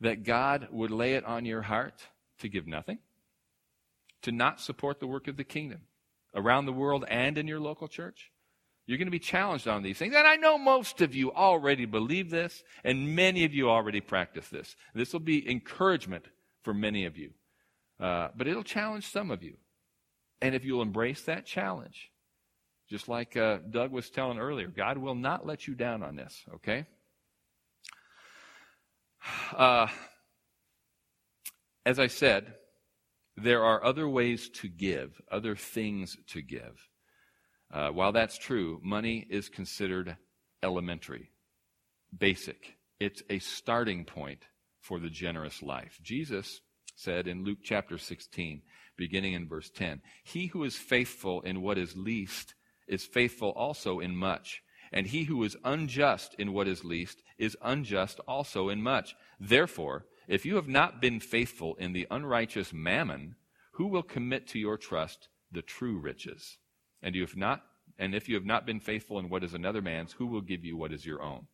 that 0.00 0.22
God 0.22 0.68
would 0.70 0.90
lay 0.90 1.14
it 1.14 1.24
on 1.24 1.44
your 1.44 1.62
heart 1.62 2.02
to 2.38 2.48
give 2.48 2.66
nothing? 2.66 2.98
To 4.22 4.32
not 4.32 4.60
support 4.60 5.00
the 5.00 5.06
work 5.06 5.28
of 5.28 5.36
the 5.36 5.44
kingdom 5.44 5.80
around 6.34 6.66
the 6.66 6.72
world 6.72 7.04
and 7.08 7.36
in 7.38 7.48
your 7.48 7.60
local 7.60 7.88
church? 7.88 8.30
You're 8.86 8.98
going 8.98 9.06
to 9.06 9.12
be 9.12 9.18
challenged 9.18 9.66
on 9.66 9.82
these 9.82 9.96
things. 9.96 10.14
And 10.14 10.26
I 10.26 10.36
know 10.36 10.58
most 10.58 11.00
of 11.00 11.14
you 11.14 11.32
already 11.32 11.86
believe 11.86 12.30
this, 12.30 12.62
and 12.84 13.16
many 13.16 13.44
of 13.44 13.54
you 13.54 13.70
already 13.70 14.00
practice 14.00 14.48
this. 14.48 14.76
This 14.94 15.12
will 15.12 15.20
be 15.20 15.50
encouragement 15.50 16.26
for 16.62 16.74
many 16.74 17.06
of 17.06 17.16
you. 17.16 17.30
Uh, 18.00 18.28
but 18.36 18.46
it'll 18.46 18.64
challenge 18.64 19.10
some 19.10 19.30
of 19.30 19.42
you. 19.42 19.56
And 20.40 20.54
if 20.54 20.64
you'll 20.64 20.82
embrace 20.82 21.22
that 21.22 21.46
challenge, 21.46 22.10
just 22.88 23.08
like 23.08 23.36
uh, 23.36 23.58
Doug 23.70 23.92
was 23.92 24.10
telling 24.10 24.38
earlier, 24.38 24.68
God 24.68 24.98
will 24.98 25.14
not 25.14 25.46
let 25.46 25.66
you 25.66 25.74
down 25.74 26.02
on 26.02 26.16
this, 26.16 26.42
okay? 26.54 26.86
Uh, 29.56 29.86
as 31.86 31.98
I 31.98 32.08
said, 32.08 32.54
there 33.36 33.64
are 33.64 33.84
other 33.84 34.08
ways 34.08 34.48
to 34.50 34.68
give, 34.68 35.20
other 35.30 35.56
things 35.56 36.16
to 36.28 36.42
give. 36.42 36.88
Uh, 37.72 37.88
while 37.88 38.12
that's 38.12 38.38
true, 38.38 38.80
money 38.82 39.26
is 39.28 39.48
considered 39.48 40.16
elementary, 40.62 41.30
basic. 42.16 42.76
It's 43.00 43.22
a 43.28 43.38
starting 43.38 44.04
point 44.04 44.44
for 44.80 44.98
the 44.98 45.10
generous 45.10 45.62
life. 45.62 45.98
Jesus 46.02 46.60
said 46.94 47.26
in 47.26 47.44
Luke 47.44 47.58
chapter 47.62 47.98
16, 47.98 48.62
beginning 48.96 49.34
in 49.34 49.48
verse 49.48 49.70
10, 49.70 50.00
He 50.22 50.46
who 50.46 50.64
is 50.64 50.76
faithful 50.76 51.40
in 51.42 51.62
what 51.62 51.78
is 51.78 51.96
least 51.96 52.54
is 52.86 53.04
faithful 53.04 53.50
also 53.50 54.00
in 54.00 54.16
much. 54.16 54.62
And 54.92 55.06
he 55.06 55.24
who 55.24 55.42
is 55.42 55.56
unjust 55.64 56.34
in 56.38 56.52
what 56.52 56.68
is 56.68 56.84
least 56.84 57.22
is 57.38 57.56
unjust 57.62 58.20
also 58.28 58.68
in 58.68 58.80
much. 58.82 59.16
Therefore, 59.40 60.06
if 60.28 60.46
you 60.46 60.56
have 60.56 60.68
not 60.68 61.00
been 61.00 61.20
faithful 61.20 61.74
in 61.76 61.92
the 61.92 62.06
unrighteous 62.10 62.72
mammon, 62.72 63.34
who 63.72 63.86
will 63.86 64.02
commit 64.02 64.46
to 64.48 64.58
your 64.58 64.76
trust 64.76 65.28
the 65.50 65.62
true 65.62 65.98
riches? 65.98 66.58
And 67.02 67.14
you 67.14 67.22
have 67.22 67.36
not 67.36 67.62
and 67.98 68.14
if 68.14 68.28
you 68.28 68.34
have 68.34 68.44
not 68.44 68.66
been 68.66 68.80
faithful 68.80 69.18
in 69.18 69.28
what 69.28 69.44
is 69.44 69.54
another 69.54 69.80
man's, 69.80 70.12
who 70.12 70.26
will 70.26 70.40
give 70.40 70.64
you 70.64 70.76
what 70.76 70.92
is 70.92 71.06
your 71.06 71.22
own? 71.22 71.46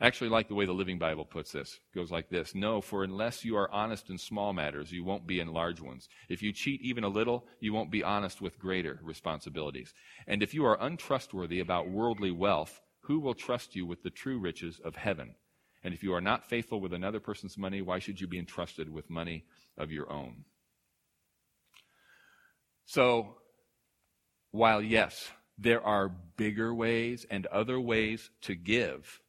I 0.00 0.06
actually 0.06 0.30
like 0.30 0.48
the 0.48 0.54
way 0.54 0.64
the 0.64 0.72
Living 0.72 0.98
Bible 0.98 1.26
puts 1.26 1.52
this. 1.52 1.78
It 1.92 1.98
goes 1.98 2.10
like 2.10 2.30
this 2.30 2.54
No, 2.54 2.80
for 2.80 3.04
unless 3.04 3.44
you 3.44 3.56
are 3.56 3.70
honest 3.70 4.08
in 4.08 4.16
small 4.16 4.52
matters, 4.52 4.90
you 4.90 5.04
won't 5.04 5.26
be 5.26 5.40
in 5.40 5.52
large 5.52 5.80
ones. 5.80 6.08
If 6.28 6.42
you 6.42 6.52
cheat 6.52 6.80
even 6.80 7.04
a 7.04 7.08
little, 7.08 7.46
you 7.60 7.72
won't 7.74 7.90
be 7.90 8.02
honest 8.02 8.40
with 8.40 8.58
greater 8.58 8.98
responsibilities. 9.02 9.92
And 10.26 10.42
if 10.42 10.54
you 10.54 10.64
are 10.64 10.80
untrustworthy 10.80 11.60
about 11.60 11.90
worldly 11.90 12.30
wealth, 12.30 12.80
who 13.00 13.20
will 13.20 13.34
trust 13.34 13.76
you 13.76 13.84
with 13.84 14.02
the 14.02 14.10
true 14.10 14.38
riches 14.38 14.80
of 14.82 14.96
heaven? 14.96 15.34
And 15.82 15.92
if 15.92 16.02
you 16.02 16.14
are 16.14 16.20
not 16.20 16.48
faithful 16.48 16.80
with 16.80 16.92
another 16.92 17.20
person's 17.20 17.58
money, 17.58 17.82
why 17.82 17.98
should 17.98 18.20
you 18.20 18.26
be 18.26 18.38
entrusted 18.38 18.88
with 18.88 19.10
money 19.10 19.44
of 19.76 19.90
your 19.90 20.10
own? 20.10 20.44
So, 22.86 23.36
while, 24.50 24.82
yes, 24.82 25.30
there 25.58 25.82
are 25.82 26.08
bigger 26.08 26.74
ways 26.74 27.26
and 27.30 27.46
other 27.46 27.78
ways 27.80 28.30
to 28.42 28.54
give, 28.54 29.20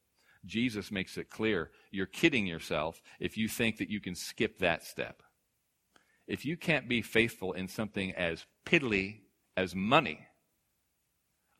Jesus 0.45 0.91
makes 0.91 1.17
it 1.17 1.29
clear 1.29 1.69
you're 1.91 2.05
kidding 2.05 2.47
yourself 2.47 3.01
if 3.19 3.37
you 3.37 3.47
think 3.47 3.77
that 3.77 3.89
you 3.89 3.99
can 3.99 4.15
skip 4.15 4.59
that 4.59 4.83
step. 4.83 5.21
If 6.27 6.45
you 6.45 6.57
can't 6.57 6.87
be 6.87 7.01
faithful 7.01 7.53
in 7.53 7.67
something 7.67 8.13
as 8.13 8.45
piddly 8.65 9.19
as 9.57 9.75
money, 9.75 10.25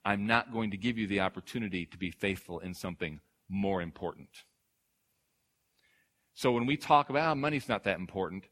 I'm 0.04 0.26
not 0.26 0.52
going 0.52 0.72
to 0.72 0.78
give 0.78 0.98
you 0.98 1.08
the 1.08 1.20
opportunity 1.20 1.86
to 1.86 1.98
be 1.98 2.10
faithful 2.10 2.60
in 2.60 2.74
something 2.74 3.20
more 3.50 3.82
important. 3.82 4.30
So 6.34 6.52
when 6.52 6.66
we 6.66 6.78
talk 6.78 7.10
about 7.10 7.32
oh, 7.32 7.36
money's 7.36 7.70
not 7.70 7.84
that 7.84 8.00
important, 8.00 8.46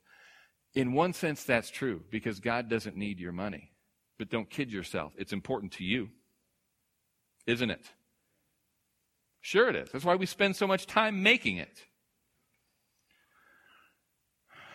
in 0.75 0.93
one 0.93 1.13
sense 1.13 1.43
that's 1.43 1.71
true 1.71 2.03
because 2.11 2.39
God 2.39 2.69
doesn't 2.69 2.97
need 2.97 3.19
your 3.19 3.31
money. 3.31 3.71
But 4.17 4.29
don't 4.29 4.49
kid 4.49 4.71
yourself. 4.71 5.13
It's 5.17 5.33
important 5.33 5.71
to 5.73 5.83
you. 5.83 6.09
Isn't 7.47 7.71
it? 7.71 7.89
Sure, 9.41 9.69
it 9.69 9.75
is. 9.75 9.89
That's 9.91 10.05
why 10.05 10.15
we 10.15 10.25
spend 10.25 10.55
so 10.55 10.67
much 10.67 10.85
time 10.85 11.23
making 11.23 11.57
it. 11.57 11.83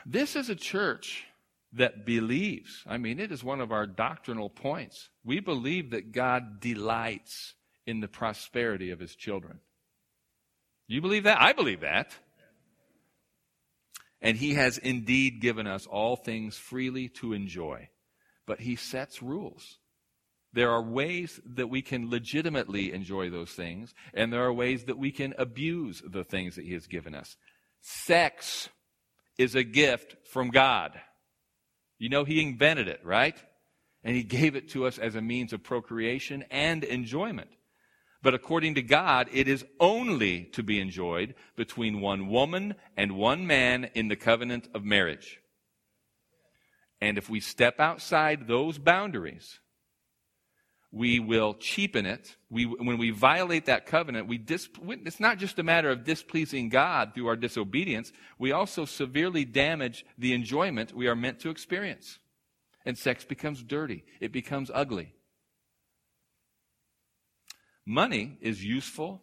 This 0.07 0.37
is 0.37 0.49
a 0.49 0.55
church 0.55 1.25
that 1.73 2.07
believes. 2.07 2.83
I 2.87 2.99
mean, 2.99 3.19
it 3.19 3.33
is 3.33 3.43
one 3.43 3.61
of 3.61 3.73
our 3.73 3.87
doctrinal 3.87 4.49
points. 4.49 5.09
We 5.25 5.41
believe 5.41 5.91
that 5.91 6.13
God 6.13 6.61
delights 6.61 7.55
in 7.87 8.01
the 8.01 8.09
prosperity 8.09 8.91
of 8.91 9.01
his 9.01 9.15
children. 9.15 9.61
You 10.87 11.01
believe 11.01 11.25
that? 11.25 11.41
I 11.41 11.53
believe 11.53 11.81
that. 11.81 12.15
And 14.21 14.37
he 14.37 14.55
has 14.55 14.79
indeed 14.79 15.41
given 15.41 15.67
us 15.67 15.87
all 15.87 16.17
things 16.17 16.57
freely 16.57 17.09
to 17.21 17.33
enjoy 17.33 17.89
but 18.47 18.61
he 18.61 18.77
sets 18.77 19.23
rules. 19.23 19.79
There 20.55 20.71
are 20.71 20.83
ways 20.83 21.41
that 21.45 21.67
we 21.67 21.83
can 21.83 22.11
legitimately 22.11 22.93
enjoy 22.93 23.29
those 23.29 23.51
things, 23.51 23.93
and 24.15 24.33
there 24.33 24.45
are 24.45 24.53
ways 24.53 24.85
that 24.85 24.97
we 24.97 25.11
can 25.11 25.35
abuse 25.37 26.01
the 26.07 26.23
things 26.23 26.55
that 26.55 26.65
he 26.65 26.75
has 26.75 26.87
given 26.87 27.13
us. 27.13 27.37
Sex 27.81 28.69
is 29.37 29.57
a 29.57 29.65
gift 29.65 30.15
from 30.31 30.51
God. 30.51 30.93
You 31.99 32.09
know, 32.09 32.23
he 32.23 32.41
invented 32.41 32.87
it, 32.87 33.01
right? 33.05 33.37
And 34.05 34.15
he 34.15 34.23
gave 34.23 34.55
it 34.55 34.69
to 34.71 34.87
us 34.87 34.97
as 34.97 35.17
a 35.17 35.21
means 35.21 35.53
of 35.53 35.65
procreation 35.65 36.45
and 36.53 36.85
enjoyment. 36.85 37.51
But 38.23 38.35
according 38.35 38.77
to 38.77 38.83
God, 38.83 39.29
it 39.33 39.49
is 39.49 39.65
only 39.81 40.45
to 40.53 40.63
be 40.63 40.81
enjoyed 40.81 41.35
between 41.57 42.01
one 42.01 42.29
woman 42.29 42.77
and 42.97 43.17
one 43.17 43.45
man 43.47 43.91
in 43.95 44.07
the 44.07 44.17
covenant 44.17 44.69
of 44.73 44.85
marriage. 44.85 45.41
And 47.01 47.19
if 47.19 47.29
we 47.29 47.41
step 47.41 47.81
outside 47.81 48.47
those 48.47 48.79
boundaries, 48.79 49.59
we 50.95 51.19
will 51.21 51.55
cheapen 51.55 52.07
it. 52.07 52.37
We, 52.51 52.65
when 52.65 52.99
we 52.99 53.11
violate 53.11 53.67
that 53.67 53.87
covenant, 53.87 54.29
we 54.29 54.39
dis, 54.39 54.69
it's 54.89 55.21
not 55.21 55.39
just 55.39 55.59
a 55.59 55.63
matter 55.63 55.91
of 55.91 56.05
displeasing 56.05 56.69
God 56.69 57.13
through 57.15 57.27
our 57.27 57.37
disobedience. 57.37 58.13
We 58.39 58.53
also 58.53 58.85
severely 58.85 59.45
damage 59.45 60.07
the 60.17 60.33
enjoyment 60.33 60.95
we 60.95 61.09
are 61.09 61.17
meant 61.17 61.41
to 61.41 61.51
experience. 61.51 62.19
And 62.87 62.97
sex 62.97 63.25
becomes 63.25 63.63
dirty. 63.63 64.05
It 64.21 64.33
becomes 64.33 64.71
ugly. 64.73 65.15
Money 67.87 68.39
is 68.41 68.65
useful 68.65 69.23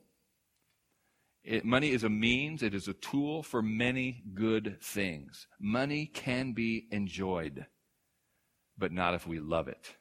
it, 1.44 1.66
money 1.66 1.92
is 1.92 2.04
a 2.04 2.10
means, 2.10 2.62
it 2.62 2.76
is 2.76 2.88
a 2.88 2.94
tool 2.94 3.42
for 3.42 3.62
many 3.62 4.24
good 4.34 4.78
things. 4.82 5.48
Money 5.60 6.06
can 6.06 6.54
be 6.54 6.88
enjoyed, 6.92 7.66
but 8.78 8.92
not 8.92 9.16
if 9.16 9.26
we 9.26 9.40
love 9.40 9.68
it. 9.68 9.96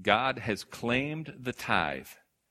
God 0.00 0.38
has 0.38 0.64
claimed 0.64 1.34
the 1.40 1.52
tithe. 1.52 2.06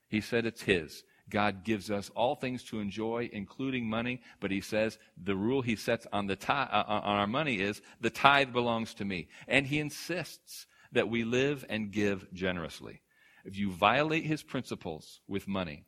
He 0.08 0.20
said 0.20 0.46
it's 0.46 0.62
His. 0.62 1.04
God 1.30 1.64
gives 1.64 1.90
us 1.90 2.10
all 2.14 2.34
things 2.34 2.62
to 2.64 2.80
enjoy, 2.80 3.28
including 3.32 3.88
money, 3.88 4.22
but 4.40 4.50
He 4.50 4.60
says 4.60 4.98
the 5.22 5.36
rule 5.36 5.62
He 5.62 5.76
sets 5.76 6.06
on, 6.12 6.26
the 6.26 6.36
tithe, 6.36 6.68
uh, 6.72 6.84
on 6.86 7.18
our 7.18 7.26
money 7.26 7.60
is 7.60 7.82
the 8.00 8.10
tithe 8.10 8.52
belongs 8.52 8.94
to 8.94 9.04
me. 9.04 9.28
And 9.46 9.66
He 9.66 9.78
insists 9.78 10.66
that 10.92 11.08
we 11.08 11.24
live 11.24 11.64
and 11.68 11.90
give 11.90 12.32
generously. 12.32 13.02
If 13.44 13.56
you 13.56 13.70
violate 13.70 14.24
His 14.24 14.42
principles 14.42 15.20
with 15.28 15.46
money, 15.46 15.84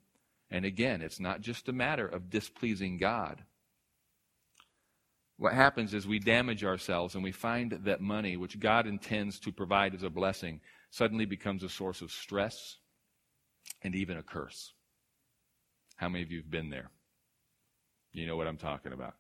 and 0.51 0.65
again, 0.65 1.01
it's 1.01 1.21
not 1.21 1.41
just 1.41 1.69
a 1.69 1.73
matter 1.73 2.07
of 2.07 2.31
displeasing 2.31 2.99
God. 2.99 3.43
What 5.37 5.55
happens 5.55 5.95
is 5.95 6.07
we 6.07 6.19
damage 6.19 6.65
ourselves 6.65 7.15
and 7.15 7.25
we 7.25 7.33
find 7.33 7.73
that 7.85 8.03
money, 8.03 8.37
which 8.37 8.61
God 8.61 8.87
intends 8.87 9.39
to 9.41 9.53
provide 9.53 9.95
as 9.95 10.03
a 10.03 10.11
blessing, 10.11 10.61
suddenly 10.91 11.25
becomes 11.25 11.63
a 11.63 11.69
source 11.69 12.03
of 12.03 12.11
stress 12.11 12.77
and 13.83 13.95
even 13.95 14.17
a 14.17 14.23
curse. 14.23 14.73
How 15.97 16.09
many 16.09 16.25
of 16.25 16.31
you 16.31 16.39
have 16.39 16.51
been 16.51 16.71
there? 16.71 16.91
You 18.13 18.27
know 18.27 18.37
what 18.37 18.47
I'm 18.47 18.57
talking 18.57 18.93
about. 18.93 19.15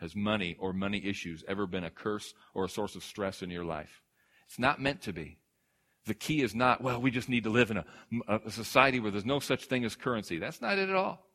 Has 0.00 0.14
money 0.14 0.56
or 0.58 0.72
money 0.72 1.04
issues 1.04 1.42
ever 1.48 1.66
been 1.66 1.84
a 1.84 1.90
curse 1.90 2.34
or 2.54 2.64
a 2.64 2.68
source 2.68 2.94
of 2.94 3.02
stress 3.02 3.42
in 3.42 3.50
your 3.50 3.64
life? 3.64 4.02
It's 4.46 4.58
not 4.58 4.80
meant 4.80 5.02
to 5.02 5.12
be. 5.12 5.38
The 6.04 6.14
key 6.14 6.42
is 6.42 6.54
not, 6.54 6.82
well, 6.82 7.00
we 7.00 7.10
just 7.10 7.28
need 7.28 7.44
to 7.44 7.50
live 7.50 7.70
in 7.70 7.78
a, 7.78 7.84
a 8.28 8.50
society 8.50 9.00
where 9.00 9.10
there's 9.10 9.24
no 9.24 9.40
such 9.40 9.64
thing 9.64 9.84
as 9.84 9.96
currency. 9.96 10.38
That's 10.38 10.60
not 10.60 10.78
it 10.78 10.88
at 10.88 10.94
all. 10.94 11.26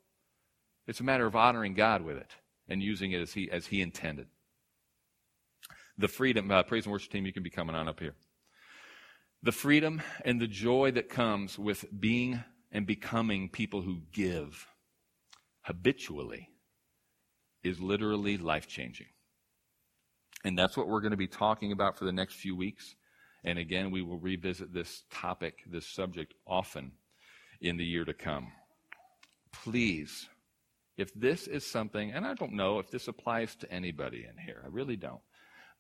It's 0.88 1.02
a 1.02 1.04
matter 1.04 1.26
of 1.26 1.36
honoring 1.36 1.74
God 1.74 2.04
with 2.04 2.18
it 2.18 2.32
and 2.70 2.82
using 2.82 3.12
it 3.12 3.22
as 3.22 3.34
He, 3.34 3.50
as 3.52 3.68
he 3.68 3.82
intended. 3.82 4.28
The 5.98 6.08
freedom, 6.08 6.50
uh, 6.50 6.64
praise 6.64 6.86
and 6.86 6.94
worship 6.94 7.12
team, 7.12 7.26
you 7.26 7.34
can 7.34 7.44
be 7.44 7.50
coming 7.50 7.76
on 7.76 7.90
up 7.90 8.00
here. 8.00 8.16
The 9.44 9.52
freedom 9.52 10.02
and 10.24 10.40
the 10.40 10.48
joy 10.48 10.92
that 10.92 11.10
comes 11.10 11.58
with 11.58 11.86
being 12.00 12.44
and 12.72 12.86
becoming 12.86 13.50
people 13.50 13.82
who 13.82 14.02
give 14.14 14.68
habitually 15.64 16.50
is 17.64 17.80
literally 17.80 18.38
life 18.38 18.68
changing. 18.68 19.08
And 20.44 20.58
that's 20.58 20.78
what 20.78 20.88
we're 20.88 21.02
going 21.02 21.12
to 21.12 21.18
be 21.18 21.28
talking 21.28 21.72
about 21.72 21.98
for 21.98 22.06
the 22.06 22.12
next 22.12 22.36
few 22.36 22.56
weeks. 22.56 22.96
And 23.44 23.58
again, 23.58 23.92
we 23.92 24.04
will 24.04 24.20
revisit 24.20 24.74
this 24.74 25.04
topic, 25.12 25.64
this 25.66 25.88
subject 25.88 26.34
often 26.46 26.92
in 27.60 27.78
the 27.78 27.86
year 27.86 28.06
to 28.06 28.14
come. 28.14 28.52
Please, 29.52 30.30
if 30.98 31.14
this 31.14 31.48
is 31.48 31.66
something, 31.66 32.12
and 32.12 32.26
I 32.26 32.36
don't 32.36 32.54
know 32.54 32.80
if 32.80 32.92
this 32.92 33.08
applies 33.08 33.56
to 33.58 33.72
anybody 33.72 34.28
in 34.30 34.38
here, 34.38 34.62
I 34.64 34.68
really 34.68 34.98
don't. 34.98 35.22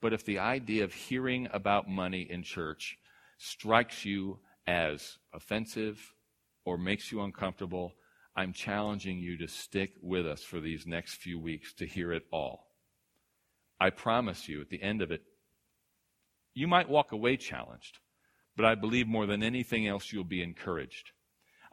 But 0.01 0.14
if 0.14 0.26
the 0.26 0.39
idea 0.39 0.84
of 0.84 0.93
hearing 0.93 1.47
about 1.53 1.88
money 1.88 2.22
in 2.22 2.41
church 2.41 2.97
strikes 3.42 4.06
you 4.06 4.38
as 4.68 5.18
offensive 5.34 6.14
or 6.64 6.78
makes 6.78 7.12
you 7.12 7.22
uncomfortable, 7.22 7.94
I'm 8.36 8.54
challenging 8.54 9.18
you 9.18 9.36
to 9.39 9.48
stick 9.48 9.94
with 10.00 10.28
us 10.28 10.44
for 10.44 10.60
these 10.60 10.86
next 10.86 11.16
few 11.16 11.39
weeks 11.39 11.74
to 11.74 11.88
hear 11.88 12.14
it 12.14 12.24
all. 12.32 12.68
I 13.80 13.89
promise 13.89 14.48
you, 14.48 14.62
at 14.62 14.70
the 14.70 14.82
end 14.82 15.02
of 15.02 15.10
it, 15.12 15.24
you 16.54 16.68
might 16.68 16.88
walk 16.88 17.14
away 17.14 17.36
challenged, 17.36 17.98
but 18.56 18.66
I 18.66 18.76
believe 18.76 19.08
more 19.08 19.26
than 19.26 19.42
anything 19.42 19.88
else, 19.88 20.14
you'll 20.14 20.24
be 20.24 20.44
encouraged. 20.44 21.12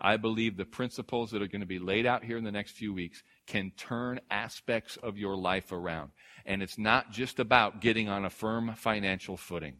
I 0.01 0.17
believe 0.17 0.57
the 0.57 0.65
principles 0.65 1.33
that 1.33 1.43
are 1.43 1.49
going 1.49 1.61
to 1.61 1.67
be 1.67 1.81
laid 1.81 2.07
out 2.07 2.25
here 2.25 2.39
in 2.39 2.45
the 2.45 2.53
next 2.53 2.77
few 2.77 2.95
weeks 2.95 3.23
can 3.47 3.73
turn 3.77 4.21
aspects 4.31 4.97
of 4.97 5.19
your 5.19 5.37
life 5.37 5.71
around. 5.71 6.13
And 6.47 6.63
it's 6.63 6.79
not 6.79 7.11
just 7.11 7.39
about 7.39 7.83
getting 7.83 8.09
on 8.09 8.25
a 8.25 8.31
firm 8.31 8.75
financial 8.75 9.37
footing. 9.37 9.79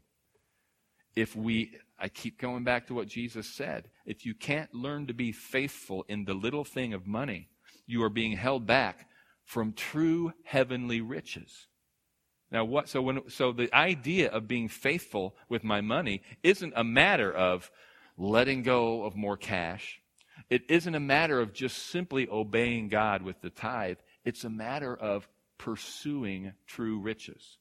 If 1.19 1.35
we 1.35 1.73
I 1.99 2.09
keep 2.09 2.39
going 2.39 2.63
back 2.63 2.87
to 2.87 2.95
what 2.95 3.09
Jesus 3.09 3.49
said. 3.49 3.91
If 4.07 4.25
you 4.25 4.33
can't 4.33 4.73
learn 4.73 5.09
to 5.09 5.15
be 5.15 5.33
faithful 5.33 6.05
in 6.09 6.25
the 6.25 6.35
little 6.35 6.65
thing 6.65 6.95
of 6.95 7.09
money, 7.09 7.49
you 7.87 8.05
are 8.05 8.11
being 8.11 8.37
held 8.37 8.67
back 8.67 9.09
from 9.45 9.73
true 9.73 10.33
heavenly 10.45 11.01
riches. 11.01 11.67
Now 12.53 12.65
what 12.65 12.89
so 12.89 13.03
when 13.03 13.29
so 13.29 13.51
the 13.51 13.75
idea 13.75 14.31
of 14.31 14.47
being 14.47 14.69
faithful 14.69 15.35
with 15.49 15.65
my 15.65 15.81
money 15.81 16.23
isn't 16.45 16.73
a 16.77 16.85
matter 16.85 17.33
of 17.33 17.69
letting 18.17 18.63
go 18.63 19.03
of 19.03 19.17
more 19.17 19.37
cash. 19.37 20.01
It 20.49 20.63
isn't 20.69 20.95
a 20.95 21.01
matter 21.01 21.41
of 21.41 21.53
just 21.53 21.79
simply 21.91 22.29
obeying 22.31 22.89
God 22.89 23.23
with 23.23 23.41
the 23.41 23.51
tithe. 23.51 23.99
It's 24.25 24.45
a 24.45 24.51
matter 24.51 24.95
of 24.95 25.29
pursuing 25.59 26.53
true 26.69 27.01
riches. 27.01 27.59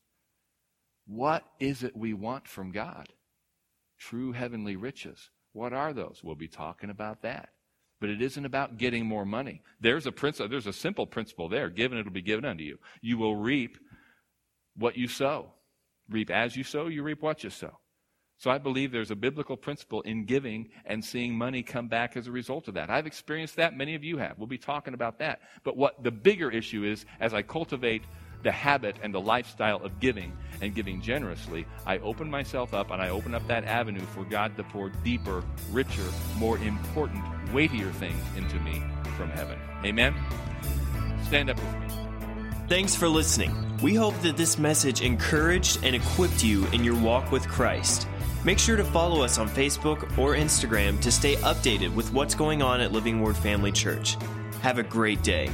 What 1.07 1.43
is 1.59 1.81
it 1.81 1.97
we 1.97 2.13
want 2.13 2.47
from 2.47 2.71
God? 2.71 3.11
True 3.97 4.31
heavenly 4.31 4.75
riches. 4.75 5.29
What 5.53 5.73
are 5.73 5.93
those? 5.93 6.21
We'll 6.23 6.35
be 6.35 6.47
talking 6.47 6.89
about 6.89 7.21
that. 7.23 7.49
But 7.99 8.09
it 8.09 8.21
isn't 8.21 8.45
about 8.45 8.77
getting 8.77 9.05
more 9.05 9.25
money. 9.25 9.63
There's 9.81 10.05
a 10.05 10.11
principle, 10.11 10.49
there's 10.49 10.67
a 10.67 10.73
simple 10.73 11.07
principle 11.07 11.49
there. 11.49 11.69
Given 11.69 11.97
it'll 11.97 12.11
be 12.11 12.21
given 12.21 12.45
unto 12.45 12.63
you. 12.63 12.77
You 13.01 13.17
will 13.17 13.35
reap 13.35 13.77
what 14.75 14.97
you 14.97 15.07
sow. 15.07 15.53
Reap 16.09 16.29
as 16.29 16.55
you 16.55 16.63
sow, 16.63 16.87
you 16.87 17.03
reap 17.03 17.21
what 17.21 17.43
you 17.43 17.49
sow. 17.49 17.79
So 18.39 18.51
I 18.51 18.59
believe 18.59 18.91
there's 18.91 19.09
a 19.09 19.15
biblical 19.15 19.57
principle 19.57 20.01
in 20.01 20.25
giving 20.25 20.69
and 20.85 21.03
seeing 21.03 21.35
money 21.35 21.63
come 21.63 21.87
back 21.87 22.15
as 22.15 22.27
a 22.27 22.31
result 22.31 22.67
of 22.67 22.75
that. 22.75 22.91
I've 22.91 23.07
experienced 23.07 23.55
that. 23.55 23.75
Many 23.75 23.95
of 23.95 24.03
you 24.03 24.17
have. 24.17 24.37
We'll 24.37 24.45
be 24.45 24.59
talking 24.59 24.93
about 24.93 25.17
that. 25.19 25.39
But 25.63 25.75
what 25.75 26.03
the 26.03 26.11
bigger 26.11 26.51
issue 26.51 26.83
is, 26.83 27.05
as 27.19 27.33
I 27.33 27.41
cultivate 27.41 28.03
the 28.43 28.51
habit 28.51 28.95
and 29.01 29.13
the 29.13 29.21
lifestyle 29.21 29.83
of 29.83 29.99
giving 29.99 30.31
and 30.61 30.73
giving 30.73 31.01
generously, 31.01 31.65
I 31.85 31.97
open 31.99 32.29
myself 32.29 32.73
up 32.73 32.91
and 32.91 33.01
I 33.01 33.09
open 33.09 33.33
up 33.33 33.47
that 33.47 33.65
avenue 33.65 34.05
for 34.13 34.23
God 34.23 34.55
to 34.57 34.63
pour 34.63 34.89
deeper, 34.89 35.43
richer, 35.71 36.05
more 36.37 36.57
important, 36.59 37.23
weightier 37.53 37.91
things 37.91 38.21
into 38.35 38.59
me 38.59 38.83
from 39.17 39.29
heaven. 39.29 39.59
Amen? 39.85 40.15
Stand 41.25 41.49
up 41.49 41.57
with 41.57 41.79
me. 41.79 41.87
Thanks 42.67 42.95
for 42.95 43.07
listening. 43.07 43.77
We 43.81 43.95
hope 43.95 44.19
that 44.21 44.35
this 44.35 44.57
message 44.57 45.01
encouraged 45.01 45.83
and 45.83 45.95
equipped 45.95 46.43
you 46.43 46.65
in 46.67 46.83
your 46.83 46.99
walk 46.99 47.31
with 47.31 47.47
Christ. 47.47 48.07
Make 48.43 48.59
sure 48.59 48.77
to 48.77 48.83
follow 48.83 49.23
us 49.23 49.37
on 49.37 49.47
Facebook 49.49 50.17
or 50.17 50.35
Instagram 50.35 50.99
to 51.01 51.11
stay 51.11 51.35
updated 51.37 51.93
with 51.95 52.11
what's 52.13 52.35
going 52.35 52.61
on 52.61 52.81
at 52.81 52.91
Living 52.91 53.21
Word 53.21 53.37
Family 53.37 53.71
Church. 53.71 54.17
Have 54.61 54.77
a 54.77 54.83
great 54.83 55.21
day. 55.23 55.49